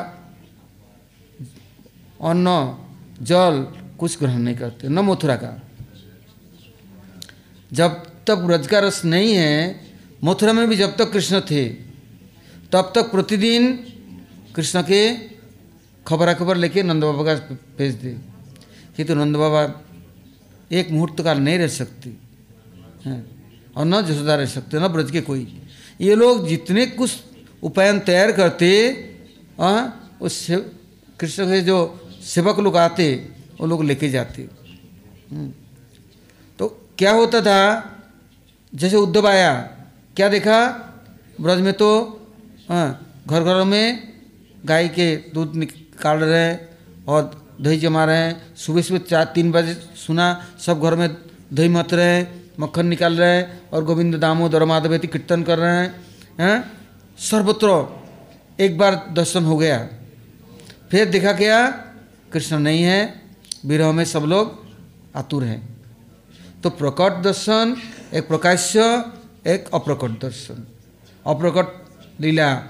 अन्न, 2.25 2.79
जल 3.23 3.67
कुछ 3.99 4.19
ग्रहण 4.19 4.39
नहीं 4.39 4.57
करते। 4.57 4.89
न 4.89 4.99
मथुरा 4.99 5.37
का। 5.37 5.63
जब 7.73 8.07
तक 8.27 8.35
ब्रज 8.35 8.67
का 8.67 8.79
रस 8.79 9.05
नहीं 9.05 9.35
है, 9.35 9.81
मथुरा 10.25 10.53
में 10.53 10.69
भी 10.69 10.77
जब 10.77 10.97
तक 10.97 11.13
कृष्ण 11.13 11.41
थे, 11.41 11.69
तब 12.73 12.93
तक 12.95 13.11
प्रतिदिन 13.11 13.77
कृष्ण 14.57 14.83
के 14.83 15.15
खबरा 16.09 16.35
खबर 16.35 16.57
लेके 16.57 16.83
नंद 16.83 17.05
बाबा 17.05 17.25
का 17.25 17.35
भेज 17.79 17.95
दे। 17.95 18.19
कि 18.97 19.05
तो 19.05 19.15
नंद 19.15 19.37
बाबा 19.37 19.81
एक 20.73 20.91
मुहूर्त 20.91 21.23
काल 21.23 21.39
नहीं 21.39 21.59
रह 21.59 21.69
सकते। 21.69 22.17
हैं। 23.07 23.39
और 23.77 23.85
न 23.85 24.03
जसोदा 24.03 24.35
रह 24.35 24.47
सकते, 24.47 24.79
न 24.79 24.89
ब्रज 24.89 25.11
के 25.11 25.21
कोई। 25.21 25.63
ये 26.01 26.15
लोग 26.15 26.49
जितने 26.49 26.87
कुछ 26.87 27.11
उपायन 27.63 27.99
तैयार 28.01 28.33
करते 28.33 28.69
आ, 29.61 29.87
उस 30.21 30.47
कृष्ण 31.21 31.47
के 31.47 31.61
जो 31.61 31.79
सेवक 32.23 32.59
लोग 32.61 32.77
आते 32.77 33.29
वो 33.61 33.67
लोग 33.67 33.85
लेके 33.85 34.09
जाते। 34.09 34.43
हम्म। 35.31 35.53
तो 36.59 36.69
क्या 36.99 37.13
होता 37.13 37.41
था? 37.41 37.61
जैसे 38.75 38.97
उद्धव 38.97 39.27
आया 39.29 39.55
क्या 40.17 40.29
देखा? 40.29 40.61
ब्रज 41.41 41.61
में 41.61 41.73
तो 41.73 41.89
हाँ 42.69 43.23
घर 43.27 43.43
घरों 43.43 43.65
में 43.65 44.13
गाय 44.65 44.89
के 44.89 45.17
दूध 45.17 45.55
निकाल 45.55 46.19
रहे 46.19 46.41
हैं 46.41 46.79
और 47.09 47.49
दही 47.61 47.79
जमा 47.79 48.05
रहे 48.05 48.17
हैं। 48.17 48.57
सुबह 48.57 48.83
सुबह 48.83 48.99
चार 48.99 49.33
तीन 49.35 49.53
बजे 49.53 49.75
सुना 50.07 50.47
सब 50.61 50.83
घर 50.83 50.95
में 50.95 51.09
दही 51.53 51.69
मत 51.69 51.95
रहे 51.95 52.17
हैं 52.17 52.53
मक्खन 52.61 52.87
निकाल 52.87 53.17
रहे 53.17 53.37
हैं। 53.37 53.58
और 53.73 53.85
गोविंद 53.85 54.15
दामोदर 54.15 54.65
माधवेती 54.65 55.09
कीर्तन 55.09 55.43
कर 55.43 55.59
रहे 55.59 55.77
हैं 55.77 56.07
हैं? 56.41 56.73
सर्वत्र 57.19 57.99
एक 58.61 58.79
बार 58.79 59.07
दर्शन 59.13 59.45
हो 59.45 59.57
गया। 59.57 59.89
फिर 60.91 61.09
देखा 61.09 61.33
क्या? 61.33 61.71
कृष्ण 62.33 62.59
नहीं 62.59 62.83
है, 62.83 63.23
विरह 63.67 63.93
में 63.93 64.05
सब 64.05 64.21
लोग 64.21 64.67
आतुर 65.17 65.45
हैं। 65.45 65.81
तो 66.63 66.71
प्रकट 66.71 67.23
दर्शन, 67.23 67.77
एक 68.15 68.29
प्रकाश्य, 68.29 69.05
एक 69.47 69.75
अप्रकट 69.75 70.09
दर्शन। 70.09 70.67
अप्रकट 71.27 71.89
लीला 72.21 72.63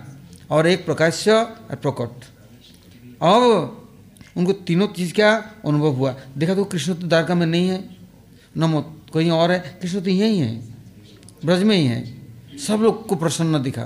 और 0.51 0.67
एक 0.67 0.85
प्रकाश्य 0.85 1.45
प्रकट। 1.73 2.25
अब 3.23 3.75
उनको 4.37 4.53
तीनों 4.53 4.89
चीज़ 4.89 5.13
का 5.13 5.37
अनुभव 5.67 5.93
हुआ। 5.93 6.17
देखा 6.39 6.55
तो 6.55 6.65
कृष्ण 6.65 6.95
तो 6.95 7.07
द्वारका 7.07 7.35
में 7.35 7.47
नहीं 7.47 7.69
है। 7.69 7.97
नमो 8.57 8.83
कहीं 9.15 9.31
और 9.31 9.51
है? 9.51 9.79
कृष्ण 9.83 10.01
तो 10.01 10.11
यहीं 10.11 10.41
है। 10.41 10.78
ब्रज 11.45 11.63
में 11.63 11.77
ही 11.77 11.87
है। 11.87 12.01
सब 12.59 12.75
लोग 12.75 13.07
को 13.07 13.17
प्रसन्न 13.17 13.63
दिखा। 13.63 13.85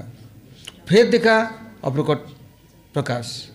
फिर 0.88 1.11
देखा 1.11 1.38
अप्रकट 1.85 2.19
प्रकाश। 2.95 3.51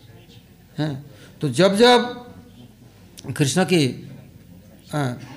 हैं। 0.77 1.05
तो 1.41 1.49
जब 1.49 1.75
जब 1.75 2.25
कृष्ण 3.37 3.63
की 3.63 4.09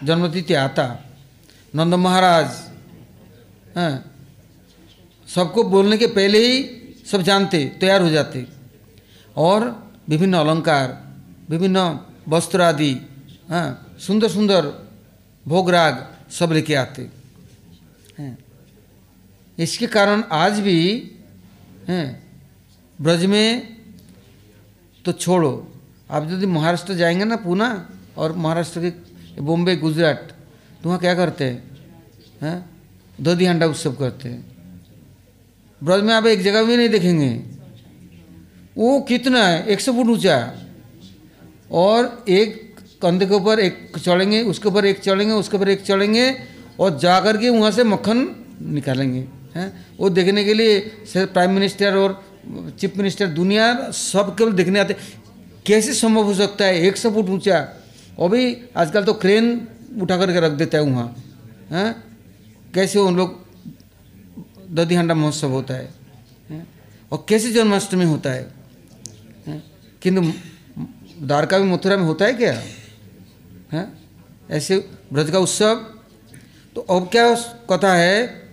जन्मतिथि 0.04 0.54
आता, 0.54 1.04
नंद 1.74 1.94
महाराज, 1.94 2.46
हैं, 3.76 4.04
सबको 5.28 5.62
बोलने 5.64 5.98
के 5.98 6.06
पहले 6.06 6.38
ही 6.38 6.70
सब 7.06 7.22
जानते, 7.22 7.64
तैयार 7.80 8.02
हो 8.02 8.10
जाते। 8.10 8.46
और 9.36 9.92
विभिन्न 10.08 10.36
अलंकार, 10.36 10.88
विभिन्न 11.48 12.00
वस्त्र 12.28 12.60
आदि 12.60 12.92
हाँ 13.50 13.96
सुंदर 14.00 14.28
सुंदर 14.28 14.66
भोगराग 15.48 16.16
सब 16.30 16.52
लेके 16.52 16.74
आते। 16.74 17.02
हैं 17.02 17.19
इसके 19.60 19.86
कारण 19.86 20.22
आज 20.32 20.60
भी, 20.60 21.10
हैं, 21.88 22.22
ब्रज 23.00 23.24
में 23.24 23.76
तो 25.04 25.12
छोड़ो। 25.12 25.72
आप 26.10 26.30
यदि 26.30 26.46
महाराष्ट्र 26.46 26.94
जाएँगे 26.94 27.24
ना 27.24 27.36
पूना 27.36 27.90
और 28.16 28.32
महाराष्ट्र 28.32 28.80
के 28.80 29.40
बॉम्बे, 29.40 29.76
गुजरात 29.76 30.36
तो 30.82 30.88
वहाँ 30.88 31.00
क्या 31.00 31.14
करते 31.14 31.44
हैं? 31.44 31.62
हैं? 32.42 32.70
दधी 33.20 33.44
हंडा 33.44 33.66
उत्सव 33.66 33.92
करते 33.92 34.28
हैं। 34.28 34.56
ब्रज 35.84 36.02
में 36.02 36.14
आप 36.14 36.26
एक 36.26 36.42
जगह 36.42 36.64
भी 36.64 36.76
नहीं 36.76 36.88
देखेंगे। 36.88 37.42
वो 38.76 39.00
कितना 39.00 39.46
है? 39.46 39.66
एक 39.66 39.80
सौ 39.80 39.92
फुट 39.92 40.06
ऊँचा। 40.06 40.58
और 41.70 42.24
एक 42.28 42.76
कंधे 43.02 43.26
के 43.26 43.34
ऊपर 43.34 43.60
एक 43.60 43.92
चढ़ेंगे, 43.98 44.42
उसके 44.42 44.68
ऊपर 44.68 44.84
एक 44.84 44.98
चढ़ेंगे, 44.98 45.34
उसके 45.34 45.56
ऊपर 45.56 45.68
एक 45.68 45.82
चढ़ेंगे 45.82 46.36
और 46.80 46.98
जा 46.98 47.20
कर 47.20 47.36
के 47.36 47.48
वहाँ 47.48 47.70
से 47.70 47.84
मक्खन 47.84 48.46
निकालेंगे। 48.62 49.39
हैं? 49.56 49.86
वो 49.98 50.10
देखने 50.10 50.44
के 50.44 50.54
लिए 50.54 50.78
प्राइम 51.16 51.50
मिनिस्टर 51.50 51.96
और 51.96 52.22
चीफ 52.80 52.96
मिनिस्टर 52.96 53.26
दुनिया 53.28 53.90
सब 53.92 54.34
केवल 54.38 54.52
देखने 54.52 54.78
आते 54.80 54.96
कैसे 55.66 55.94
संभव 55.94 56.24
हो 56.24 56.34
सकता 56.34 56.64
है? 56.64 56.80
एक 56.80 56.96
सौ 56.96 57.10
फुट 57.10 57.28
ऊँचा। 57.28 57.58
और 58.18 58.30
भी 58.30 58.56
आजकल 58.76 59.04
तो 59.04 59.12
क्रेन 59.14 59.68
उठा 60.02 60.16
करके 60.16 60.40
रख 60.40 60.52
देता 60.52 60.78
है 60.78 60.84
वहाँ। 60.84 61.14
हैं? 61.70 61.92
कैसे 62.74 62.98
उन 62.98 63.16
लोग 63.16 63.38
दधी 64.70 64.94
हंडा 64.94 65.14
महोत्सव 65.14 65.50
होता 65.50 65.74
है? 65.74 65.88
और 67.12 67.24
कैसे 67.28 67.52
जन्माष्टमी 67.52 68.04
होता 68.04 68.30
है? 68.30 68.50
किंतु 70.02 70.20
द्वारका 71.26 71.58
में 71.58 71.72
मथुरा 71.72 71.96
में 71.96 72.04
होता 72.04 72.24
है 72.24 72.32
क्या? 72.32 72.52
हैं? 73.72 73.86
ऐसे 74.50 74.78
ब्रज 75.12 75.30
का 75.30 75.38
उत्सव। 75.38 75.74
तो 76.74 76.80
अब 76.80 77.08
क्या 77.08 77.34
कथा 77.70 77.94
है? 77.94 78.49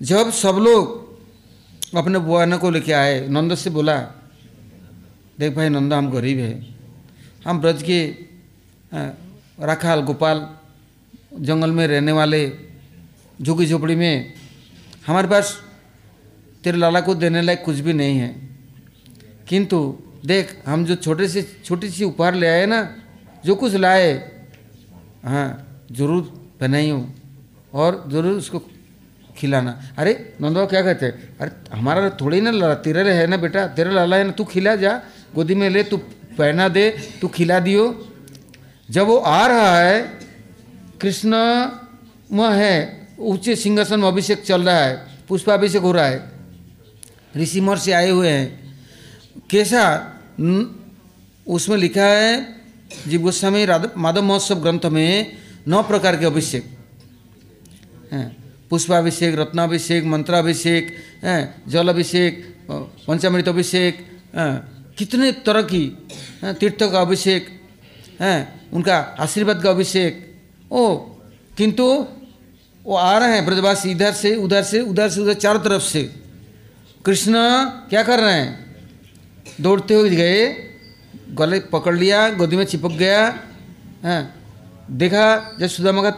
जब 0.00 0.30
सब 0.32 0.56
लोग 0.58 1.96
अपने 1.96 2.18
बुआना 2.18 2.56
को 2.56 2.70
लेके 2.70 2.92
आए, 2.92 3.28
नंद 3.28 3.54
से 3.54 3.70
बोला, 3.70 3.98
देख 5.38 5.54
भाई, 5.54 5.68
नंदा 5.68 5.96
हम 5.98 6.10
गरीब 6.10 6.38
है। 6.38 6.66
हम 7.44 7.60
ब्रज 7.60 7.82
के 7.82 8.06
राखाल 9.60 10.00
गोपाल 10.02 10.48
जंगल 11.40 11.70
में 11.70 11.86
रहने 11.86 12.12
वाले 12.12 12.40
झुकी 13.38 13.66
झोपड़ी 13.66 13.94
में, 13.96 14.34
हमारे 15.06 15.28
पास 15.28 15.56
तेरे 16.64 16.78
लाला 16.78 17.00
को 17.00 17.14
देने 17.14 17.42
लायक 17.42 17.64
कुछ 17.64 17.78
भी 17.78 17.92
नहीं 17.92 18.18
है। 18.18 18.30
किंतु 19.48 19.78
देख, 20.26 20.56
हम 20.66 20.84
जो 20.84 20.94
छोटे 20.96 21.28
से, 21.28 21.42
छोटी 21.64 21.90
सी 21.90 22.04
उपहार 22.04 22.34
ले 22.34 22.46
आए 22.48 22.66
ना, 22.66 22.80
जो 23.44 23.54
कुछ 23.54 23.74
लाए 23.76 24.12
हाँ 25.24 25.86
ज़रूर 25.92 26.22
पहनाई 26.60 26.90
हूँ 26.90 27.14
और 27.72 28.04
ज़रूर 28.08 28.32
उसको 28.34 28.58
खिलाना। 29.38 29.80
अरे 29.98 30.34
नंदवा 30.40 30.64
क्या 30.66 30.82
कहते 30.82 31.06
हैं? 31.06 31.38
अरे, 31.38 31.50
हमारा 31.76 32.10
थोड़ी 32.10 32.40
ना 32.40 32.50
लाला 32.50 32.74
तेरे 32.74 33.12
है 33.12 33.26
ना 33.26 33.36
बेटा, 33.36 33.66
तेरा 33.68 33.90
लाला 33.90 34.16
है 34.16 34.24
ना, 34.24 34.30
तू 34.30 34.44
खिला 34.44 34.76
जा, 34.76 34.92
गोदी 35.34 35.54
में 35.54 35.68
ले, 35.70 35.82
तू 35.82 35.96
पहना 36.38 36.68
दे, 36.68 36.90
तू 37.20 37.28
खिला 37.28 37.58
दियो। 37.60 38.08
जब 38.90 39.06
वो 39.06 39.16
आ 39.16 39.46
रहा 39.46 39.78
है, 39.80 40.02
कृष्ण 41.00 41.30
में 42.32 42.50
है, 42.52 43.08
ऊँचे 43.18 43.56
सिंहासन 43.56 44.00
में 44.00 44.08
अभिषेक 44.08 44.42
चल 44.44 44.62
रहा 44.62 44.76
है, 44.76 45.06
पुष्पाभिषेक 45.28 45.82
हो 45.82 45.92
रहा 45.92 46.06
है, 46.06 46.30
ऋषि 47.36 47.60
से 47.78 47.92
आए 47.92 48.10
हुए 48.10 48.28
हैं। 48.28 48.76
कैसा? 49.50 49.80
उसमें 51.46 51.76
लिखा 51.76 52.04
है, 52.04 52.54
जीव 53.08 53.22
गोस्वामी 53.22 53.66
माधव 53.96 54.22
महोत्सव 54.22 54.54
ग्रंथ 54.54 54.86
में 54.86 55.36
नौ 55.68 55.82
प्रकार 55.82 56.16
के 56.16 56.26
अभिषेक। 56.26 56.64
हैं। 58.12 58.37
पुष्पाभिषेक, 58.70 59.38
रत्नाभिषेक, 59.38 60.04
मंत्राभिषेक 60.04 60.96
जल 61.68 61.88
अभिषेक 61.88 62.32
पंचामृत 63.06 63.48
अभिषेक 63.48 64.06
कितने 64.98 65.32
तरह 65.32 65.62
की 65.62 65.84
तीर्थ 66.44 66.82
का 66.82 67.00
अभिषेक, 67.00 67.46
हैं, 68.20 68.70
उनका 68.70 68.96
आशीर्वाद 69.20 69.62
का 69.62 69.70
अभिषेक। 69.70 70.12
ओ, 70.70 70.96
किंतु 71.56 72.06
वो 72.84 72.96
आ 72.96 73.18
रहे 73.18 73.34
हैं 73.34 73.44
ब्रजवासी 73.46 73.90
इधर 73.90 74.12
से, 74.12 74.34
उधर 74.36 74.62
से 74.62 74.80
उधर 74.80 75.08
से, 75.08 75.20
उधर 75.20 75.34
चारों 75.34 75.60
तरफ़ 75.60 75.82
से। 75.82 76.02
कृष्ण 77.06 77.32
क्या 77.90 78.02
कर 78.02 78.20
रहे 78.20 78.32
हैं? 78.32 78.76
दौड़ते 79.60 79.94
हुए 79.94 80.10
गए, 80.10 80.54
गले 81.30 81.60
पकड़ 81.60 81.96
लिया, 81.96 82.28
गोदी 82.30 82.56
में 82.56 82.64
चिपक 82.64 82.90
गया, 82.90 83.26
हैं, 84.04 84.34
देखा 84.90 85.56
जब 85.60 85.66
सुदामा 85.66 86.02
का 86.02 86.10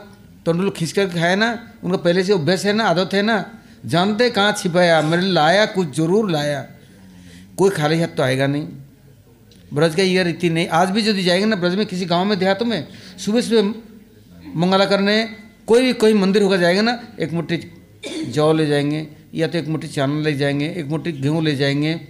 तंडुल 0.46 0.70
खींच 0.70 0.92
कर 0.92 1.06
खाए 1.06 1.36
ना, 1.36 1.48
उनका 1.84 1.96
पहले 1.96 2.24
से 2.24 2.32
अभ्यास 2.32 2.64
है 2.64 2.72
ना, 2.72 2.84
आदत 2.84 3.14
है 3.14 3.22
ना, 3.22 3.44
जानते 3.86 4.30
कहाँ 4.30 4.52
छिपाया 4.52 5.02
मेरे 5.02 5.22
लाया, 5.22 5.66
कुछ 5.66 5.96
ज़रूर 5.96 6.30
लाया। 6.30 6.66
कोई 7.58 7.70
खाली 7.70 8.00
हाथ 8.00 8.16
तो 8.16 8.22
आएगा 8.22 8.46
नहीं। 8.46 8.66
ब्रज 9.74 9.94
का 9.94 10.02
यह 10.02 10.22
रीति 10.22 10.50
नहीं। 10.50 10.68
आज 10.68 10.90
भी 10.90 11.08
यदि 11.08 11.22
जाएँगे 11.22 11.46
ना 11.46 11.56
ब्रज 11.56 11.74
में, 11.74 11.86
किसी 11.86 12.04
गाँव 12.04 12.24
में, 12.24 12.38
देहातों 12.38 12.66
में, 12.66 12.88
सुबह 13.18 13.40
सुबह 13.40 13.62
मंगला 14.56 14.84
करने, 14.84 15.22
कोई 15.66 15.82
भी, 15.82 15.92
कोई 15.92 16.14
मंदिर 16.14 16.42
होकर 16.42 16.56
जाएगा 16.56 16.82
ना, 16.82 17.00
एक 17.20 17.32
मुट्ठी 17.32 17.60
जौ 18.28 18.52
ले 18.52 18.66
जाएँगे, 18.66 19.06
या 19.34 19.46
तो 19.46 19.58
एक 19.58 19.68
मुट्ठी 19.68 19.88
चावल 19.88 20.22
ले 20.22 20.32
जाएँगे, 20.34 20.74
एक 20.76 20.86
मुट्ठी 20.86 21.12
गेहूँ 21.12 21.42
ले 21.44 21.56
जाएँगे, 21.56 22.00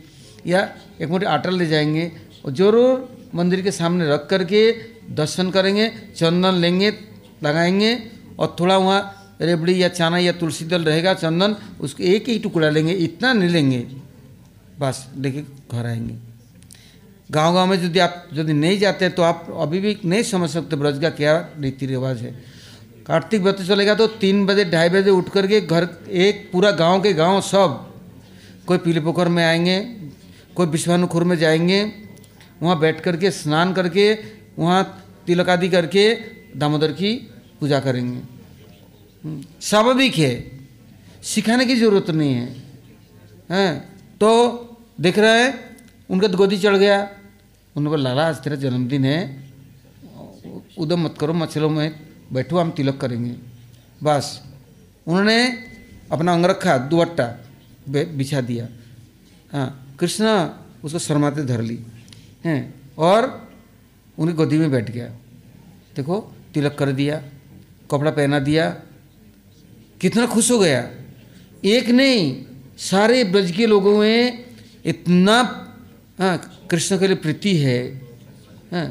या 0.47 0.69
एक 1.01 1.09
मुट्ठी 1.09 1.27
आटा 1.27 1.51
ले 1.51 1.67
जाएँगे, 1.67 2.13
और 2.45 2.53
ज़रूर 2.53 3.31
मंदिर 3.35 3.61
के 3.61 3.71
सामने 3.71 4.09
रख 4.11 4.27
करके 4.31 4.73
दर्शन 5.11 5.51
करेंगे, 5.51 5.89
चंदन 6.17 6.55
लेंगे, 6.55 6.91
लगाएँगे 7.45 8.20
और 8.41 8.57
थोड़ा 8.61 8.77
वहाँ 8.79 9.37
रेबड़ी 9.41 9.83
या 9.83 9.89
चाना 9.89 10.19
या 10.19 10.33
तुलसी 10.33 10.65
दल 10.65 10.85
रहेगा, 10.85 11.15
चंदन, 11.15 11.57
उसको 11.81 12.03
एक 12.03 12.29
ही 12.29 12.39
टुकड़ा 12.39 12.69
लेंगे, 12.71 12.93
इतना 12.95 13.33
नहीं 13.33 13.49
लेंगे। 13.49 13.87
बस, 14.81 15.07
लेके 15.17 15.43
घर 15.73 15.87
आएँगे। 15.87 16.15
गाँव 17.31 17.55
गाँव 17.55 17.67
में 17.67 17.77
यदि 17.77 17.99
आप, 17.99 18.29
यदि 18.33 18.53
नहीं 18.53 18.79
जाते 18.79 19.05
हैं 19.05 19.15
तो 19.15 19.23
आप 19.23 19.47
अभी 19.61 19.81
भी 19.81 19.99
नहीं 20.05 20.23
समझ 20.23 20.49
सकते 20.51 20.77
ब्रज 20.77 21.01
का 21.03 21.11
क्या 21.11 21.37
रीति 21.61 21.87
रिवाज 21.87 22.23
है। 22.23 22.33
कार्तिक 23.07 23.43
व्रत 23.43 23.61
चलेगा 23.63 23.95
तो 23.95 24.07
तीन 24.07 24.45
बजे, 24.47 24.65
ढाई 24.65 24.89
बजे 24.89 25.11
उठ 25.11 25.29
करके 25.29 25.61
घर, 25.61 25.89
एक 26.11 26.49
पूरा 26.53 26.71
गाँव 26.71 27.03
के 27.03 27.13
गाँव 27.13 27.41
सब, 27.41 27.87
कोई 28.67 28.79
पीले 28.79 29.01
पोखर 29.01 29.29
में 29.29 29.45
आएँगे, 29.45 29.81
कोई 30.55 30.67
विश्वानुखुर 30.67 31.25
में 31.25 31.37
जाएँगे, 31.39 31.83
वहाँ 32.63 32.79
बैठ 32.79 33.01
करके, 33.01 33.31
स्नान 33.31 33.73
करके, 33.73 34.13
वहाँ 34.59 34.83
तिलक 35.27 35.49
आदि 35.49 35.69
करके, 35.69 36.15
दामोदर 36.57 36.93
की 36.93 37.31
पूजा 37.61 37.81
करेंगे। 37.81 38.19
हम्म, 39.25 39.45
स्वाभाविक 39.61 40.15
है 40.17 40.35
सिखाने 41.23 41.67
की 41.67 41.77
ज़रूरत 41.77 42.11
नहीं 42.11 42.35
है। 42.35 42.47
हैं 43.51 43.73
तो 44.21 44.31
देख 45.01 45.19
रहे 45.19 45.43
हैं 45.43 45.53
उनका 46.11 46.29
तो 46.29 46.37
गोदी 46.37 46.59
चढ़ 46.59 46.77
गया। 46.77 47.03
बोला 47.77 47.97
लाला 47.97 48.29
आज 48.29 48.37
तेरा 48.37 48.57
जन्मदिन 48.57 49.05
है। 49.05 49.19
उदम 50.79 51.01
मत 51.05 51.15
करो 51.21 51.33
मछलों 51.33 51.71
में 51.71 51.89
बैठो 52.33 52.59
हम 52.59 52.71
तिलक 52.71 52.97
करेंगे। 52.97 53.35
बस 54.03 54.43
उन्होंने 55.07 55.39
अपना 56.13 56.33
अंग 56.33 56.45
रखा 56.47 56.77
दुवट्टा 56.91 57.27
बिछा 57.89 58.41
दिया। 58.41 58.69
हाँ 59.53 59.97
कृष्ण 60.01 60.25
उसको 60.85 60.99
शर्माते 60.99 61.43
धर 61.45 61.61
ली। 61.61 61.79
हैं 62.45 62.61
और 62.99 63.49
उनकी 64.19 64.35
गोदी 64.35 64.59
में 64.59 64.71
बैठ 64.71 64.91
गया। 64.91 65.09
देखो 65.97 66.17
तिलक 66.55 66.75
कर 66.79 66.93
दिया। 66.93 67.23
कपड़ा 67.91 68.11
पहना 68.11 68.39
दिया, 68.39 68.69
कितना 70.01 70.27
खुश 70.27 70.51
हो 70.51 70.59
गया। 70.59 70.81
एक 71.65 71.89
नहीं, 71.91 72.45
सारे 72.81 73.23
ब्रज 73.25 73.51
के 73.51 73.67
लोगों 73.67 73.99
में 73.99 74.45
इतना 74.85 75.37
हाँ 76.19 76.67
कृष्ण 76.71 76.99
के 76.99 77.07
लिए 77.07 77.17
प्रीति 77.17 77.57
है 77.57 77.81
हाँ 78.73 78.87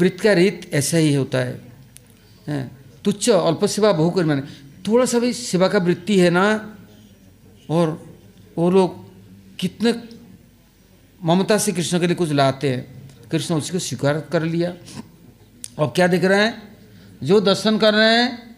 का 0.00 0.32
रीत 0.32 0.70
ऐसा 0.74 0.96
ही 0.96 1.14
होता 1.14 1.38
है 1.38 1.54
हाँ 2.48 2.64
तुच्छ 3.04 3.28
अल्प 3.30 3.64
सेवा 3.66 3.92
बहु 3.92 4.10
कर 4.10 4.24
माने 4.24 4.42
थोड़ा 4.88 5.04
सा 5.04 5.18
भी 5.18 5.32
सेवा 5.32 5.68
का 5.68 5.78
वृत्ति 5.78 6.18
है 6.20 6.30
ना, 6.30 6.44
और 7.70 7.88
वो 8.58 8.70
लोग 8.70 9.04
कितने 9.58 9.94
ममता 11.20 11.58
से 11.58 11.72
कृष्ण 11.72 11.98
के 12.00 12.06
लिए 12.06 12.16
कुछ 12.16 12.32
लाते 12.32 12.68
हैं। 12.70 12.82
कृष्ण 13.30 13.54
उसी 13.54 13.72
को 13.72 13.78
स्वीकार 13.78 14.20
कर 14.32 14.42
लिया। 14.44 14.72
और 15.78 15.92
क्या 15.96 16.06
देख 16.06 16.24
रहे 16.24 16.44
हैं? 16.44 16.75
जो 17.22 17.40
दर्शन 17.40 17.78
कर 17.78 17.94
रहे 17.94 18.22
हैं, 18.22 18.56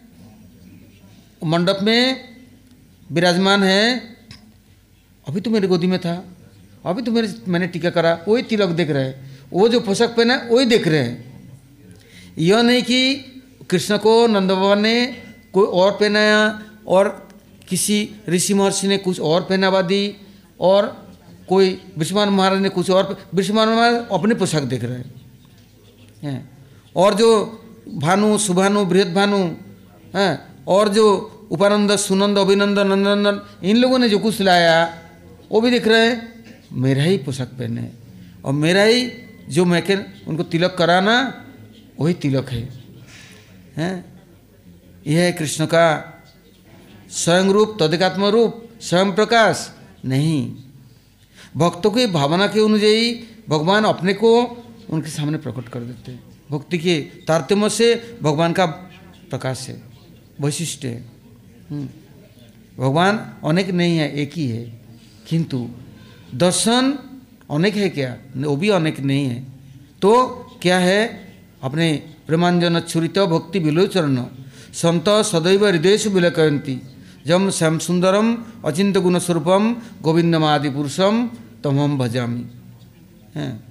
मंडप 1.43 1.79
में 1.81 2.29
विराजमान 3.11 3.63
है। 3.63 3.99
अभी 5.27 5.41
तो 5.41 5.49
मेरी 5.49 5.67
गोदी 5.67 5.87
में 5.87 5.99
था। 5.99 6.25
अभी 6.85 7.01
तो 7.01 7.11
मेरे, 7.11 7.33
मैंने 7.47 7.67
टीका 7.67 7.89
करा, 7.89 8.25
वही 8.27 8.43
तिलक 8.43 8.69
देख 8.69 8.89
रहे 8.89 9.03
हैं। 9.03 9.39
वो 9.51 9.69
जो 9.69 9.79
पोशाक 9.79 10.09
पहना, 10.09 10.47
वही 10.51 10.65
देख 10.65 10.87
रहे 10.87 10.99
हैं। 10.99 11.49
यह 12.37 12.61
नहीं 12.61 12.81
कि 12.83 13.15
कृष्ण 13.69 13.97
को 13.97 14.27
नंद 14.27 14.51
बाबा 14.51 14.75
ने 14.75 15.23
कोई 15.53 15.67
और 15.67 15.91
पहनाया 15.91 16.63
और 16.87 17.29
किसी 17.67 18.09
ऋषि 18.29 18.53
महर्षि 18.53 18.87
ने 18.87 18.97
कुछ 18.97 19.19
और 19.19 19.41
पहनावा 19.41 19.81
दी 19.81 20.15
और 20.59 21.09
कोई 21.49 21.81
विश्वमान 21.97 22.29
महाराज 22.29 22.59
ने 22.59 22.69
कुछ 22.69 22.89
और 22.89 23.27
विश्वमान 23.33 23.69
महाराज 23.69 24.05
अपने 24.11 24.35
पोशाक 24.35 24.63
देख 24.63 24.83
रहे 24.83 25.03
हैं। 26.27 26.57
और 26.95 27.13
जो 27.13 27.29
भानु, 27.93 28.37
सुभानु 28.37 28.85
बृहद 28.85 29.13
भानु 29.13 29.37
हैं, 30.15 30.63
और 30.67 30.89
जो 30.89 31.05
उपानंद, 31.51 31.95
सुनंद 31.95 32.37
अभिनंदन 32.37 32.87
नंदनंदन, 32.87 33.41
इन 33.63 33.77
लोगों 33.77 33.99
ने 33.99 34.09
जो 34.09 34.19
कुछ 34.19 34.41
लाया, 34.41 35.01
वो 35.51 35.61
भी 35.61 35.71
दिख 35.71 35.87
रहे 35.87 36.07
हैं। 36.07 36.43
मेरा 36.73 37.03
ही 37.03 37.17
पोशाक 37.17 37.47
पहने 37.47 37.89
और 38.45 38.53
मेरा 38.53 38.83
ही 38.83 39.11
जो 39.49 39.65
मैं 39.65 39.83
उनको 40.25 40.43
तिलक 40.43 40.75
कराना, 40.77 41.45
वही 41.99 42.13
तिलक 42.13 42.49
है। 42.49 42.69
हैं, 43.77 44.21
यह 45.07 45.21
है 45.21 45.31
कृष्ण 45.31 45.65
का 45.65 45.85
स्वयं 47.09 47.43
रूप 47.43 47.77
तदिकात्म 47.81 48.25
रूप, 48.25 48.69
स्वयं 48.81 49.11
प्रकाश, 49.11 49.69
नहीं। 50.05 50.55
भक्तों 51.57 51.91
की 51.91 52.07
भावना 52.07 52.47
के 52.47 52.65
अनुযাयी 52.65 53.27
भगवान 53.49 53.83
अपने 53.83 54.13
को 54.13 54.41
उनके 54.89 55.09
सामने 55.09 55.37
प्रकट 55.37 55.69
कर 55.69 55.79
देते 55.79 56.11
हैं। 56.11 56.28
भक्ति 56.51 56.77
के 56.77 57.01
तारतम्य 57.01 57.69
से 57.69 58.19
भगवान 58.23 58.53
का 58.53 58.65
प्रकाश 59.29 59.69
है, 59.69 59.83
वैशिष्ट 60.41 60.85
है। 60.85 61.05
हम्म। 61.69 61.89
भगवान 62.77 63.33
अनेक 63.45 63.69
नहीं 63.69 63.97
है, 63.97 64.11
एक 64.11 64.31
ही 64.33 64.47
है। 64.47 64.81
किंतु 65.27 65.69
दर्शन 66.35 66.99
अनेक 67.51 67.75
है 67.75 67.89
क्या? 67.89 68.17
वो 68.37 68.55
भी 68.55 68.69
अनेक 68.69 68.99
नहीं 68.99 69.25
है। 69.25 69.43
तो 70.01 70.27
क्या 70.61 70.79
है? 70.79 71.33
अपने 71.63 72.13
प्रेमांजन 72.27 72.79
छुरित 72.79 73.19
भक्ति 73.19 73.59
विलोचरण 73.59 74.25
संत 74.73 75.05
सदैव 75.09 75.67
हृदय 75.67 75.97
से 75.97 76.09
विलकयंती 76.09 76.81
जम 77.27 77.49
श्याम 77.49 77.77
सुंदरम 77.77 78.45
अचिंत 78.65 78.97
गुण 78.97 79.19
स्वरूपम 79.19 79.75
गोविंदम 80.01 80.43
आदि 80.43 80.69
पुरुषम 80.69 81.31
तम 81.63 81.79
हम 81.79 81.97
भजामी। 81.97 82.45
हैं। 83.35 83.63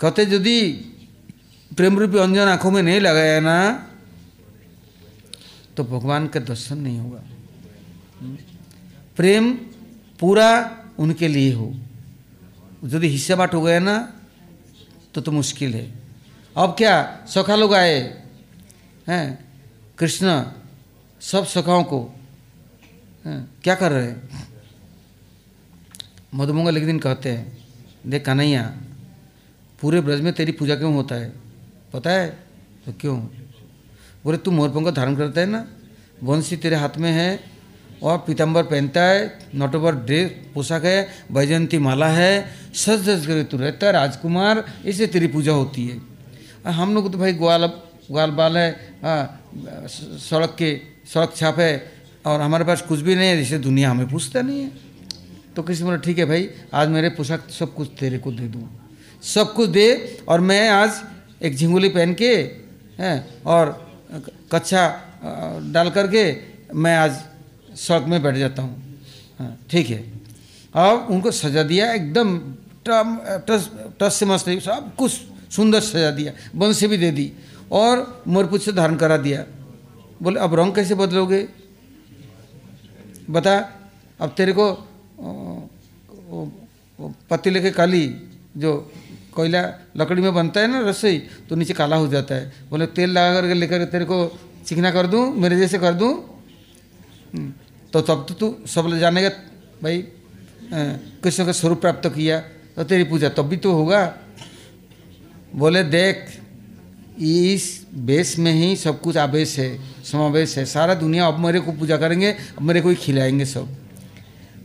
कहते 0.00 0.22
यदि 0.22 0.90
प्रेम 1.70 1.98
रूपी 1.98 2.18
अंजन 2.18 2.48
आँखों 2.48 2.70
में 2.70 2.82
नहीं 2.82 3.00
लगाया 3.00 3.40
ना 3.40 3.56
तो 5.76 5.84
भगवान 5.84 6.26
का 6.28 6.40
दर्शन 6.40 6.78
नहीं 6.78 6.98
होगा। 6.98 7.22
प्रेम 9.16 9.52
पूरा 10.20 10.48
उनके 10.98 11.28
लिए 11.28 11.52
हो। 11.52 11.66
यदि 12.84 13.08
हिस्सा 13.08 13.36
बाट 13.36 13.54
हो 13.54 13.60
गया 13.62 13.78
ना 13.78 13.96
तो 15.14 15.20
तो 15.20 15.32
मुश्किल 15.32 15.74
है। 15.74 15.86
अब 16.56 16.74
क्या, 16.78 17.26
सखा 17.26 17.56
लोग 17.56 17.74
आए? 17.74 17.98
हैं? 19.08 19.24
कृष्ण, 19.98 20.42
सब 21.20 21.46
सखाओं 21.46 21.84
को। 21.84 22.00
क्या 23.26 23.74
कर 23.74 23.92
रहे 23.92 24.06
हैं? 24.06 24.48
मधुमंगल 26.34 26.76
एक 26.76 26.86
दिन 26.86 26.98
कहते 26.98 27.30
हैं, 27.30 27.58
देख 28.06 28.24
कन्हैया, 28.26 28.62
पूरे 29.80 30.00
ब्रज 30.00 30.20
में 30.20 30.32
तेरी 30.32 30.52
पूजा 30.52 30.76
क्यों 30.76 30.94
होता 30.94 31.14
है? 31.14 31.43
पता 31.94 32.10
है? 32.10 32.28
तो 32.84 32.92
क्यों? 33.00 33.16
बोले 34.24 34.38
तू 34.38 34.50
मोरपंख 34.50 34.88
धारण 34.94 35.16
करता 35.16 35.40
है 35.40 35.46
ना? 35.46 35.66
वंशी 36.22 36.56
तेरे 36.56 36.76
हाथ 36.76 36.96
में 36.98 37.10
है 37.12 37.28
और 38.02 38.18
पीतम्बर 38.26 38.62
पहनता 38.64 39.02
है 39.02 39.20
नटोबर 39.54 39.94
ड्रेस 40.06 40.30
पोशाक 40.54 40.84
है 40.84 40.98
वैजयंती 41.30 41.78
माला 41.78 42.08
है 42.08 42.32
सज 42.74 43.08
सज 43.08 43.26
कर 43.26 43.42
तू 43.50 43.56
रहता 43.56 43.86
है 43.86 43.92
राजकुमार 43.92 44.64
इससे 44.84 45.06
तेरी 45.06 45.26
पूजा 45.26 45.52
होती 45.52 45.86
है। 45.86 46.72
हम 46.72 46.94
लोग 46.94 47.12
तो 47.12 47.18
भाई 47.18 47.32
ग्वाल 47.34 47.66
ग्वाल 48.10 48.30
बाल 48.30 48.56
है 48.56 48.70
हाँ, 49.04 49.40
सड़क 50.20 50.54
के 50.58 50.70
सड़क 51.06 51.34
छाप 51.36 51.58
है 51.58 51.72
और 52.26 52.40
हमारे 52.40 52.64
पास 52.64 52.82
कुछ 52.82 53.00
भी 53.00 53.14
नहीं 53.14 53.28
है 53.28 53.36
जिसे 53.36 53.58
दुनिया 53.58 53.90
हमें 53.90 54.08
पूछता 54.08 54.42
नहीं 54.42 54.62
है। 54.62 54.70
तो 55.56 55.62
किसी 55.62 55.84
बोला 55.84 55.96
ठीक 55.96 56.18
है 56.18 56.24
भाई 56.24 56.48
आज 56.74 56.88
मेरे 56.88 57.08
पोशाक 57.16 57.48
सब 57.50 57.74
कुछ 57.74 57.88
तेरे 58.00 58.18
को 58.18 58.32
दे 58.32 58.48
दूँ। 58.48 58.68
सब 59.22 59.52
कुछ 59.54 59.68
दे 59.70 60.18
और 60.28 60.40
मैं 60.40 60.68
आज 60.70 61.02
एक 61.44 61.56
झिंगुली 61.56 61.88
पहन 61.90 62.14
के, 62.14 62.32
हैं, 62.98 63.42
और 63.44 63.64
कच्छा 64.52 64.84
डाल 65.72 65.90
करके 65.90 66.22
मैं 66.74 66.96
आज 66.96 67.22
सड़क 67.76 68.04
में 68.08 68.22
बैठ 68.22 68.36
जाता 68.36 68.62
हूँ। 68.62 68.98
हाँ 69.38 69.56
ठीक 69.70 69.88
है। 69.90 69.98
अब 70.74 71.06
उनको 71.10 71.30
सजा 71.32 71.62
दिया, 71.62 71.92
एकदम 71.92 72.38
टस 72.88 74.14
से 74.14 74.26
मस्त 74.26 74.48
सब 74.60 74.94
कुछ 74.98 75.12
सुंदर 75.50 75.80
सजा 75.82 76.10
दिया, 76.10 76.32
बंसी 76.54 76.86
भी 76.86 76.96
दे 76.98 77.10
दी, 77.10 77.32
और 77.72 78.22
मोरपुछ 78.28 78.64
से 78.64 78.72
धारण 78.72 78.96
करा 78.96 79.16
दिया। 79.18 79.44
बोले, 80.22 80.40
अब 80.40 80.54
रंग 80.54 80.74
कैसे 80.74 80.94
बदलोगे? 80.94 81.46
बता, 83.30 83.56
अब 84.20 84.34
तेरे 84.36 84.52
को 84.52 84.66
पतीले 87.30 87.60
के 87.60 87.70
काली, 87.70 88.06
जो 88.56 88.92
कोयला 89.34 89.62
लकड़ी 89.96 90.22
में 90.22 90.34
बनता 90.34 90.60
है 90.60 90.66
ना 90.66 90.80
रसोई 90.80 91.18
तो 91.48 91.56
नीचे 91.56 91.74
काला 91.74 91.96
हो 91.96 92.06
जाता 92.08 92.34
है। 92.34 92.52
बोले, 92.70 92.86
तेल 92.88 93.10
लगा 93.10 93.40
करके 93.40 93.54
लेकर 93.54 93.84
तेरे 93.86 94.04
को 94.04 94.16
चिकना 94.66 94.90
कर 94.90 95.06
दूँ, 95.06 95.24
मेरे 95.34 95.56
जैसे 95.56 95.78
कर 95.78 95.94
दूँ? 95.94 96.12
तो 97.92 98.00
तब 98.00 98.24
तो 98.28 98.34
तू 98.34 98.54
सब 98.66 98.88
जानेगा 98.98 99.28
भाई 99.82 99.98
कृष्ण 101.22 101.44
का 101.46 101.52
स्वरूप 101.52 101.80
प्राप्त 101.80 102.06
किया 102.08 102.38
तो 102.76 102.84
तेरी 102.84 103.04
पूजा 103.04 103.28
तब 103.28 103.48
भी 103.48 103.56
तो 103.56 103.72
होगा। 103.72 104.00
बोले, 105.54 105.82
देख, 105.84 106.16
इस 107.20 107.86
बेस 107.94 108.38
में 108.38 108.52
ही 108.52 108.76
सब 108.76 109.00
कुछ 109.00 109.16
आवेश 109.16 109.58
है, 109.58 109.68
समावेश 110.04 110.56
है। 110.58 110.64
सारा 110.66 110.94
दुनिया 110.94 111.26
अब 111.26 111.38
मेरे 111.38 111.60
को 111.60 111.72
पूजा 111.72 111.96
करेंगे, 111.96 112.30
अब 112.30 112.62
मेरे 112.62 112.80
को 112.80 112.88
ही 112.88 112.94
खिलाएँगे 112.96 113.44
सब। 113.44 113.68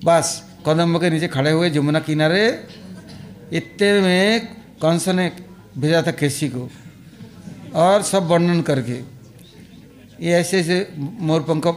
बस, 0.06 0.44
कदम 0.66 0.98
के 0.98 1.10
नीचे 1.10 1.28
खड़े 1.28 1.52
हुए, 1.52 1.70
जमुना 1.70 2.00
किनारे, 2.00 2.46
इतने 3.54 3.92
में 4.02 4.59
कंस 4.82 5.08
ने 5.10 5.32
भेजा 5.78 6.02
था 6.02 6.12
केसी 6.12 6.50
को 6.50 6.70
और 7.76 8.02
सब 8.04 8.28
वर्णन 8.28 8.62
करके। 8.62 8.98
ये 10.26 10.34
ऐसे 10.34 10.60
ऐसे 10.60 10.78
मोर 10.98 11.42
पंख 11.44 11.68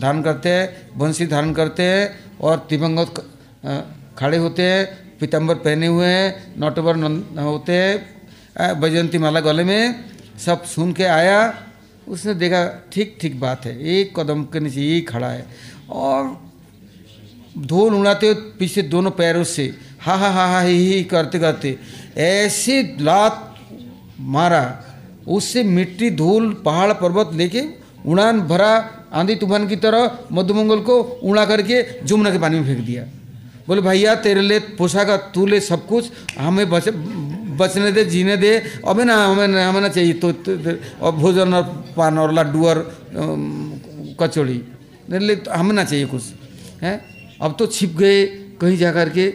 धारण 0.00 0.22
करते 0.22 0.48
हैं, 0.48 0.98
बंसी 0.98 1.26
धारण 1.26 1.52
करते 1.52 1.82
हैं 1.82 2.38
और 2.40 2.66
दिवंगत 2.70 3.14
खड़े 4.18 4.38
होते 4.38 4.62
हैं 4.62 5.18
पीतम्बर 5.18 5.54
पहने 5.56 5.86
हुए 5.86 6.06
हैं, 6.06 6.54
नटवर 6.58 6.96
होते 7.38 7.72
हैं 7.72 8.80
बैजयंती 8.80 9.18
माला 9.18 9.40
गले 9.40 9.64
में, 9.64 10.04
सब 10.38 10.64
सुन 10.64 10.92
के 10.92 11.04
आया, 11.04 11.38
उसने 12.08 12.34
देखा 12.34 12.64
ठीक 12.92 13.16
ठीक 13.20 13.38
बात 13.40 13.64
है, 13.66 13.78
एक 13.80 14.18
कदम 14.18 14.42
के 14.44 14.60
नीचे 14.60 14.80
यही 14.80 15.00
खड़ा 15.02 15.28
है 15.28 15.46
और 15.90 16.36
धूल 17.58 17.94
उड़ाते 17.94 18.32
पीछे 18.58 18.82
दोनों 18.84 19.10
पैरों 19.12 19.44
से 19.46 19.64
हा 20.00 20.14
हा 20.14 20.28
हा, 20.28 20.60
ही 20.60 20.76
ही 20.76 21.02
करते 21.04 21.38
करते 21.38 21.76
ऐसे 22.16 22.82
लात 23.00 23.54
मारा 24.20 24.64
उससे 25.28 25.62
मिट्टी 25.62 26.10
धूल 26.10 26.52
पहाड़ 26.64 26.92
पर्वत 26.92 27.30
लेके 27.34 27.62
उड़ान 28.06 28.40
भरा 28.40 28.72
आंधी 29.12 29.34
तूफ़ान 29.34 29.66
की 29.68 29.76
तरह 29.76 30.18
मधुमंगल 30.32 30.80
को 30.80 31.00
उड़ा 31.22 31.44
करके 31.46 31.82
जुमना 32.02 32.30
के 32.30 32.38
पानी 32.38 32.60
में 32.60 32.66
फेंक 32.66 32.86
दिया। 32.86 33.02
बोले 33.68 33.80
भैया 33.80 34.14
तेरे 34.14 34.40
लिए 34.40 34.58
पोशाक 34.78 35.08
तू 35.34 35.46
ले 35.46 35.60
सब 35.60 35.86
कुछ 35.86 36.10
हमें 36.38 36.68
बच 36.70 36.88
बचने 37.58 37.92
दे 37.92 38.04
जीने 38.04 38.36
दे 38.36 38.50
अबे 38.88 39.04
ना 39.04 39.16
हमें 39.24 39.48
ना 39.48 39.68
हमें 39.68 39.80
ना 39.80 39.88
चाहिए 39.88 40.12
तो, 40.12 40.32
तो, 40.32 40.56
तो 40.56 40.70
और 41.00 41.12
भोजन 41.12 41.54
और 41.54 41.62
पान 41.96 42.18
और 42.18 42.32
लड्डू 42.32 42.66
और 42.66 42.78
कचौड़ी 44.20 44.60
मेरे 45.10 45.24
लिए 45.24 45.42
हमें 45.50 45.72
ना 45.72 45.84
चाहिए 45.84 46.06
कुछ 46.06 46.22
हैं? 46.82 46.96
अब 47.42 47.56
तो 47.58 47.66
छिप 47.66 47.96
गए 47.96 48.24
कहीं 48.60 48.76
जा 48.78 48.92
कर 48.92 49.08
के 49.08 49.32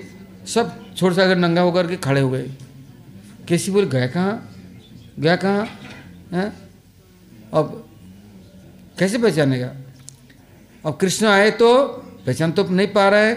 सब 0.48 0.76
छोड़ 0.98 1.14
छाड़ 1.14 1.38
नंगा 1.38 1.62
होकर 1.62 1.88
के 1.88 1.96
खड़े 1.96 2.22
हो 2.22 2.30
गए। 2.30 2.50
कैसी 3.50 3.72
बोले 3.72 3.88
गया 3.88 4.08
कहाँ? 4.08 4.34
गया 5.20 5.36
कहाँ? 5.36 5.66
हैं? 6.34 6.50
अब 7.54 7.90
कैसे 9.00 9.18
पहचानेगा? 9.18 9.74
अब 10.86 10.98
कृष्ण 11.02 11.28
आए 11.28 11.50
तो 11.52 11.70
पहचान 12.26 12.52
तो 12.52 12.64
नहीं 12.64 12.88
पा 12.88 13.08
रहा 13.10 13.20
है। 13.20 13.36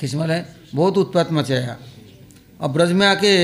कृष्ण 0.00 0.18
बोले 0.18 0.40
बहुत 0.74 0.98
उत्पात 0.98 1.32
मचाया। 1.32 1.76
अब 2.60 2.72
ब्रज 2.72 2.92
में 2.92 3.06
आके 3.06 3.34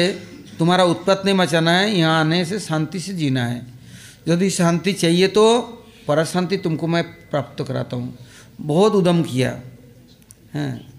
तुम्हारा 0.58 0.84
उत्पात 0.84 1.22
नहीं 1.24 1.34
मचाना 1.34 1.70
है 1.70 1.90
यहाँ 1.90 2.20
आने 2.20 2.44
से 2.44 2.58
शांति 2.60 3.00
से 3.00 3.12
जीना 3.12 3.46
है। 3.46 3.66
यदि 4.28 4.50
शांति 4.50 4.92
चाहिए 4.92 5.28
तो 5.28 5.44
पर 6.08 6.24
शांति 6.24 6.56
तुमको 6.56 6.86
मैं 6.86 7.02
प्राप्त 7.30 7.64
कराता 7.64 7.96
हूँ। 7.96 8.18
बहुत 8.60 8.92
उदम 8.92 9.22
किया। 9.22 9.50
हैं? 10.54 10.92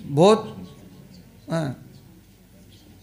बहुत 0.00 0.52
हाँ, 1.50 1.85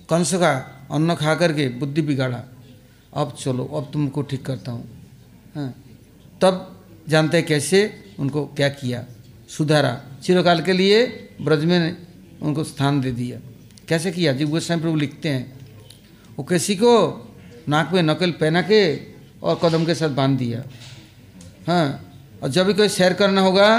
कंस 0.09 0.33
का 0.35 0.51
अन्न 0.91 1.15
खा 1.15 1.35
करके 1.35 1.67
बुद्धि 1.79 2.01
बिगाड़ा। 2.01 2.43
अब 3.13 3.35
चलो 3.39 3.65
अब 3.67 3.89
तुमको 3.93 4.21
ठीक 4.21 4.45
करता 4.45 4.71
हूँ। 4.71 4.85
हाँ, 5.55 5.73
तब 6.41 6.53
जानते 7.09 7.41
कैसे 7.41 7.79
उनको 8.19 8.45
क्या 8.47 8.69
किया। 8.69 9.03
सुधारा। 9.49 9.99
चिरकाल 10.23 10.61
के 10.61 10.73
लिए 10.73 11.05
ब्रज 11.41 11.65
में 11.65 11.97
उनको 12.41 12.63
स्थान 12.63 13.01
दे 13.01 13.11
दिया। 13.11 13.39
कैसे 13.87 14.11
किया? 14.11 14.33
जी 14.33 14.45
गोस्वामी 14.45 14.81
प्रभु 14.81 14.95
लिखते 14.95 15.29
हैं। 15.29 15.59
वो 16.37 16.43
किसी 16.43 16.75
को 16.75 16.91
नाक 17.69 17.91
में 17.93 18.01
नकल 18.03 18.31
पहना 18.33 18.61
के 18.61 18.81
और 19.43 19.59
कदम 19.63 19.85
के 19.85 19.95
साथ 19.95 20.09
बाँध 20.09 20.37
दिया। 20.37 20.63
हाँ। 21.67 21.87
और 22.43 22.49
जब 22.49 22.65
भी 22.67 22.73
कोई 22.73 22.89
सैर 22.89 23.13
करना 23.13 23.41
होगा 23.41 23.69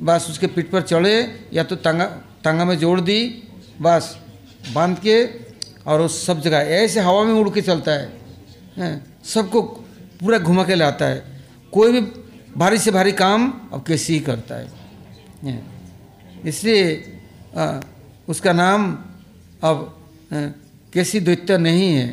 बस 0.00 0.26
उसके 0.30 0.46
पीठ 0.46 0.70
पर 0.70 0.82
चढ़े 0.82 1.16
या 1.52 1.62
तो 1.64 1.76
टांगा 1.76 2.06
टांगा 2.44 2.64
में 2.64 2.76
जोड़ 2.78 3.00
दी 3.00 3.18
बस। 3.80 4.16
बाँध 4.72 4.98
के 4.98 5.24
और 5.86 6.00
उस 6.00 6.24
सब 6.26 6.40
जगह 6.40 6.56
ऐसे 6.56 7.00
हवा 7.00 7.22
में 7.24 7.32
उड़ 7.34 7.50
के 7.50 7.62
चलता 7.62 7.92
है। 7.92 9.04
सबको 9.24 9.62
पूरा 10.20 10.38
घुमा 10.38 10.64
के 10.64 10.74
लाता 10.74 11.04
है। 11.04 11.44
कोई 11.72 11.92
भी 11.92 12.00
भारी 12.56 12.78
से 12.78 12.90
भारी 12.90 13.12
काम 13.12 13.52
अब 13.72 13.84
कैसे 13.86 14.12
ही 14.12 14.20
करता 14.20 14.54
है। 14.54 15.64
इसलिए 16.44 17.20
उसका 18.28 18.52
नाम 18.52 18.92
अब 19.62 19.92
कैसी 20.92 21.20
दैत्य 21.20 21.58
नहीं 21.58 21.92
है। 21.92 22.06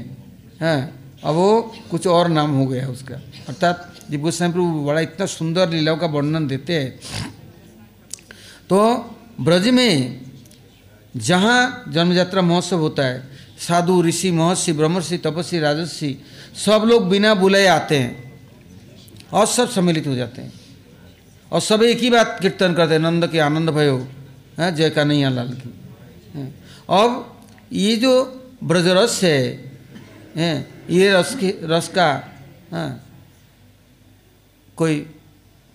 हैं? 0.61 0.79
अब 1.23 1.35
वो 1.35 1.61
कुछ 1.91 2.07
और 2.07 2.27
नाम 2.27 2.51
हो 2.51 2.65
गया 2.65 2.87
उसका। 2.87 3.15
अर्थात 3.49 3.93
जब 4.11 4.21
गोस्वामी 4.21 4.53
प्रभु 4.53 4.85
बड़ा 4.85 5.01
इतना 5.01 5.25
सुंदर 5.25 5.69
लीलाओं 5.69 5.97
का 5.97 6.07
वर्णन 6.07 6.47
देते 6.47 6.73
हैं। 6.73 6.99
तो 8.69 8.79
ब्रज 9.41 9.67
में 9.69 10.21
जहाँ 11.15 11.83
जन्मयात्रा 11.87 12.41
महोत्सव 12.41 12.79
होता 12.79 13.05
है 13.05 13.21
साधु 13.59 14.01
ऋषि 14.03 14.31
महर्षि 14.31 14.73
ब्रह्मर्षि 14.73 15.17
तपस्वी 15.17 15.59
राजस्वी 15.59 16.17
सब 16.55 16.83
लोग 16.85 17.09
बिना 17.09 17.33
बुलाए 17.35 17.65
आते 17.67 17.97
हैं 17.99 18.41
और 19.33 19.45
सब 19.45 19.69
सम्मिलित 19.69 20.07
हो 20.07 20.15
जाते 20.15 20.41
हैं। 20.41 20.53
और 21.51 21.61
सब 21.61 21.83
एक 21.83 21.99
ही 21.99 22.09
बात 22.09 22.37
कीर्तन 22.41 22.73
करते 22.73 22.93
हैं 22.93 23.01
नंद 23.01 23.27
के 23.27 23.39
आनंद 23.39 23.69
भयो 23.69 23.97
है 24.59 24.73
जय 24.75 24.89
का 24.89 25.03
नहीं 25.03 25.25
लाल 25.25 25.53
की 25.53 25.69
अब 26.89 27.37
ये 27.73 27.95
जो 27.95 28.13
ब्रजरस 28.63 29.19
है 29.23 29.39
ये 30.37 31.11
रस 31.13 31.35
के 31.35 31.53
रस 31.63 31.87
का 31.87 32.07
है, 32.73 33.01
कोई 34.77 35.05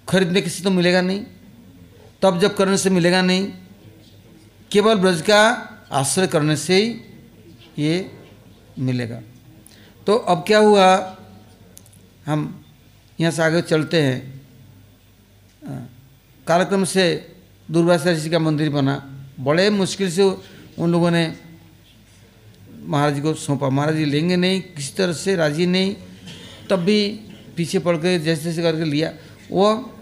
खरीदने 0.08 0.40
किसी 0.40 0.62
तो 0.62 0.70
मिलेगा 0.70 1.00
नहीं 1.00 1.24
तब 2.22 2.38
जब 2.40 2.56
करने 2.56 2.78
से 2.78 2.90
मिलेगा 2.90 3.22
नहीं 3.22 3.48
केवल 4.70 4.94
ब्रज 4.94 5.20
का 5.22 5.40
आश्रय 5.92 6.26
करने 6.26 6.56
से 6.56 6.76
ही 6.76 6.88
ये 7.78 8.10
मिलेगा। 8.78 9.20
तो 10.06 10.14
अब 10.14 10.44
क्या 10.46 10.58
हुआ? 10.58 10.86
हम 12.26 12.64
यहाँ 13.18 13.32
से 13.32 13.42
आगे 13.42 13.62
चलते 13.62 14.02
हैं। 14.02 14.20
कार्यक्रम 16.46 16.84
से 16.84 17.04
दुर्वासा 17.68 18.10
ऋषि 18.10 18.30
का 18.30 18.38
मंदिर 18.38 18.70
बना। 18.70 18.96
बड़े 19.40 19.68
मुश्किल 19.70 20.10
से 20.10 20.22
उन 20.78 20.92
लोगों 20.92 21.10
ने 21.10 21.24
महाराज 22.82 23.14
जी 23.14 23.20
को 23.20 23.34
सौंपा। 23.34 23.68
महाराज 23.68 23.96
जी 23.96 24.04
लेंगे 24.04 24.36
नहीं, 24.36 24.60
किसी 24.62 24.92
तरह 24.96 25.12
से 25.12 25.36
राज़ी 25.36 25.66
नहीं, 25.66 25.94
तब 26.70 26.78
भी 26.80 27.00
पीछे 27.56 27.78
पड़ 27.78 27.96
के 27.96 28.18
जैसे 28.18 28.42
जैसे 28.42 28.62
करके 28.62 28.84
लिया। 28.84 29.12
वो 29.50 29.94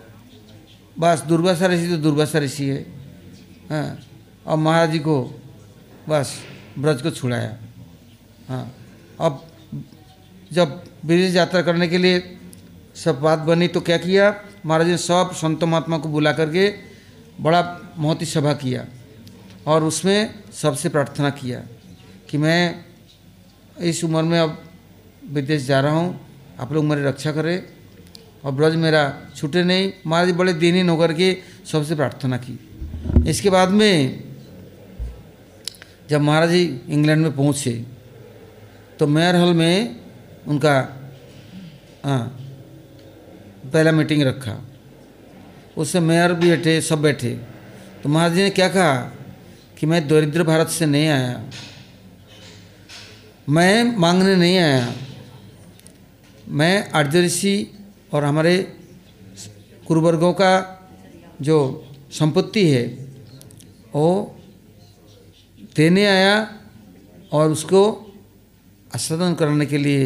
बस 0.98 1.22
दुर्वासा 1.28 1.66
ऋषि 1.66 1.88
तो 1.88 1.96
दुर्वासा 1.96 2.38
ऋषि 2.38 2.64
है। 2.64 2.80
हाँ। 3.70 3.98
और 4.46 4.56
महाराज 4.56 4.90
जी 4.90 4.98
को 4.98 5.22
बस 6.08 6.34
ब्रज 6.78 7.02
को 7.02 7.10
छुड़ाया। 7.10 7.56
हाँ। 8.48 8.72
अब 9.20 9.44
जब 10.52 10.82
विदेश 11.04 11.34
यात्रा 11.34 11.62
करने 11.62 11.88
के 11.88 11.98
लिए 11.98 12.22
सब 12.96 13.20
बात 13.20 13.38
बनी 13.38 13.68
तो 13.68 13.80
क्या 13.80 13.96
किया? 13.98 14.34
महाराज 14.66 14.88
ने 14.88 14.96
सब 14.98 15.30
संत 15.34 15.64
महात्मा 15.64 15.98
को 15.98 16.08
बुला 16.08 16.32
करके 16.32 16.68
बड़ा 17.40 17.62
मोहती 17.98 18.26
सभा 18.26 18.52
किया 18.54 18.84
और 19.66 19.84
उसमें 19.84 20.34
सबसे 20.52 20.88
प्रार्थना 20.88 21.30
किया 21.32 21.58
कि 22.30 22.38
मैं 22.38 22.84
इस 23.80 24.02
उम्र 24.04 24.22
में 24.22 24.38
अब 24.38 24.58
विदेश 25.32 25.62
जा 25.62 25.80
रहा 25.80 25.92
हूँ, 25.92 26.20
आप 26.60 26.72
लोग 26.72 26.84
मेरी 26.84 27.02
रक्षा 27.04 27.32
करें 27.32 27.62
और 28.44 28.52
ब्रज 28.52 28.74
मेरा 28.76 29.02
छूटे 29.36 29.62
नहीं। 29.64 29.92
महाराज 30.06 30.30
बड़े 30.30 30.52
दीनहीन 30.54 30.88
होकर 30.88 31.12
के 31.12 31.36
सबसे 31.72 31.94
प्रार्थना 31.94 32.36
की। 32.38 32.58
इसके 33.28 33.50
बाद 33.50 33.70
में 33.70 34.22
जब 36.10 36.20
महाराज 36.20 36.50
जी 36.50 36.62
इंग्लैंड 36.88 37.22
में 37.22 37.36
पहुँचे 37.36 37.72
तो 38.98 39.06
मेयर 39.06 39.36
हॉल 39.36 39.54
में 39.54 40.00
उनका 40.46 40.74
हाँ 42.04 42.24
पहला 43.64 43.92
मीटिंग 43.92 44.22
रखा। 44.22 44.68
उससे 45.76 46.00
मेयर 46.00 46.32
भी 46.32 46.50
बैठे 46.50 46.80
सब 46.80 47.02
बैठे। 47.02 47.34
तो 48.02 48.08
महाराज 48.08 48.34
जी 48.34 48.42
ने 48.42 48.50
क्या 48.50 48.68
कहा 48.68 48.96
कि 49.78 49.86
मैं 49.86 50.08
दरिद्र 50.08 50.42
भारत 50.42 50.68
से 50.68 50.86
नहीं 50.86 51.08
आया। 51.08 51.50
मैं 53.48 53.96
मांगने 53.96 54.36
नहीं 54.36 54.58
आया। 54.58 54.94
मैं 56.48 57.02
ऋषि 57.14 57.72
और 58.12 58.24
हमारे 58.24 58.56
कुरुवर्गों 59.86 60.32
का 60.32 60.52
जो 61.42 61.58
संपत्ति 62.12 62.70
है, 62.70 62.86
वो 63.94 64.35
देने 65.76 66.04
आया 66.06 66.34
और 67.32 67.50
उसको 67.50 67.82
आस्वादन 68.94 69.34
करने 69.34 69.66
के 69.66 69.78
लिए 69.78 70.04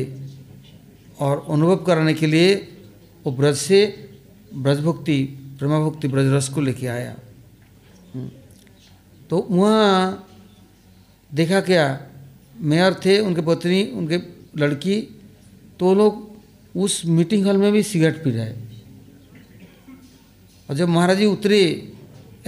और 1.21 1.47
अनुभव 1.51 1.77
कराने 1.85 2.14
के 2.14 2.27
लिए 2.27 2.55
वो 3.25 3.33
ब्रज 3.33 3.57
से 3.57 3.81
ब्रज 4.55 4.81
भक्ति 4.81 5.23
प्रेमा 5.59 5.79
भक्ति 5.81 6.09
ब्रज 6.09 6.33
रस 6.33 6.49
को 6.49 6.61
लेके 6.61 6.87
आया। 6.87 7.14
तो 9.31 9.47
वहाँ 9.51 10.27
देखा 11.31 11.61
क्या, 11.61 11.85
मेयर 12.61 12.95
थे, 13.05 13.18
उनके 13.18 13.41
पत्नी, 13.41 13.83
उनके 13.93 14.18
लड़की 14.61 15.01
तो 15.81 15.95
लोग 15.95 16.29
उस 16.75 17.03
मीटिंग 17.07 17.47
हॉल 17.47 17.57
में 17.57 17.71
भी 17.73 17.83
सिगरेट 17.83 18.23
पी 18.25 18.31
रहे। 18.31 18.53
और 20.68 20.75
जब 20.77 20.89
महाराज 20.89 21.18
जी 21.18 21.27
उतरे, 21.27 21.61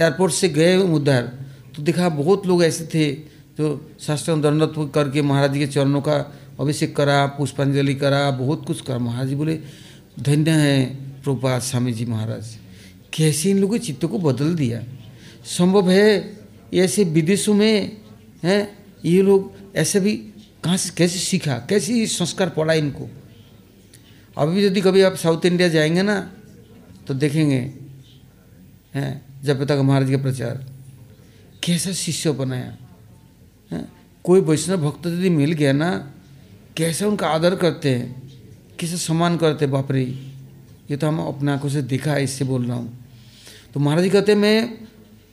एयरपोर्ट 0.01 0.33
से 0.33 0.49
गए 0.49 0.75
उधर 0.77 1.31
तो 1.75 1.83
देखा 1.83 2.09
बहुत 2.09 2.47
लोग 2.47 2.63
ऐसे 2.63 2.85
थे 2.85 3.13
जो 3.57 3.91
शास्त्र 3.99 4.35
दंडत 4.35 4.91
करके 4.95 5.21
महाराज 5.21 5.53
जी 5.53 5.59
के 5.59 5.67
चरणों 5.67 6.01
का 6.01 6.33
अभिषेक 6.59 6.95
करा, 6.95 7.25
पुष्पांजलि 7.25 7.95
करा, 7.95 8.31
बहुत 8.31 8.65
कुछ 8.65 8.81
करा। 8.81 8.97
महाराज 8.97 9.27
जी 9.27 9.35
बोले, 9.35 9.59
धन्य 10.19 10.51
है 10.51 10.95
प्रभुपाद 11.23 11.61
स्वामी 11.61 11.93
जी 11.93 12.05
महाराज। 12.05 12.57
कैसे 13.13 13.51
इन 13.51 13.59
लोगों 13.59 13.73
के 13.73 13.85
चित्त 13.85 14.05
को 14.05 14.19
बदल 14.19 14.55
दिया? 14.55 14.83
संभव 15.45 15.89
है 15.89 16.37
ऐसे 16.73 17.03
विदेशों 17.03 17.53
में, 17.53 17.97
हैं, 18.43 18.77
ये 19.05 19.21
लोग 19.21 19.53
ऐसे 19.75 19.99
भी 19.99 20.15
कहाँ 20.63 20.77
से, 20.77 20.89
कैसे 20.97 21.19
सीखा? 21.19 21.57
कैसे 21.69 22.07
संस्कार 22.07 22.49
पड़ा 22.49 22.73
इनको? 22.73 23.09
अभी 24.37 24.65
यदि 24.65 24.81
कभी 24.81 25.01
आप 25.01 25.15
साउथ 25.15 25.45
इंडिया 25.45 25.67
जाएँगे 25.67 26.01
ना 26.01 26.33
तो 27.07 27.13
देखेंगे, 27.13 27.73
हैं, 28.93 29.25
जब 29.43 29.65
तक 29.65 29.71
महाराज 29.71 30.11
का 30.11 30.17
प्रचार। 30.17 30.72
कैसा 31.63 31.91
शिष्य 31.91 32.31
बनाया? 32.31 32.77
है? 33.71 33.87
कोई 34.23 34.41
वैष्णव 34.41 34.77
भक्त 34.77 35.07
यदि 35.07 35.29
मिल 35.29 35.51
गया 35.51 35.71
ना, 35.73 36.13
कैसे 36.77 37.05
उनका 37.05 37.27
आदर 37.27 37.55
करते 37.55 37.89
हैं? 37.89 38.31
कैसे 38.79 38.97
सम्मान 38.97 39.37
करते 39.37 39.67
बाप 39.67 39.91
रे, 39.91 40.03
ये 40.91 40.97
तो 40.97 41.07
हम 41.07 41.19
अपने 41.19 41.51
आँखों 41.51 41.69
से 41.69 41.81
देखा 41.81 42.13
है, 42.13 42.23
इससे 42.23 42.45
बोल 42.45 42.65
रहा 42.65 42.77
हूँ। 42.77 42.99
तो 43.73 43.79
महाराज 43.79 44.03
जी 44.03 44.09
कहते 44.09 44.35
मैं 44.35 44.77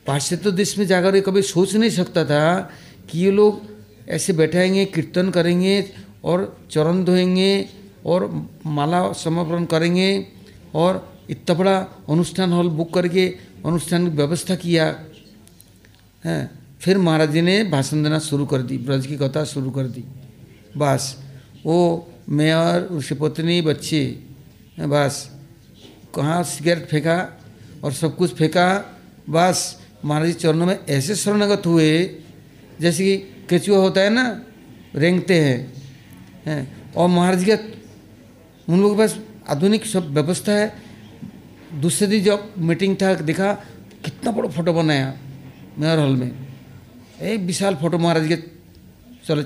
पाश्चात्य 0.07 0.51
देश 0.51 0.77
में 0.77 0.85
जाकर 0.87 1.19
कभी 1.21 1.41
सोच 1.41 1.75
नहीं 1.75 1.89
सकता 1.89 2.25
था 2.25 2.71
कि 3.09 3.19
ये 3.19 3.31
लोग 3.31 3.61
ऐसे 4.09 4.33
बैठाएँगे, 4.33 4.85
कीर्तन 4.85 5.29
करेंगे 5.29 5.91
और 6.23 6.67
चरण 6.71 7.03
धोएँगे 7.05 7.69
और 8.05 8.49
माला 8.65 9.11
समर्पण 9.13 9.65
करेंगे 9.65 10.27
और 10.75 11.19
इतना 11.29 11.55
बड़ा 11.55 11.77
अनुष्ठान 12.09 12.51
हॉल 12.51 12.69
बुक 12.69 12.93
करके, 12.93 13.27
अनुष्ठान 13.65 14.09
की 14.09 14.15
व्यवस्था 14.15 14.55
किया। 14.55 14.91
है, 16.23 16.51
फिर 16.81 16.97
महाराज 16.97 17.31
जी 17.31 17.41
ने 17.41 17.63
भाषण 17.63 18.03
देना 18.03 18.19
शुरू 18.19 18.45
कर 18.45 18.61
दी, 18.61 18.77
ब्रज 18.77 19.07
की 19.07 19.17
कथा 19.17 19.43
शुरू 19.43 19.71
कर 19.71 19.87
दी। 19.87 20.03
बस, 20.77 21.15
वो 21.65 22.07
मेयर 22.29 22.81
उसकी 22.91 23.15
पत्नी 23.15 23.61
बच्चे 23.61 24.03
बस, 24.79 25.29
कहाँ 26.15 26.43
सिगरेट 26.43 26.87
फेंका 26.89 27.17
और 27.83 27.93
सब 27.93 28.15
कुछ 28.15 28.33
फेंका, 28.35 28.67
बस, 29.29 29.77
महाराज 30.05 30.27
जी 30.27 30.33
चरणों 30.33 30.65
में 30.65 30.79
ऐसे 30.89 31.15
शरणागत 31.15 31.65
हुए, 31.65 31.89
जैसे 32.81 33.03
कि 33.03 33.17
केचुआ 33.49 33.77
होता 33.77 34.01
है 34.01 34.09
ना, 34.09 34.25
रेंगते 34.95 35.35
हैं 35.35 35.73
हैं, 36.45 36.91
और 36.93 37.07
महाराज 37.09 37.39
जी 37.39 37.45
का, 37.45 37.57
उन 38.67 38.81
लोगों 38.81 38.95
के 38.95 38.99
पास 38.99 39.17
आधुनिक 39.49 39.85
सब 39.85 40.13
व्यवस्था 40.13 40.51
है। 40.51 40.73
दूसरे 41.73 42.07
दिन 42.07 42.23
जब 42.23 42.53
मीटिंग 42.57 42.95
था, 43.01 43.13
देखा, 43.13 43.53
कितना 44.05 44.31
बड़ा 44.31 44.49
फ़ोटो 44.49 44.73
बनाया। 44.73 45.13
मेयर 45.79 45.99
हॉल 45.99 46.15
में। 46.15 46.31
एक 47.21 47.39
विशाल 47.41 47.75
फ़ोटो 47.75 47.97
महाराज 47.97 48.27
के 48.27 48.35
चलो 49.25 49.41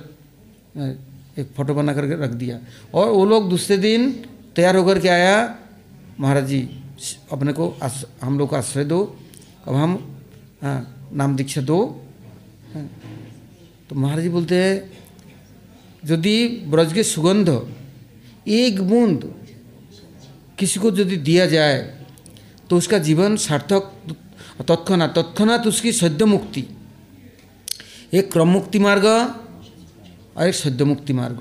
एक 1.37 1.51
फ़ोटो 1.55 1.73
बना 1.73 1.93
करके 1.93 2.15
रख 2.15 2.31
दिया। 2.33 2.59
और 2.93 3.09
वो 3.09 3.25
लोग 3.25 3.49
दूसरे 3.49 3.77
दिन 3.77 4.11
तैयार 4.55 4.75
होकर 4.75 4.99
के 4.99 5.09
आया, 5.09 5.57
महाराज 6.19 6.47
जी, 6.47 6.61
अपने 7.31 7.53
को 7.53 7.67
हम 8.21 8.39
लोग 8.39 8.49
को 8.49 8.55
आश्रय 8.55 8.83
दो, 8.85 8.99
अब 9.67 9.75
हम 9.75 9.91
नाम 11.13 11.35
दीक्षा 11.35 11.61
दो। 11.61 11.79
तो 13.89 13.95
महाराज 13.95 14.23
जी 14.23 14.29
बोलते 14.29 14.55
हैं, 14.55 14.91
यदि 16.03 16.47
ब्रज 16.67 16.93
के 16.93 17.03
सुगंध, 17.05 17.49
एक 18.47 18.81
बूंद 18.81 19.33
किसी 20.57 20.79
को 20.79 20.89
यदि 20.91 21.17
दिया 21.19 21.45
जाए 21.45 21.79
तो 22.69 22.77
उसका 22.77 22.97
जीवन 22.99 23.35
सार्थक 23.37 23.91
तत्क्षणात 24.59 25.09
तत्क्षणात 25.15 25.67
उसकी 25.67 25.91
सद्य 25.93 26.25
मुक्ति 26.25 26.63
एक 28.13 28.31
क्रम 28.33 28.49
मुक्ति 28.49 28.79
मार्ग 28.79 29.05
और 29.05 30.47
एक 30.47 30.55
सद्य 30.55 30.83
मुक्ति 30.85 31.13
मार्ग 31.13 31.39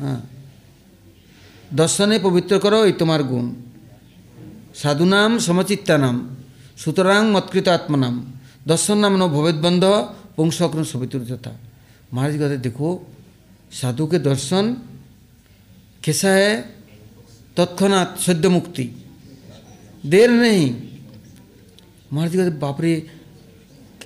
हाँ 0.00 0.18
दर्शने 1.72 2.18
पवित्र 2.18 2.58
करो 2.58 2.84
इतमार 2.86 3.22
गुण 3.22 3.46
साधुनाम 4.74 5.38
समचित्तानाम 5.38 6.18
सुतरांग 6.78 7.32
मत्कृत 7.34 7.68
आत्मनाम 7.68 8.20
दर्शन 8.66 8.98
नाम 8.98 9.22
न 9.22 9.26
भवेद 9.28 9.54
बंध 9.62 9.84
पुंसक्रम 10.36 10.82
सवितुर्जता 10.84 11.50
महाराज 12.12 12.36
कहते 12.38 12.56
देखो 12.66 12.88
साधु 13.72 14.06
के 14.06 14.18
दर्शन 14.20 14.74
कैसा 16.04 16.30
है 16.30 16.52
तत्क्षणात 17.56 18.18
सद्य 18.18 18.48
मुक्ति 18.48 18.84
देर 20.06 20.30
नहीं 20.32 20.66
महाराज 22.12 22.32
जी 22.32 22.38
कहते 22.38 22.50
बाप 22.58 22.80
रे 22.80 22.92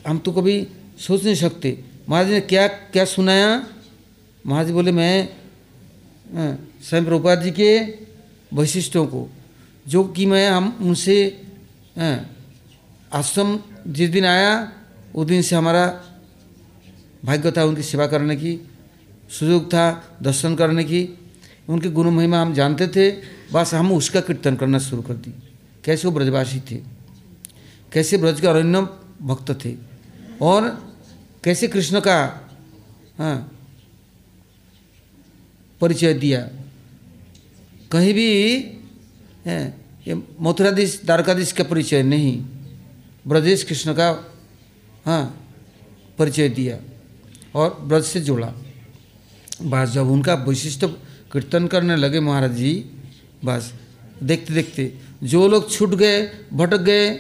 हम 0.07 0.19
तो 0.19 0.33
कभी 0.33 0.57
सोच 0.99 1.25
नहीं 1.25 1.35
सकते। 1.35 1.79
महाराज 2.09 2.31
ने 2.31 2.41
क्या 2.43 2.67
क्या 2.67 3.05
सुनाया? 3.07 3.49
महाराज 4.45 4.67
जी 4.67 4.73
बोले, 4.73 4.93
मैं 4.93 5.29
स्वयं 6.83 7.05
प्रभुपाद 7.05 7.43
जी 7.43 7.51
के 7.51 7.71
वैशिष्टों 8.53 9.07
को, 9.07 9.29
जो 9.87 10.05
कि 10.07 10.27
मैं, 10.27 10.49
हम 10.51 10.77
उनसे 10.81 11.17
आश्रम 13.13 13.59
जिस 13.87 14.11
दिन 14.11 14.25
आया, 14.27 14.73
उस 15.15 15.27
दिन 15.27 15.43
से 15.43 15.57
हमारा 15.57 15.87
भाग्य 17.25 17.53
था 17.53 17.65
उनकी 17.65 17.83
सेवा 17.85 18.07
करने 18.07 18.37
की 18.37 18.59
सुयोग 19.31 19.67
था 19.67 19.85
दर्शन 20.23 20.55
करने 20.57 20.85
की, 20.85 21.09
उनके 21.69 21.89
गुण 21.91 22.11
महिमा 22.11 22.41
हम 22.43 22.55
जानते 22.55 22.89
थे, 22.89 23.11
बस 23.53 23.75
हम 23.75 23.93
उसका 23.93 24.21
कीर्तन 24.21 24.57
करना 24.57 24.79
शुरू 24.81 25.03
कर 25.03 25.15
दी 25.15 25.33
कैसे 25.85 26.09
वो 26.09 26.15
ब्रजवासी 26.15 26.61
थे? 26.71 26.79
कैसे 27.93 28.17
ब्रज 28.17 28.41
के 28.41 28.47
अरण्य 28.47 28.81
भक्त 29.23 29.51
थे 29.65 29.75
और 30.43 30.69
कैसे 31.45 31.69
कृष्ण 31.69 32.01
का 32.01 32.17
हाँ 33.19 33.37
परिचय 35.81 36.15
दिया। 36.15 36.41
कहीं 37.93 38.13
भी 38.15 38.29
ये 39.47 40.15
मथुराधीश, 40.41 41.01
द्वारकाधीश 41.05 41.53
का 41.53 41.65
परिचय 41.65 42.03
नहीं, 42.03 42.39
ब्रजेश 43.25 43.63
कृष्ण 43.63 43.93
का 43.95 44.09
हाँ 45.07 45.25
परिचय 46.19 46.49
दिया 46.49 46.79
और 47.55 47.79
ब्रज 47.83 48.05
से 48.05 48.21
जोड़ा। 48.21 48.53
बस 49.63 49.91
जब 49.91 50.11
उनका 50.11 50.35
विशिष्ट 50.47 50.85
कीर्तन 51.33 51.67
करने 51.67 51.97
लगे 51.97 52.21
महाराज 52.21 52.55
जी, 52.57 52.73
बस 53.45 53.73
देखते 54.23 54.55
देखते 54.55 54.93
जो 55.25 55.47
लोग 55.49 55.71
छूट 55.71 55.95
गए, 55.95 56.23
भटक 56.53 56.81
गए 56.81 57.11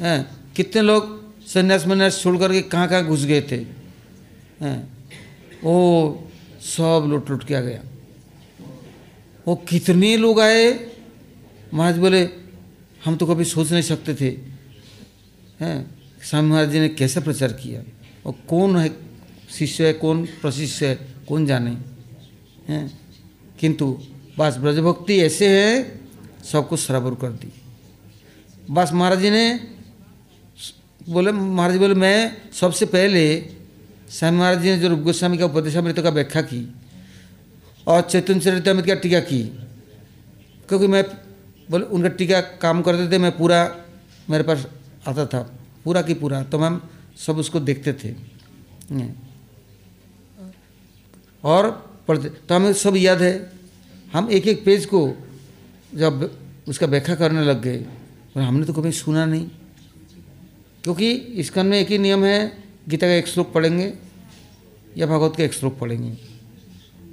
हैं, 0.00 0.52
कितने 0.56 0.82
लोग 0.82 1.18
संन्यास 1.46 1.86
मन्यास 1.86 2.20
छोड़ 2.22 2.36
करके 2.38 2.62
कहाँ 2.62 2.88
कहाँ 2.88 3.06
घुस 3.06 3.24
गए 3.24 3.40
थे? 3.42 3.56
हैं, 4.60 4.92
वो 5.64 6.28
सब 6.60 7.06
लुट 7.08 7.30
लुट 7.30 7.44
के 7.44 7.54
आ 7.54 7.60
गया। 7.60 7.82
वो 9.46 9.54
कितने 9.56 10.16
लोग 10.16 10.40
आए? 10.40 10.90
महाराज 11.74 11.98
बोले, 11.98 12.28
हम 13.04 13.16
तो 13.16 13.26
कभी 13.26 13.44
सोच 13.44 13.72
नहीं 13.72 13.82
सकते 13.82 14.14
थे। 14.14 14.28
हैं, 15.60 15.98
स्वामी 16.22 16.48
महाराज 16.50 16.70
जी 16.70 16.80
ने 16.80 16.88
कैसा 16.88 17.20
प्रचार 17.20 17.52
किया? 17.52 17.82
और 18.26 18.34
कौन 18.48 18.76
है 18.76 18.96
शिष्य 19.50 19.86
है, 19.86 19.92
कौन 19.92 20.24
प्रशिष्य 20.26 20.86
है, 20.86 20.94
कौन 21.28 21.46
जाने? 21.46 21.70
हैं, 22.68 23.00
किंतु 23.60 23.98
बस 24.38 24.56
ब्रजभक्ति 24.56 25.20
ऐसे 25.20 25.48
है 25.48 26.00
सबको 26.44 26.76
सराबर 26.76 27.14
कर 27.14 27.32
दी। 27.32 27.52
बस 28.70 28.92
महाराज 28.92 29.20
जी 29.20 29.30
ने 29.30 29.79
बोले, 31.10 31.32
महाराज 31.32 31.76
बोले, 31.76 31.94
मैं 31.94 32.36
सबसे 32.54 32.86
पहले 32.86 33.22
स्वामी 34.08 34.36
महाराज 34.38 34.60
जी 34.62 34.68
ने 34.70 34.78
जो 34.78 34.88
रूप 34.88 35.00
गोस्वामी 35.00 35.38
का 35.38 35.44
उपदेशामृत 35.44 35.98
का 35.98 36.10
व्याख्या 36.10 36.42
की 36.42 36.62
और 37.86 38.00
चैतन्य 38.02 38.40
चरितमृत 38.40 38.86
का 38.86 38.94
टीका 38.94 39.20
की, 39.20 39.42
क्योंकि 40.68 40.86
मैं, 40.86 41.02
बोले, 41.68 41.84
उनका 41.86 42.08
टीका 42.14 42.40
काम 42.62 42.82
करते 42.82 43.10
थे, 43.10 43.18
मैं 43.18 43.32
पूरा, 43.36 43.58
मेरे 44.30 44.44
पास 44.44 44.66
आता 45.08 45.26
था, 45.26 45.40
पूरा 45.84 46.02
की 46.02 46.14
पूरा 46.14 46.42
तो 46.46 46.58
हम 46.58 46.80
सब 47.18 47.38
उसको 47.38 47.60
देखते 47.60 47.92
थे। 47.94 48.14
और 51.44 51.70
पढ़ते 52.08 52.28
तो 52.28 52.54
हमें 52.54 52.72
सब 52.72 52.96
याद 52.96 53.22
है, 53.22 53.34
हम 54.12 54.30
एक 54.30 54.46
एक 54.46 54.64
पेज 54.64 54.86
को 54.86 55.00
जब 55.92 56.30
उसका 56.68 56.86
व्याख्या 56.86 57.14
करने 57.16 57.44
लग 57.44 57.62
गए 57.62 57.84
हमने 58.36 58.66
तो 58.66 58.72
कभी 58.72 58.92
सुना 58.94 59.24
नहीं। 59.26 59.46
क्योंकि 60.84 61.12
इसका 61.12 61.62
में 61.62 61.80
एक 61.80 61.90
ही 61.90 61.98
नियम 61.98 62.24
है 62.24 62.64
गीता 62.88 63.06
का 63.06 63.12
एक 63.12 63.26
श्लोक 63.26 63.52
पढ़ेंगे 63.52 63.92
या 64.96 65.06
भागवत 65.06 65.36
का 65.36 65.44
एक 65.44 65.52
श्लोक 65.52 65.78
पढ़ेंगे। 65.78 66.18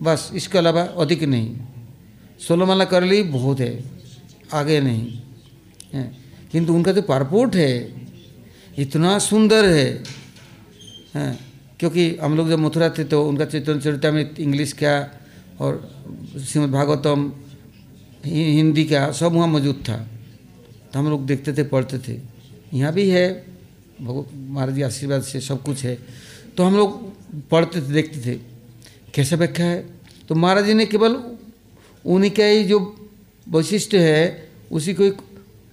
बस 0.02 0.32
इसके 0.36 0.58
अलावा 0.58 0.82
अधिक 0.82 1.24
नहीं। 1.24 1.58
सोलमाला 2.40 2.86
कर 2.86 3.04
ली 3.04 3.24
बहुत 3.24 3.60
है। 3.60 3.84
आगे 4.54 4.82
नहीं। 4.82 5.20
है। 5.94 6.18
किंतु 6.52 6.74
उनका 6.74 6.92
जो 6.92 7.02
तो 7.02 7.08
पारपोर्ट 7.08 7.56
है 7.56 8.02
इतना 8.78 9.20
सुंदर 9.20 9.66
है, 9.66 10.04
है। 11.16 11.40
क्योंकि 11.80 12.16
हम 12.16 12.38
लोग 12.38 12.50
जब 12.50 12.60
मथुरा 12.60 12.90
थे 12.90 13.04
तो 13.04 13.30
उनका 13.30 13.46
चैतन्य 13.46 13.80
चरिता 13.80 14.12
में 14.12 14.36
इंग्लिश 14.36 14.74
का 14.74 15.20
और 15.60 16.04
श्रीमद 16.46 16.70
भागवतम 16.70 17.34
हिंदी 18.26 18.86
का 18.86 19.12
सब 19.12 19.26
वहाँ 19.26 19.48
मौजूद 19.48 19.84
था। 19.90 20.08
तो 20.94 21.00
हम 21.00 21.10
लोग 21.10 21.26
देखते 21.26 21.54
थे 21.54 21.64
पढ़ते 21.64 21.98
थे। 21.98 22.20
यहाँ 22.74 22.94
भी 22.94 23.10
है। 23.10 23.57
महाराज 24.02 24.76
जी 24.76 24.82
आशीर्वाद 24.82 25.22
से 25.22 25.40
सब 25.40 25.64
कुछ 25.64 25.84
है। 25.84 26.00
तो 26.58 26.64
हम 26.64 26.78
लोग 26.78 27.14
पढ़ते 27.50 27.82
थे, 27.82 27.86
देखते 27.86 28.20
थे, 28.26 28.40
कैसा 29.14 29.36
व्याख्या 29.36 29.66
है? 29.66 29.86
तो 30.30 30.36
महाराज 30.36 30.66
जी 30.66 30.74
ने 30.74 30.86
केवल 30.86 31.24
उन्हीं 32.06 32.32
का 32.32 32.46
ही 32.46 32.64
जो 32.64 33.10
वैशिष्ट 33.50 33.94
है, 33.94 34.50
उसी 34.72 34.94
को 34.94 35.04
एक 35.04 35.18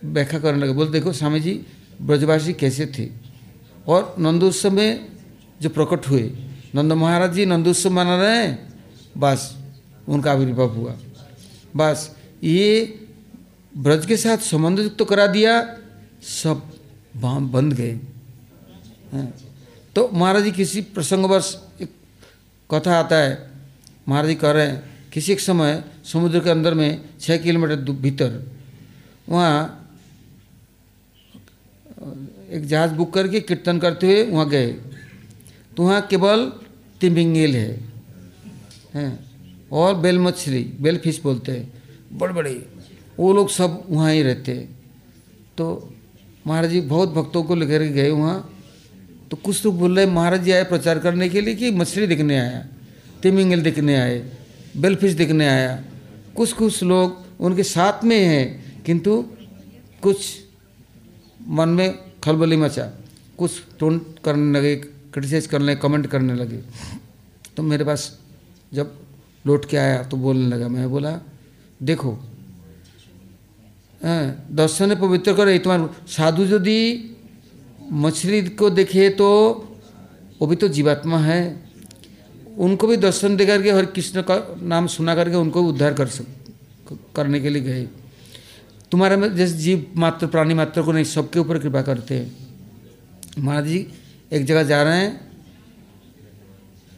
व्याख्या 0.04 0.40
करने 0.40 0.58
लगे। 0.58 0.72
बोले, 0.72 0.90
देखो, 0.90 1.12
स्वामी 1.12 1.40
जी, 1.40 1.66
ब्रजवासी 2.02 2.52
कैसे 2.52 2.86
थे? 2.86 3.08
और 3.88 4.16
नंदोत्सव 4.18 4.70
में 4.70 5.06
जो 5.62 5.68
प्रकट 5.68 6.06
हुए, 6.06 6.30
नंद 6.74 6.92
महाराज 6.92 7.34
जी 7.34 7.46
नंदोत्सव 7.46 7.90
मना 7.90 8.22
रहे 8.22 8.36
हैं, 8.36 8.72
बस, 9.18 9.56
उनका 10.08 10.32
आविर्भाव 10.32 10.68
हुआ। 10.68 10.96
बस, 11.76 12.16
ये 12.42 13.00
ब्रज 13.76 14.06
के 14.06 14.16
साथ 14.16 14.38
संबंध 14.38 14.90
तो 14.98 15.04
करा 15.04 15.26
दिया, 15.26 15.78
सब 16.22 16.62
बंद 17.16 17.72
गए। 17.72 18.00
तो 19.96 20.08
महाराज 20.12 20.42
जी 20.44 20.50
किसी 20.52 20.80
प्रसंगवश 20.90 21.54
एक 21.82 21.90
कथा 22.70 22.98
आता 22.98 23.16
है। 23.16 23.50
महाराज 24.08 24.28
जी 24.28 24.34
कह 24.34 24.50
रहे 24.50 24.66
हैं, 24.66 24.82
किसी 25.12 25.32
एक 25.32 25.40
समय 25.40 25.82
समुद्र 26.04 26.40
के 26.40 26.50
अंदर 26.50 26.74
में 26.74 27.04
छः 27.20 27.36
किलोमीटर 27.36 27.92
भीतर 27.92 28.42
वहाँ, 29.28 29.80
एक 32.50 32.66
जहाज़ 32.66 32.92
बुक 32.92 33.12
करके 33.14 33.40
कीर्तन 33.40 33.78
करते 33.78 34.06
हुए 34.06 34.22
वहाँ 34.24 34.48
गए। 34.48 34.72
तो 35.76 35.82
वहाँ 35.82 36.00
केवल 36.06 36.44
तिमिंगेल 37.00 37.56
है। 37.56 37.70
हैं, 38.94 39.18
और 39.72 39.94
बेल 39.96 40.18
मछली 40.18 40.62
बेल 40.80 40.98
फ़िश 40.98 41.20
बोलते 41.22 41.52
हैं 41.52 42.18
बड़े 42.18 42.34
बड़े 42.34 42.52
वो 43.18 43.32
लोग 43.32 43.48
सब 43.50 43.82
वहाँ 43.88 44.12
ही 44.12 44.22
रहते। 44.22 44.52
हैं 44.52 44.66
तो 45.58 45.66
महाराज 46.46 46.70
जी 46.70 46.80
बहुत 46.82 47.12
भक्तों 47.14 47.42
को 47.42 47.54
लेकर 47.54 47.82
गए 47.84 48.10
वहाँ। 48.10 48.50
तो 49.30 49.36
कुछ 49.36 49.64
लोग 49.64 49.78
बोल 49.78 49.96
रहे 49.96 50.06
महाराज 50.06 50.42
जी 50.44 50.50
आए 50.52 50.64
प्रचार 50.64 50.98
करने 50.98 51.28
के 51.28 51.40
लिए 51.40 51.54
कि 51.54 51.70
मछली 51.72 52.06
देखने 52.06 52.38
आया, 52.38 52.64
तिमिंगल 53.22 53.62
देखने 53.62 53.96
आए 53.96 54.18
बेल 54.76 54.96
फ़िश 54.96 55.12
देखने 55.14 55.46
आया। 55.48 55.82
कुछ 56.36 56.52
कुछ 56.52 56.82
लोग 56.84 57.22
उनके 57.40 57.62
साथ 57.64 58.04
में 58.04 58.18
हैं, 58.18 58.82
किंतु 58.84 59.24
कुछ 60.02 60.18
मन 61.48 61.68
में 61.70 61.98
खलबली 62.24 62.56
मचा, 62.56 62.84
कुछ 63.38 63.50
टोन 63.80 63.98
करने 64.24 64.58
लगे, 64.58 64.74
क्रिटिसाइज 64.76 65.46
करने 65.46 65.64
लगे 65.64 65.80
कमेंट 65.80 66.06
करने 66.06 66.34
लगे। 66.34 66.60
तो 67.56 67.62
मेरे 67.62 67.84
पास 67.84 68.18
जब 68.72 68.92
लौट 69.44 69.64
के 69.70 69.76
आया 69.76 70.02
तो 70.04 70.16
बोलने 70.16 70.46
लगा, 70.48 70.68
मैं 70.68 70.90
बोला, 70.90 71.18
देखो 71.80 72.18
दर्शन 74.00 74.94
पवित्र 74.96 75.32
करे 75.34 75.58
तुम्हार 75.58 75.88
साधु 76.08 76.44
यदि 76.46 76.80
मछली 77.92 78.42
को 78.42 78.70
देखे 78.70 79.08
तो 79.10 79.28
वो 80.40 80.46
भी 80.46 80.56
तो 80.56 80.68
जीवात्मा 80.68 81.18
है। 81.18 81.40
उनको 82.58 82.86
भी 82.86 82.96
दर्शन 82.96 83.36
दे 83.36 83.46
करके 83.46 83.70
हर 83.70 83.84
कृष्ण 83.86 84.22
का 84.22 84.36
नाम 84.62 84.86
सुना 84.86 85.14
करके 85.14 85.36
उनको 85.36 85.62
उद्धार 85.62 85.94
कर 85.94 86.06
सक, 86.08 86.26
करने 87.16 87.40
के 87.40 87.48
लिए 87.50 87.62
गए 87.62 87.86
तुम्हारे 88.92 89.16
में 89.16 89.34
जैसे 89.36 89.54
जीव 89.54 89.86
मात्र, 89.96 90.26
प्राणी 90.26 90.54
मात्र 90.54 90.82
को 90.82 90.92
नहीं, 90.92 91.04
सबके 91.04 91.38
ऊपर 91.38 91.58
कृपा 91.58 91.82
करते 91.82 92.14
हैं। 92.14 92.36
महाराज 93.38 93.66
जी, 93.66 93.86
एक 94.32 94.44
जगह 94.44 94.62
जा 94.62 94.82
रहे 94.82 94.98
हैं 94.98 95.20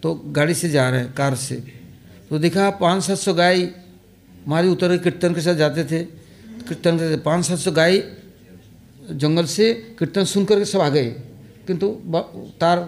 तो 0.03 0.14
गाड़ी 0.14 0.55
से 0.55 0.68
जा 0.68 0.89
रहे 0.91 1.01
हैं, 1.01 1.12
कार 1.14 1.34
से। 1.37 1.55
तो 2.30 2.39
देखा 2.39 2.68
पाँच 2.72 3.03
सात 3.05 3.18
सौ 3.18 3.34
गाय, 3.34 3.68
महाराज 4.49 4.70
उतर 4.70 4.97
के 4.97 4.99
कीर्तन 5.01 5.34
के 5.34 5.41
साथ 5.41 5.55
जाते 5.55 5.84
थे। 5.84 6.03
कीर्तन 6.68 6.99
के 6.99 7.09
साथ 7.11 7.22
पाँच 7.24 7.45
सात 7.45 7.59
सौ 7.59 7.72
गाय 7.72 7.99
जंगल 9.11 9.46
से 9.46 9.72
कीर्तन 9.98 10.24
सुन 10.24 10.44
करके 10.44 10.64
सब 10.64 10.80
आ 10.80 10.88
गए। 10.88 11.11
किंतु 11.66 11.88
तार 12.61 12.78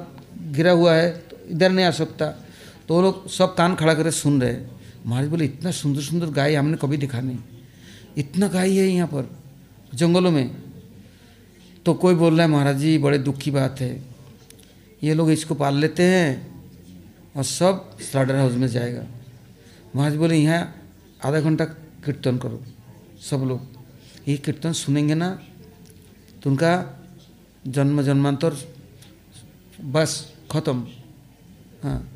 गिरा 0.53 0.73
हुआ 0.73 0.95
है 0.95 1.11
तो 1.21 1.37
इधर 1.51 1.71
नहीं 1.71 1.87
आ 1.87 1.91
सकता। 1.93 2.27
तो 2.89 2.95
वो 2.95 3.01
लोग 3.03 3.29
सब 3.29 3.55
कान 3.55 3.75
खड़ा 3.75 3.95
करके 3.95 4.11
सुन 4.11 4.41
रहे 4.43 4.57
महाराज 5.07 5.29
बोले, 5.29 5.45
इतना 5.45 5.71
सुंदर 5.71 6.01
सुंदर 6.01 6.31
गाय 6.31 6.55
हमने 6.55 6.77
कभी 6.77 6.97
दिखा 6.97 7.21
नहीं। 7.21 7.39
इतना 8.17 8.49
गाय 8.49 8.71
है 8.71 8.87
यहाँ 8.87 9.07
पर, 9.09 9.29
जंगलों 9.95 10.31
में। 10.31 10.51
तो 11.87 11.95
कोई 11.95 12.15
बोल 12.15 12.35
रहा 12.35 12.43
है, 12.43 12.53
महाराज 12.53 12.77
जी, 12.77 12.97
बड़े 12.99 13.19
दुख 13.19 13.39
की 13.39 13.51
बात 13.51 13.81
है। 13.81 13.91
ये 15.03 15.15
लोग 15.15 15.31
इसको 15.31 15.55
पाल 15.55 15.75
लेते 15.75 16.03
हैं 16.03 16.31
और 17.37 17.45
सब 17.45 17.99
स्लाडर 18.01 18.37
हाउस 18.37 18.55
में 18.55 18.67
जाएगा। 18.69 19.05
महाराज 19.97 20.17
बोले, 20.17 20.37
यहाँ 20.37 20.75
आधा 21.25 21.41
घंटा 21.41 21.65
कीर्तन 22.05 22.39
करो, 22.39 22.63
सब 23.21 23.45
लोग। 23.45 23.61
ये 24.29 24.37
कीर्तन 24.37 24.73
सुनेंगे 24.75 25.15
ना 25.15 25.31
उनका 26.49 27.01
जन्म 27.67 28.03
जन्मांतर 28.03 28.57
बस 29.85 30.33
खत्म। 30.53 30.87
हाँ 31.83 32.13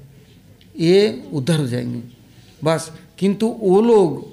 ये 0.79 1.29
उधर 1.33 1.61
हो 1.61 1.67
जाएँगे। 1.67 2.03
बस, 2.65 2.93
किंतु 3.19 3.47
वो 3.47 3.83
लोग, 3.83 4.29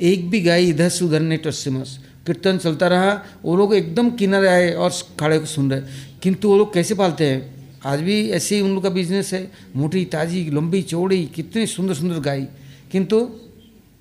एक 0.00 0.30
भी 0.30 0.40
गाय 0.40 0.64
इधर 0.64 0.88
से 0.88 1.04
उधर 1.04 1.20
नहीं 1.20 1.38
टस्मस 1.38 2.04
कीर्तन 2.26 2.58
चलता 2.58 2.88
रहा, 2.88 3.22
वो 3.44 3.56
लोग 3.56 3.74
एकदम 3.74 4.10
किनारे 4.10 4.48
आए 4.48 4.72
और 4.72 4.92
खड़े 5.20 5.38
को 5.38 5.46
सुन 5.46 5.72
रहे। 5.72 5.80
किंतु 6.22 6.48
वो 6.48 6.58
लोग 6.58 6.74
कैसे 6.74 6.94
पालते 6.94 7.26
हैं? 7.26 7.56
आज 7.84 8.00
भी 8.00 8.30
ऐसे 8.30 8.54
ही 8.54 8.60
उन 8.60 8.74
लोग 8.74 8.82
का 8.82 8.88
बिज़नेस 8.88 9.34
है। 9.34 9.52
मोटी, 9.76 10.04
ताजी, 10.04 10.50
लंबी, 10.50 10.82
चौड़ी, 10.82 11.26
कितनी 11.26 11.66
सुंदर 11.66 11.94
सुंदर 11.94 12.20
गाय। 12.20 12.48
किंतु 12.92 13.30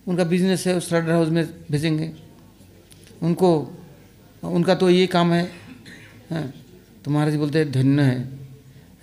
उनका 0.07 0.23
बिज़नेस 0.23 0.67
है 0.67 0.79
स्लाटर 0.79 1.11
हाउस 1.11 1.29
में 1.29 1.49
भेजेंगे। 1.71 2.11
उनको 3.21 3.77
उनका 4.47 4.75
तो 4.75 4.89
ये 4.89 5.07
काम 5.07 5.33
है। 5.33 5.43
हैं 6.31 6.53
तो 7.05 7.11
महाराज 7.11 7.35
बोलते 7.35 7.59
हैं, 7.59 7.71
धन्य 7.71 8.01
है। 8.01 8.19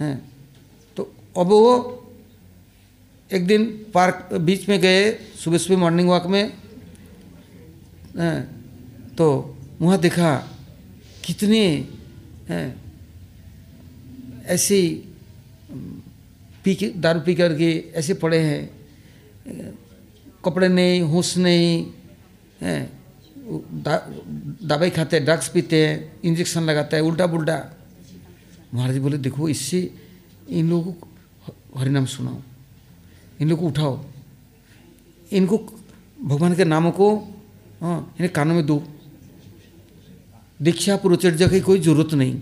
हैं 0.01 0.17
तो 0.97 1.03
अब 1.39 1.47
वो 1.47 1.99
एक 3.33 3.47
दिन 3.47 3.65
पार्क 3.95 4.29
बीच 4.35 4.69
में 4.69 4.79
गए, 4.81 5.13
सुबह 5.13 5.59
सुबह 5.59 5.81
मॉर्निंग 5.81 6.09
वॉक 6.09 6.27
में। 6.27 6.53
हैं 8.19 8.41
तो 9.17 9.57
वहाँ 9.81 9.99
देखा 9.99 10.37
कितने, 11.25 11.87
हैं, 12.49 12.83
ऐसे, 14.47 15.05
पी 16.65 16.75
के, 16.75 16.89
दारू 16.97 17.21
पी 17.21 17.35
करके 17.35 17.71
ऐसे 17.95 18.15
पड़े 18.15 18.39
हैं। 18.39 18.71
कपड़े 20.45 20.69
नहीं, 20.69 21.01
होश 21.03 21.37
नहीं, 21.39 21.87
हैं 22.61 22.83
दवाई 24.63 24.91
खाते 24.91 25.17
हैं 25.17 25.25
ड्रग्स 25.25 25.49
पीते 25.49 25.87
हैं 25.87 26.21
इंजेक्शन 26.25 26.63
लगाता 26.63 26.97
है 26.97 27.03
उल्टा 27.03 27.27
पुल्टा 27.27 27.57
महाराज 28.75 28.99
बोले, 28.99 29.19
देखो, 29.19 29.49
इससे 29.49 29.95
इन 30.49 30.71
लोगों 30.71 30.93
को 30.93 31.09
हरिनाम 31.79 32.05
सुनाओ। 32.07 32.39
इन 33.41 33.49
लोगों 33.49 33.63
को 33.63 33.69
उठाओ। 33.69 34.05
इनको 35.33 35.57
भगवान 36.23 36.55
के 36.55 36.65
नामों 36.65 36.91
को 36.91 37.09
हाँ 37.81 38.15
इन्हें 38.19 38.33
कानों 38.33 38.55
में 38.55 38.67
दो। 38.67 38.83
दीक्षा 40.63 40.97
पुरोचर्या 40.97 41.49
की 41.49 41.61
कोई 41.61 41.81
ज़रूरत 41.81 42.15
नहीं। 42.15 42.35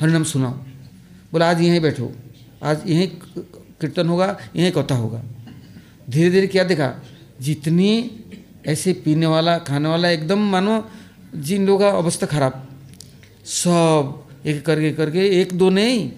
हरिनाम 0.00 0.24
सुनाओ। 0.24 0.52
बोले, 1.32 1.44
आज 1.44 1.60
यहीं 1.60 1.80
बैठो। 1.80 2.12
आज 2.62 2.82
यहीं 2.86 3.08
कीर्तन 3.80 4.08
होगा, 4.08 4.38
यहीं 4.56 4.72
कथा 4.72 4.94
होगा। 4.94 5.22
धीरे 6.10 6.30
धीरे 6.30 6.46
क्या 6.46 6.64
देखा? 6.64 6.92
जितनी 7.40 8.24
ऐसे 8.66 8.92
पीने 8.92 9.26
वाला, 9.26 9.58
खाने 9.58 9.88
वाला 9.88 10.10
एकदम 10.10 10.38
मानो 10.50 10.88
जिन 11.38 11.66
लोगों 11.66 11.78
का 11.80 11.88
अवस्था 11.98 12.26
खराब, 12.26 12.68
सब 13.44 14.22
एक 14.46 14.64
करके 14.66 14.92
करके 14.92 15.26
एक 15.40 15.52
दो 15.54 15.70
नहीं, 15.70 16.10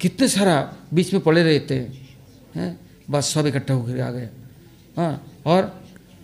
कितने 0.00 0.28
सारा 0.28 0.56
बीच 0.94 1.12
में 1.12 1.22
पड़े 1.22 1.42
रहते 1.42 1.74
हैं 2.54 2.78
बस 3.10 3.32
सब 3.34 3.46
इकट्ठा 3.46 3.74
होकर 3.74 4.00
आ 4.00 4.10
गए। 4.10 4.28
हाँ 4.96 5.40
और 5.46 5.62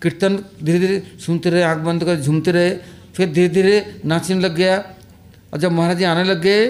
कीर्तन 0.02 0.36
धीरे 0.62 0.78
धीरे 0.78 1.02
सुनते 1.18 1.50
रहे, 1.50 1.62
आँख 1.62 1.78
बंद 1.78 2.04
कर 2.04 2.20
झूमते 2.20 2.52
रहे, 2.52 2.70
फिर 3.14 3.32
धीरे 3.32 3.48
धीरे 3.48 4.00
नाचने 4.04 4.40
लग 4.40 4.54
गया, 4.54 4.76
और 5.52 5.58
जब 5.58 5.72
महाराज 5.72 5.98
जी 5.98 6.04
आने 6.04 6.24
लग 6.24 6.40
गए, 6.42 6.66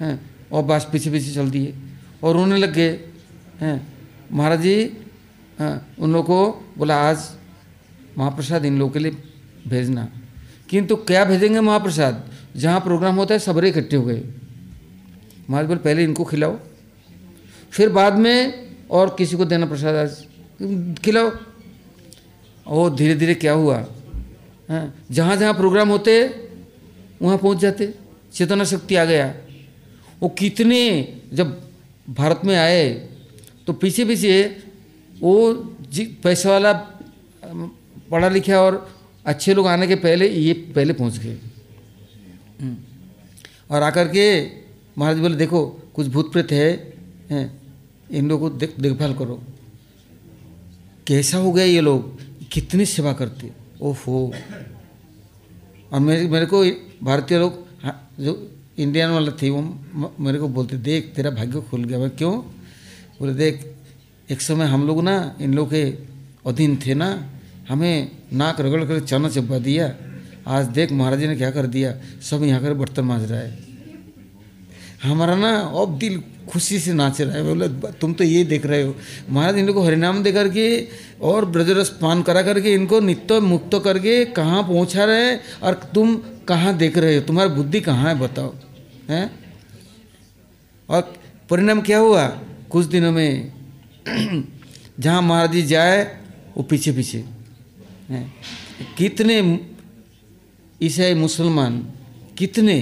हैं, 0.00 0.20
और 0.52 0.62
बस 0.64 0.86
पीछे 0.92 1.10
पीछे 1.10 1.32
चल 1.34 1.50
दिए, 1.50 1.74
और 2.22 2.34
रोने 2.36 2.56
लग 2.56 2.72
गए, 2.72 2.92
हैं। 3.60 3.76
महाराज 4.32 4.60
जी 4.62 4.76
हाँ 5.58 5.74
उन 5.98 6.12
लोगों 6.12 6.24
को 6.24 6.74
बोला, 6.78 6.96
आज 7.00 7.18
महाप्रसाद 8.18 8.64
इन 8.64 8.78
लोगों 8.78 8.92
के 8.92 8.98
लिए 8.98 9.12
भेजना। 9.68 10.08
किंतु 10.74 10.96
क्या 11.06 11.24
भेजेंगे 11.24 11.60
महाप्रसाद? 11.60 12.14
जहाँ 12.56 12.80
प्रोग्राम 12.80 13.16
होता 13.16 13.34
है 13.34 13.38
सबरे 13.40 13.68
इकट्ठे 13.68 13.96
हो 13.96 14.02
गए। 14.02 14.22
महाराज 15.50 15.66
बोले, 15.68 15.80
पहले 15.80 16.04
इनको 16.04 16.24
खिलाओ, 16.24 16.58
फिर 17.70 17.88
बाद 17.88 18.14
में 18.14 18.88
और 18.90 19.14
किसी 19.18 19.36
को 19.36 19.44
देना 19.44 19.66
प्रसाद 19.66 19.94
आज। 19.94 20.96
खिलाओ। 20.98 21.30
और 22.66 22.94
धीरे 22.94 23.14
धीरे 23.14 23.34
क्या 23.34 23.52
हुआ? 23.52 23.76
हाँ 24.68 24.94
जहाँ 25.10 25.36
जहाँ 25.36 25.54
प्रोग्राम 25.54 25.88
होते, 25.88 26.12
वहाँ 27.22 27.38
पहुँच 27.38 27.58
जाते। 27.58 27.92
चेतना 28.32 28.64
शक्ति 28.64 28.94
आ 28.94 29.04
गया। 29.04 29.34
वो 30.20 30.28
कितने, 30.28 30.80
जब 31.32 31.60
भारत 32.10 32.40
में 32.44 32.56
आए 32.56 32.90
तो 33.66 33.72
पीछे 33.72 34.04
पीछे 34.04 34.34
वो 35.20 35.34
जी, 35.90 36.04
पैसे 36.24 36.48
वाला 36.48 36.72
पढ़ा 38.10 38.28
लिखा 38.28 38.60
और 38.60 38.93
अच्छे 39.26 39.54
लोग 39.54 39.66
आने 39.66 39.86
के 39.86 39.94
पहले 39.96 40.28
ये 40.28 40.52
पहले 40.74 40.92
पहुँच 40.92 41.18
गए। 41.18 41.38
और 43.70 43.82
आकर 43.82 44.08
के 44.08 44.24
महाराज 44.98 45.18
बोले, 45.18 45.36
देखो, 45.36 45.66
कुछ 45.94 46.06
भूत 46.06 46.32
प्रेत 46.32 46.52
है, 46.52 46.70
हैं, 47.30 47.44
इन 48.10 48.28
लोगों 48.28 48.50
को 48.50 48.56
देख, 48.56 48.74
देखभाल 48.80 49.14
करो। 49.14 49.42
कैसा 51.06 51.38
हो 51.38 51.52
गया 51.52 51.64
ये 51.64 51.80
लोग? 51.80 52.18
कितनी 52.52 52.84
सेवा 52.86 53.12
करते? 53.12 53.50
ओफो 53.82 54.32
और 55.92 56.00
मेरे 56.00 56.28
मेरे 56.28 56.46
को 56.46 56.62
भारतीय 57.04 57.38
लोग 57.38 57.64
जो 58.20 58.50
इंडियन 58.78 59.10
वाला 59.10 59.32
थे, 59.42 59.50
वो 59.50 60.14
मेरे 60.20 60.38
को 60.38 60.48
बोलते, 60.48 60.76
देख, 60.76 61.12
तेरा 61.16 61.30
भाग्य 61.30 61.60
खुल 61.60 61.84
गया। 61.84 61.98
मैं, 61.98 62.10
क्यों? 62.10 62.32
बोले, 63.18 63.34
देख, 63.34 63.66
एक 64.28 64.40
समय 64.40 64.66
हम 64.66 64.86
लोग 64.86 65.02
ना, 65.02 65.36
इन 65.40 65.54
लोग 65.54 65.70
के 65.70 65.84
अधीन 66.46 66.76
थे 66.86 66.94
ना 66.94 67.08
हमें 67.68 68.10
नाक 68.32 68.60
रगड़ 68.60 68.84
कर 68.84 69.00
चना 69.00 69.28
चपा 69.28 69.58
दिया। 69.58 69.94
आज 70.46 70.66
देख 70.68 70.92
महाराज 70.92 71.20
जी 71.20 71.26
ने 71.26 71.36
क्या 71.36 71.50
कर 71.50 71.66
दिया? 71.66 71.94
सब 72.22 72.42
यहाँ 72.42 72.60
कर 72.62 72.74
बर्तन 72.74 73.04
मांज 73.04 73.30
रहा 73.30 73.40
है। 73.40 73.58
हमारा 75.02 75.34
ना 75.36 75.50
अब 75.80 75.98
दिल 75.98 76.22
खुशी 76.48 76.78
से 76.78 76.92
नाच 76.92 77.20
रहा 77.20 77.36
है। 77.36 77.42
बोले, 77.44 77.68
तुम 77.92 78.12
तो 78.12 78.24
ये 78.24 78.44
देख 78.44 78.66
रहे 78.66 78.82
हो। 78.82 78.94
महाराज 79.30 79.58
इन 79.58 79.66
लोग 79.66 79.76
को 79.76 79.82
हरिनाम 79.82 80.22
दे 80.22 80.32
करके 80.32 80.66
और 81.22 81.44
ब्रजरस 81.44 81.88
पान 82.02 82.22
करा 82.22 82.42
करके 82.42 82.74
इनको 82.74 83.00
नित्य 83.00 83.40
मुक्त 83.40 83.80
करके 83.84 84.24
कहाँ 84.24 84.62
पहुँचा 84.62 85.04
रहे 85.04 85.36
और 85.62 85.74
तुम 85.94 86.16
कहाँ 86.48 86.76
देख 86.76 86.98
रहे 86.98 87.14
हो? 87.16 87.20
तुम्हारी 87.22 87.50
बुद्धि 87.50 87.80
कहाँ 87.80 88.08
है 88.08 88.18
बताओ, 88.20 88.54
हैं? 89.10 89.30
और 90.88 91.12
परिणाम 91.50 91.80
क्या 91.80 91.98
हुआ? 91.98 92.26
कुछ 92.70 92.86
दिनों 92.86 93.12
में 93.12 93.52
जहाँ 95.00 95.22
महाराज 95.22 95.52
जी 95.52 95.62
जाए, 95.62 96.04
वो 96.56 96.62
पीछे 96.62 96.92
पीछे 96.92 97.24
हैं 98.14 98.94
कितने 98.98 99.36
ईसाई 100.82 101.14
मुसलमान 101.14 101.92
कितने, 102.38 102.76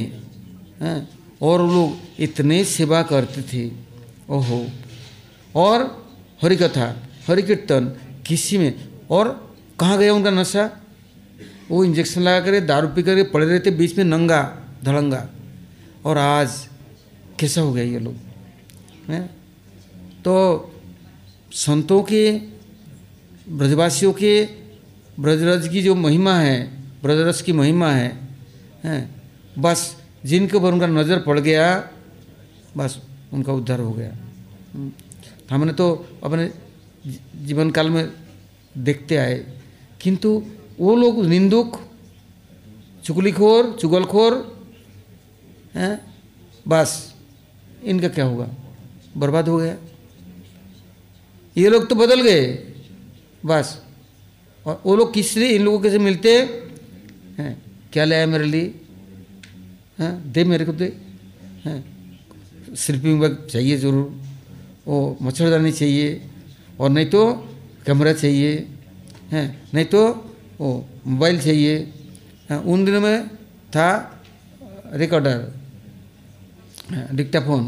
हैं, 0.81 1.09
और 1.43 1.63
लोग 1.69 1.97
इतने 2.19 2.65
सेवा 2.65 3.03
करते 3.03 3.43
थे, 3.43 3.71
ओहो। 4.31 4.67
और 5.55 5.85
हरि 6.43 6.57
कथा 6.57 6.87
हरि 7.29 7.43
कीर्तन 7.43 7.87
किसी 8.27 8.59
में, 8.59 8.75
और 9.11 9.57
कहाँ 9.81 9.99
गया 9.99 10.15
उनका 10.15 10.31
नशा? 10.31 10.71
वो 11.71 11.85
इंजेक्शन 11.85 12.21
लगा 12.21 12.41
कर, 12.41 12.61
दारू 12.61 12.89
पी 12.89 13.03
करके 13.03 13.23
पड़े 13.23 13.47
रहते, 13.47 13.71
बीच 13.71 13.99
में 13.99 14.05
नंगा, 14.05 14.43
धड़ंगा। 14.85 15.29
और 16.05 16.19
आज 16.19 16.69
कैसा 17.39 17.61
हो 17.61 17.73
गया 17.73 17.85
ये 17.85 17.99
लोग, 17.99 18.15
हैं? 19.09 19.27
तो 20.25 20.35
संतों 21.53 22.03
के, 22.03 22.33
ब्रजवासियों 23.49 24.13
के 24.13 24.62
ब्रजरज 25.21 25.69
की 25.69 25.83
जो 25.83 25.95
महिमा 25.95 26.35
है 26.35 26.61
ब्रजरस 27.03 27.43
की 27.43 27.53
महिमा 27.53 27.91
है, 27.91 28.09
हैं, 28.85 29.23
बस 29.59 29.97
जिनके 30.25 30.57
ऊपर 30.57 30.73
उनका 30.73 30.87
नज़र 30.87 31.19
पड़ 31.19 31.39
गया, 31.41 31.91
बस 32.77 32.99
उनका 33.33 33.53
उद्धार 33.53 33.81
हो 33.81 33.93
गया। 33.93 34.13
हमने 35.51 35.73
तो 35.73 36.07
अपने 36.25 36.51
जीवन 37.47 37.71
काल 37.71 37.91
में 37.91 38.13
देखते 38.79 39.17
आए, 39.17 39.35
किंतु 40.01 40.43
वो 40.81 40.97
लोग 40.97 41.25
निंदुक, 41.25 41.81
चुगलीखोर, 43.05 43.77
चुगलखोर, 43.81 44.33
हैं, 45.75 46.01
बस 46.69 47.15
इनका 47.85 48.09
क्या 48.09 48.25
होगा? 48.25 48.49
बर्बाद 49.17 49.49
हो 49.49 49.57
गया। 49.57 49.77
ये 51.57 51.69
लोग 51.69 51.89
तो 51.89 51.95
बदल 51.95 52.21
गए, 52.21 52.47
बस। 53.47 53.82
और 54.67 54.83
वो 54.87 54.97
लोग 54.97 55.13
किस 55.15 55.37
लिए 55.37 55.49
इन 55.49 55.63
लोगों 55.63 55.81
के 55.81 55.91
से 55.91 55.99
मिलते 55.99 56.31
हैं? 57.39 57.53
क्या 57.93 58.05
लाया 58.05 58.27
मेरे 58.27 58.45
लिए? 58.45 58.75
हैं? 59.99 60.33
दे 60.33 60.45
मेरे 60.45 60.65
को 60.65 60.73
दे। 60.73 60.93
हैं? 61.65 61.79
स्लीपिंग 62.75 63.21
बैग 63.21 63.37
चाहिए 63.51 63.77
ज़रूर। 63.77 64.07
वो 64.87 65.17
मच्छरदानी 65.23 65.73
चाहिए। 65.73 66.21
और 66.81 66.91
नहीं 66.91 67.07
तो 67.07 67.33
कैमरा 67.87 68.13
चाहिए। 68.13 68.53
हैं? 69.33 69.47
नहीं 69.75 69.85
तो 69.85 70.01
वो 70.61 70.87
मोबाइल 71.07 71.41
चाहिए। 71.41 71.93
उन 72.53 72.85
दिनों 72.85 73.01
में 73.01 73.29
था 73.75 73.89
रिकॉर्डर। 74.95 75.39
डिक्टाफोन। 77.15 77.63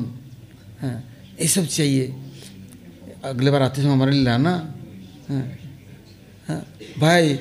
हाँ? 0.81 0.97
ये 1.41 1.49
सब 1.49 1.67
चाहिए। 1.67 2.15
अगले 3.25 3.51
बार 3.51 3.63
आते 3.63 3.83
समय 3.83 3.93
हमारे 3.93 4.13
लिए 4.13 4.25
लाना। 4.25 4.51
हाँ 5.29 5.41
हाँ? 5.41 5.64
भाई, 6.99 7.39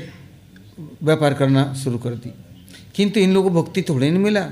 व्यापार 1.04 1.34
करना 1.34 1.74
शुरू 1.74 1.98
कर 1.98 2.10
दी। 2.10 2.34
किंतु 2.96 3.20
इन 3.20 3.34
लोगों 3.34 3.52
को 3.52 3.64
भक्ति 3.64 3.82
थोड़े 3.82 4.12
नहीं 4.12 4.24
मिला। 4.24 4.50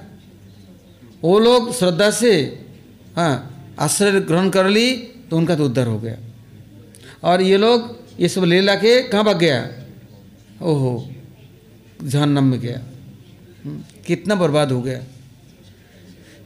वो 1.23 1.39
लोग 1.39 1.73
श्रद्धा 1.73 2.11
से 2.11 2.65
हाँ 3.15 3.47
आश्रय 3.79 4.19
ग्रहण 4.21 4.49
कर 4.49 4.67
ली 4.67 4.95
तो 5.29 5.37
उनका 5.37 5.55
तो 5.55 5.65
उद्धार 5.65 5.87
हो 5.87 5.99
गया। 5.99 6.17
और 7.23 7.41
ये 7.41 7.57
लोग, 7.57 7.97
ये 8.19 8.29
सब 8.29 8.43
ले 8.43 8.61
ला 8.61 8.75
के 8.75 9.01
कहाँ 9.03 9.23
भाग 9.23 9.37
गया? 9.37 9.69
ओहो, 10.61 11.11
जहन्नम 12.03 12.43
में 12.43 12.59
गया। 12.59 12.83
कितना 14.07 14.35
बर्बाद 14.35 14.71
हो 14.71 14.81
गया। 14.81 15.03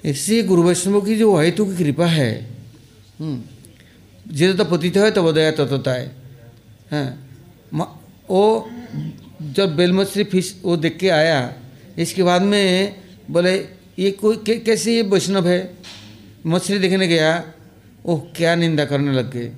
इससे 0.06 0.44
गुरु 0.44 0.64
वैष्णव 0.64 1.02
की 1.02 1.16
जो 1.18 1.38
हेतु 1.38 1.66
की 1.66 1.84
कृपा 1.84 2.06
है 2.06 2.52
जे 4.28 4.54
तो 4.54 4.66
पतित 4.66 4.98
है 4.98 5.12
तो 5.12 5.24
बदया 5.24 5.52
ततता 5.52 5.92
है 5.92 6.08
हाँ 6.92 7.25
वो 7.74 8.70
जब 9.42 9.76
बेलमछली 9.76 10.24
फ़िश 10.24 10.62
वो 10.64 10.78
देख 10.78 10.98
के 10.98 11.10
आया 11.10 11.54
इसके 11.98 12.24
बाद 12.24 12.42
में 12.42 12.96
बोले 13.32 13.56
ये 14.00 14.12
कोई 14.12 14.38
कैसे 14.48 14.96
ये 14.96 15.02
वैष्णव 15.02 15.48
है? 15.48 15.78
मछली 16.46 16.80
देखने 16.80 17.08
गया 17.08 17.44
ओह 18.06 18.20
क्या 18.36 18.56
निंदा 18.56 18.86
करने 18.86 19.12
लग 19.12 19.32
गए। 19.32 19.52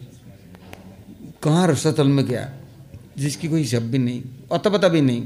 कहाँ 1.44 1.68
रसतल 1.68 2.08
में 2.08 2.26
गया? 2.26 2.54
जिसकी 3.18 3.48
कोई 3.48 3.60
हिसाब 3.60 3.84
भी 3.84 3.98
नहीं 3.98 4.24
अता 4.52 4.70
पता 4.70 4.88
भी 4.88 5.02
नहीं। 5.02 5.22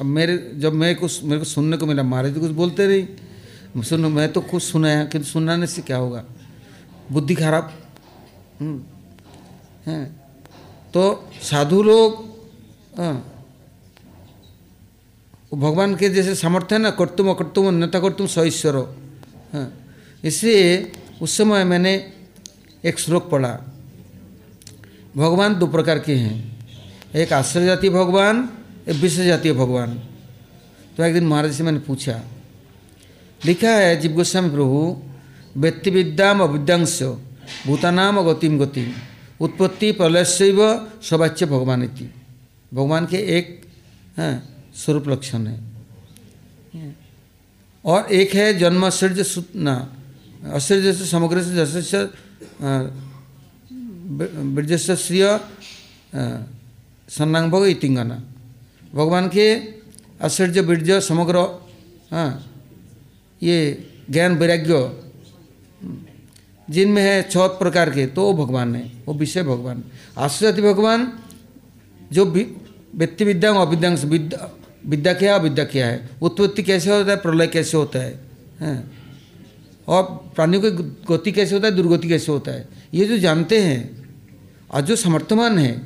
अब 0.00 0.06
मेरे 0.06 0.36
जब 0.54 0.72
मैं 0.72 0.94
कुछ 0.96 1.22
मेरे 1.24 1.38
को 1.38 1.44
सुनने 1.44 1.76
को 1.76 1.86
मिला 1.86 2.02
महाराज 2.02 2.34
कुछ 2.34 2.50
बोलते 2.50 2.86
रही। 2.86 3.82
सुन 3.82 4.00
मैं 4.00 4.32
तो 4.32 4.40
कुछ 4.40 4.62
सुनाया 4.62 5.04
किंतु 5.04 5.26
सुनाने 5.26 5.66
से 5.66 5.82
क्या 5.82 5.96
होगा? 5.96 6.24
बुद्धि 7.12 7.34
खराब। 7.34 7.72
हम्म, 8.60 8.82
हैं। 9.86 10.23
तो 10.94 11.02
साधु 11.42 11.82
लोग 11.82 12.10
हाँ, 12.98 13.14
भगवान 15.54 15.94
के 15.96 16.08
जैसे 16.08 16.34
सामर्थ्य 16.34 16.74
है 16.74 16.80
ना 16.80 16.90
कर्तुम 16.94 17.30
अकर्तुम 17.30 17.66
अन्यता 17.68 18.00
कर्तुम 18.00 18.26
सईश्वर 18.26 18.76
हाँ 19.52 19.66
इसलिए 20.24 20.92
उस 21.22 21.36
समय 21.36 21.64
मैंने 21.64 21.94
एक 22.84 22.98
श्लोक 22.98 23.28
पढ़ा। 23.30 23.52
भगवान 25.16 25.54
दो 25.58 25.66
प्रकार 25.66 25.98
के 25.98 26.14
हैं। 26.14 26.36
एक 27.14 27.32
आश्रय 27.32 27.66
जातीय 27.66 27.90
भगवान 27.90 28.48
एक 28.88 28.96
विश्व 28.96 29.24
जातीय 29.24 29.52
भगवान। 29.52 29.94
तो 30.96 31.04
एक 31.04 31.14
दिन 31.14 31.26
महाराज 31.26 31.52
से 31.54 31.62
मैंने 31.64 31.78
पूछा 31.86 32.20
लिखा 33.40 33.70
है 33.70 33.96
जीव 34.00 34.12
गोस्वामी 34.12 34.50
प्रभु 34.50 34.78
व्यक्ति 35.56 35.90
विद्याम 35.90 36.42
अविद्यांश 36.42 37.02
भूतानाम 37.66 38.20
गतिम 38.22 38.58
गतिम। 38.58 38.92
उत्पत्ति 39.40 39.92
प्रलयशैव 39.92 40.60
सवाच्य 41.02 41.46
भगवान 41.46 41.82
इति। 41.82 42.10
भगवान 42.72 43.06
के 43.06 43.16
एक 43.36 43.46
हाँ, 44.16 44.34
स्वरूप 44.76 45.08
लक्षण 45.08 45.46
है। 45.46 46.94
और 47.84 48.12
एक 48.12 48.34
है 48.34 48.52
जन्म 48.58 48.88
सृज 48.90 49.44
ना 49.56 49.74
अश्चर्य 50.54 50.92
से 50.92 51.04
समग्र 51.06 51.42
से 51.42 51.54
जस्य 51.56 52.08
ब्रजस्य 54.54 54.96
श्रिय 54.96 55.24
सन्नांग 57.08 57.50
भोग 57.50 57.66
इतिंगना। 57.66 58.22
भगवान 58.94 59.28
के 59.28 59.46
आश्चर्य 60.24 60.62
बीर्ज 60.62 60.90
समग्र 61.02 61.36
हाँ 62.10 62.30
ये 63.42 63.56
ज्ञान 64.10 64.36
वैराग्य 64.38 64.74
जिनमें 66.70 67.02
है 67.02 67.22
छह 67.22 67.46
प्रकार 67.46 67.90
के 67.90 68.06
तो 68.06 68.22
वो 68.22 68.46
भगवान 68.46 68.74
है, 68.76 68.92
वो 69.06 69.14
विषय 69.14 69.42
भगवान 69.42 69.84
आश्चर्य 70.18 70.62
भगवान, 70.62 71.12
जो 72.12 72.24
व्यक्ति 72.94 73.24
विद्या 73.24 73.52
अविद्यांश, 73.52 74.04
विद्या 74.04 74.50
विद्या 74.86 75.12
क्या 75.14 75.34
अविद्या 75.34 75.64
क्या 75.64 75.86
है? 75.86 76.08
उत्पत्ति 76.22 76.62
कैसे 76.62 76.90
होता 76.90 77.10
है, 77.10 77.16
प्रलय 77.16 77.46
कैसे 77.46 77.76
होता 77.76 77.98
है? 77.98 78.20
हैं। 78.60 78.92
और 79.88 80.02
प्राणियों 80.34 80.62
की 80.62 80.70
गति 81.10 81.32
कैसे 81.32 81.54
होता 81.54 81.66
है, 81.68 81.74
दुर्गति 81.74 82.08
कैसे 82.08 82.32
होता 82.32 82.52
है? 82.52 82.68
ये 82.94 83.04
जो 83.04 83.18
जानते 83.18 83.60
हैं, 83.62 83.80
और 84.70 84.80
जो 84.80 84.96
समर्थमान 84.96 85.58
है, 85.58 85.82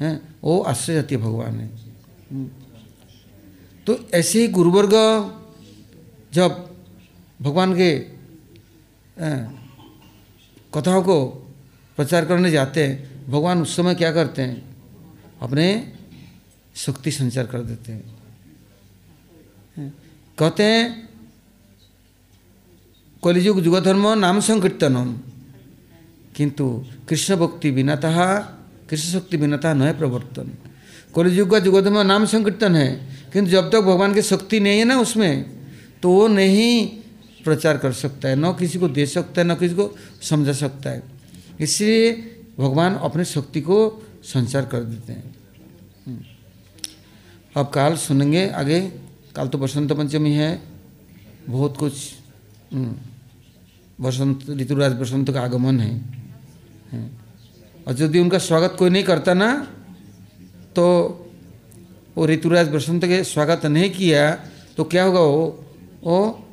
हैं, 0.00 0.36
वो 0.44 0.60
आश्रय 0.60 1.16
भगवान 1.16 1.60
है। 1.60 1.70
तो 3.86 3.98
ऐसे 4.14 4.40
ही 4.40 4.48
गुरुवर्ग, 4.48 4.92
जब 6.32 6.70
भगवान 7.42 7.74
के 7.74 7.90
कथाओं 10.74 11.02
को 11.02 11.24
प्रचार 11.98 12.24
करने 12.24 12.50
जाते 12.50 12.86
हैं, 12.86 13.26
भगवान 13.26 13.62
उस 13.62 13.76
समय 13.76 13.94
क्या 13.94 14.12
करते 14.12 14.42
हैं? 14.42 14.76
अपने 15.42 15.92
शक्ति 16.76 17.10
संचार 17.10 17.46
कर 17.46 17.60
देते 17.60 17.92
हैं। 17.92 18.04
कहते 20.38 20.62
हैं 20.62 21.08
कलिजुग 23.22 23.64
युगधर्म 23.64 24.08
नाम 24.18 24.40
संकीर्तनम। 24.40 25.12
किंतु 26.36 26.84
कृष्ण 27.08 27.36
भक्ति 27.36 27.70
बिनाता 27.70 28.10
कृष्ण 28.90 29.18
शक्ति 29.18 29.36
बिनाता 29.36 29.72
नए 29.74 29.92
प्रवर्तन। 29.92 30.50
कलिजुग 31.16 31.50
का 31.50 31.58
युगधर्म 31.58 31.98
नाम 31.98 32.24
संकीर्तन 32.24 32.74
है, 32.76 32.88
किंतु 33.32 33.50
जब 33.50 33.70
तक 33.70 33.80
भगवान 33.80 34.14
की 34.14 34.22
शक्ति 34.22 34.60
नहीं 34.60 34.78
है 34.78 34.84
ना 34.84 34.98
उसमें 35.00 35.34
तो 36.02 36.10
वो 36.10 36.26
नहीं 36.28 37.03
प्रचार 37.44 37.78
कर 37.78 37.92
सकता 37.92 38.28
है। 38.28 38.36
न 38.36 38.52
किसी 38.52 38.78
को 38.78 38.88
दे 38.88 39.06
सकता 39.06 39.40
है, 39.40 39.46
न 39.46 39.54
किसी 39.54 39.74
को 39.74 39.96
समझा 40.22 40.52
सकता 40.52 40.90
है। 40.90 41.02
इसलिए 41.60 42.12
भगवान 42.58 42.94
अपनी 42.94 43.24
शक्ति 43.24 43.60
को 43.60 44.06
संचार 44.22 44.66
कर 44.66 44.80
देते 44.80 45.12
हैं। 45.12 45.34
हम्म। 46.06 46.20
अब 47.56 47.68
काल 47.68 47.96
सुनेंगे 47.96 48.48
आगे। 48.48 48.80
काल 49.36 49.48
तो 49.48 49.58
बसंत 49.58 49.92
पंचमी 49.92 50.32
है। 50.32 50.62
बहुत 51.48 51.76
कुछ 51.76 51.94
हम्म। 52.72 52.96
बसंत, 54.04 54.50
ऋतुराज 54.50 54.92
बसंत 54.92 55.30
का 55.30 55.40
आगमन 55.40 55.80
है। 55.80 56.14
और 57.88 58.02
यदि 58.02 58.18
उनका 58.18 58.38
स्वागत 58.38 58.76
कोई 58.78 58.90
नहीं 58.90 59.04
करता 59.04 59.34
ना 59.34 59.70
तो 60.76 60.84
वो 62.16 62.26
ऋतुराज 62.26 62.68
बसंत 62.68 63.04
के 63.04 63.24
स्वागत 63.24 63.66
नहीं 63.66 63.90
किया 63.90 64.30
तो 64.76 64.84
क्या 64.84 65.04
होगा 65.04 65.20
वो? 65.20 65.66
वो 66.04 66.43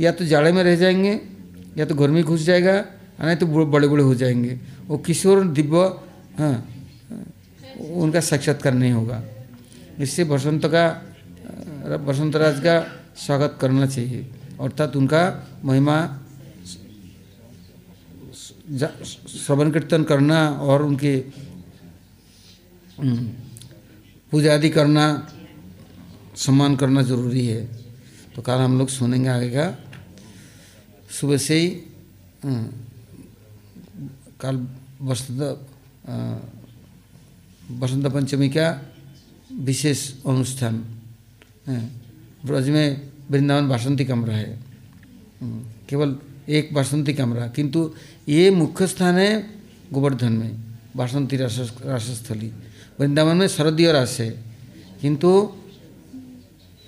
या 0.00 0.12
तो 0.12 0.24
जाड़े 0.24 0.52
में 0.52 0.62
रह 0.64 0.76
जाएँगे, 0.76 1.20
या 1.78 1.84
तो 1.86 1.94
घर 1.94 2.10
में 2.10 2.22
घुस 2.24 2.40
जाएगा 2.42 2.74
नहीं 3.20 3.36
तो 3.36 3.46
बड़े 3.46 3.88
बड़े 3.88 4.02
हो 4.02 4.14
जाएँगे। 4.14 4.58
वो 4.88 4.98
किशोर 4.98 5.44
दिव्य 5.48 5.78
हाँ 6.38 6.56
उनका 7.76 8.20
साक्षात्कार 8.20 8.74
नहीं 8.74 8.92
होगा। 8.92 9.22
इससे 9.98 10.24
बसंत 10.24 10.66
का 10.66 10.84
बसंत 11.98 12.36
राज 12.36 12.60
का 12.60 12.74
स्वागत 13.16 13.56
करना 13.60 13.86
चाहिए। 13.86 14.26
अर्थात 14.60 14.96
उनका 14.96 15.22
महिमा 15.64 15.96
श्रवण 18.70 19.70
कीर्तन 19.70 20.02
करना 20.04 20.38
और 20.62 20.82
उनके 20.82 21.16
पूजा 24.32 24.54
आदि 24.54 24.70
करना, 24.70 25.04
सम्मान 26.36 26.76
करना 26.76 27.02
ज़रूरी 27.02 27.46
है। 27.46 27.64
तो 28.34 28.42
कल 28.42 28.58
हम 28.60 28.78
लोग 28.78 28.88
सुनेंगे 28.88 29.28
आगे 29.28 29.48
का 29.50 29.66
सुबह 31.10 31.36
से 31.38 31.54
ही 31.54 31.68
कल 34.40 34.56
बसंत 35.02 35.40
बसंत 37.72 38.06
पंचमी 38.06 38.48
का 38.48 38.66
विशेष 39.60 40.00
अनुष्ठान 40.26 40.76
ब्रज 42.46 42.68
में 42.68 42.86
वृंदावन 43.30 43.68
बासंती 43.68 44.04
कमरा 44.04 44.34
है। 44.34 44.58
केवल 45.88 46.16
एक 46.48 46.72
बासंती 46.74 47.12
कमरा, 47.14 47.46
किंतु 47.48 47.80
ये 48.28 48.50
मुख्य 48.52 48.86
स्थान 48.86 49.14
है 49.14 49.30
गोवर्धन 49.92 50.32
में, 50.32 50.52
बासंती 50.96 51.36
रासस्थली। 51.36 52.50
वृंदावन 52.98 53.36
में 53.36 53.46
शरदीय 53.48 53.92
रास 53.92 54.16
है, 54.20 54.30
किंतु 55.00 55.30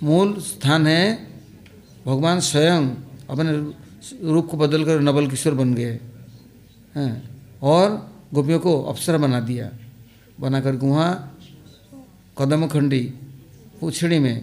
मूल 0.01 0.41
स्थान 0.43 0.87
है 0.87 1.05
भगवान 2.07 2.41
स्वयं, 2.43 2.85
अपने 3.31 3.53
रूप 4.23 4.47
को 4.51 4.57
बदल 4.57 4.85
कर 4.85 5.01
नवल 5.01 5.31
किशोर 5.31 5.55
बन 5.55 5.75
गए। 5.75 5.99
हैं। 6.97 7.13
और 7.63 8.13
गोपियों 8.35 8.59
को 8.61 8.83
अप्सरा 8.83 9.19
बना 9.19 9.41
दिया। 9.41 9.71
बना 10.41 10.61
करके 10.61 10.87
वहाँ 10.87 11.39
कदमखंडी 12.39 13.03
पूछड़ी 13.81 14.19
में 14.19 14.37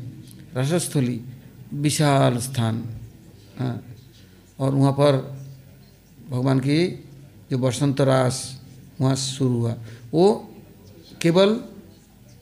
रसस्थली 0.56 1.22
विशाल 1.74 2.38
स्थान। 2.38 2.84
हाँ। 3.60 3.76
और 4.60 4.76
वहाँ 4.76 4.92
पर 4.92 5.18
भगवान 6.30 6.60
की 6.60 7.04
जो 7.52 7.58
बसंत 7.58 8.02
रास 8.02 8.62
वहाँ 9.02 9.16
शुरू 9.16 9.60
हुआ। 9.60 9.76
वो 10.14 10.54
केवल 11.22 11.60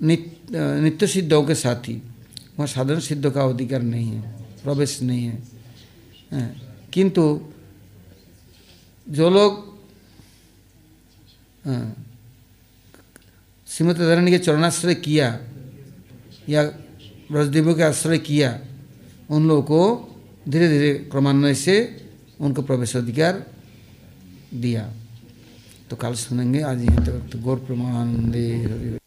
नित्य 0.02 0.82
नित्य 0.82 1.08
सिद्धों 1.08 1.44
के 1.44 1.56
साथ 1.56 1.88
ही 1.88 1.96
वहाँ 2.58 2.68
साधारण 2.68 3.00
सिद्ध 3.00 3.30
का 3.30 3.44
अधिकार 3.44 3.82
नहीं 3.82 4.08
है 4.08 4.22
प्रवेश 4.64 5.02
नहीं 5.02 5.26
है। 5.26 5.38
हाँ, 6.32 6.50
किंतु 6.94 7.24
जो 9.08 9.30
लोग 9.30 9.52
श्रीमती 13.68 14.00
धरणी 14.00 14.32
के 14.32 14.38
चरणाश्रय 14.40 14.96
किया 14.96 15.28
या 16.50 16.64
ब्रजदेवों 17.32 17.74
के 17.76 17.84
आश्रय 17.84 18.18
किया, 18.18 18.50
उन 19.30 19.48
लोगों 19.48 19.64
को 19.64 19.82
धीरे 20.50 20.68
धीरे 20.70 20.94
क्रमान्वय 21.12 21.54
से 21.56 21.76
उनको 22.40 22.62
प्रवेश 22.62 22.96
अधिकार 22.96 23.44
दिया। 24.54 24.84
तो 25.90 25.96
कल 25.96 26.14
सुनेंगे, 26.14 26.62
आज 26.62 26.82
यहीं 26.82 27.06
तक। 27.06 27.30
तो 27.32 27.40
गौर 27.40 27.60
प्रमाण 27.60 28.32
दे 28.32 28.98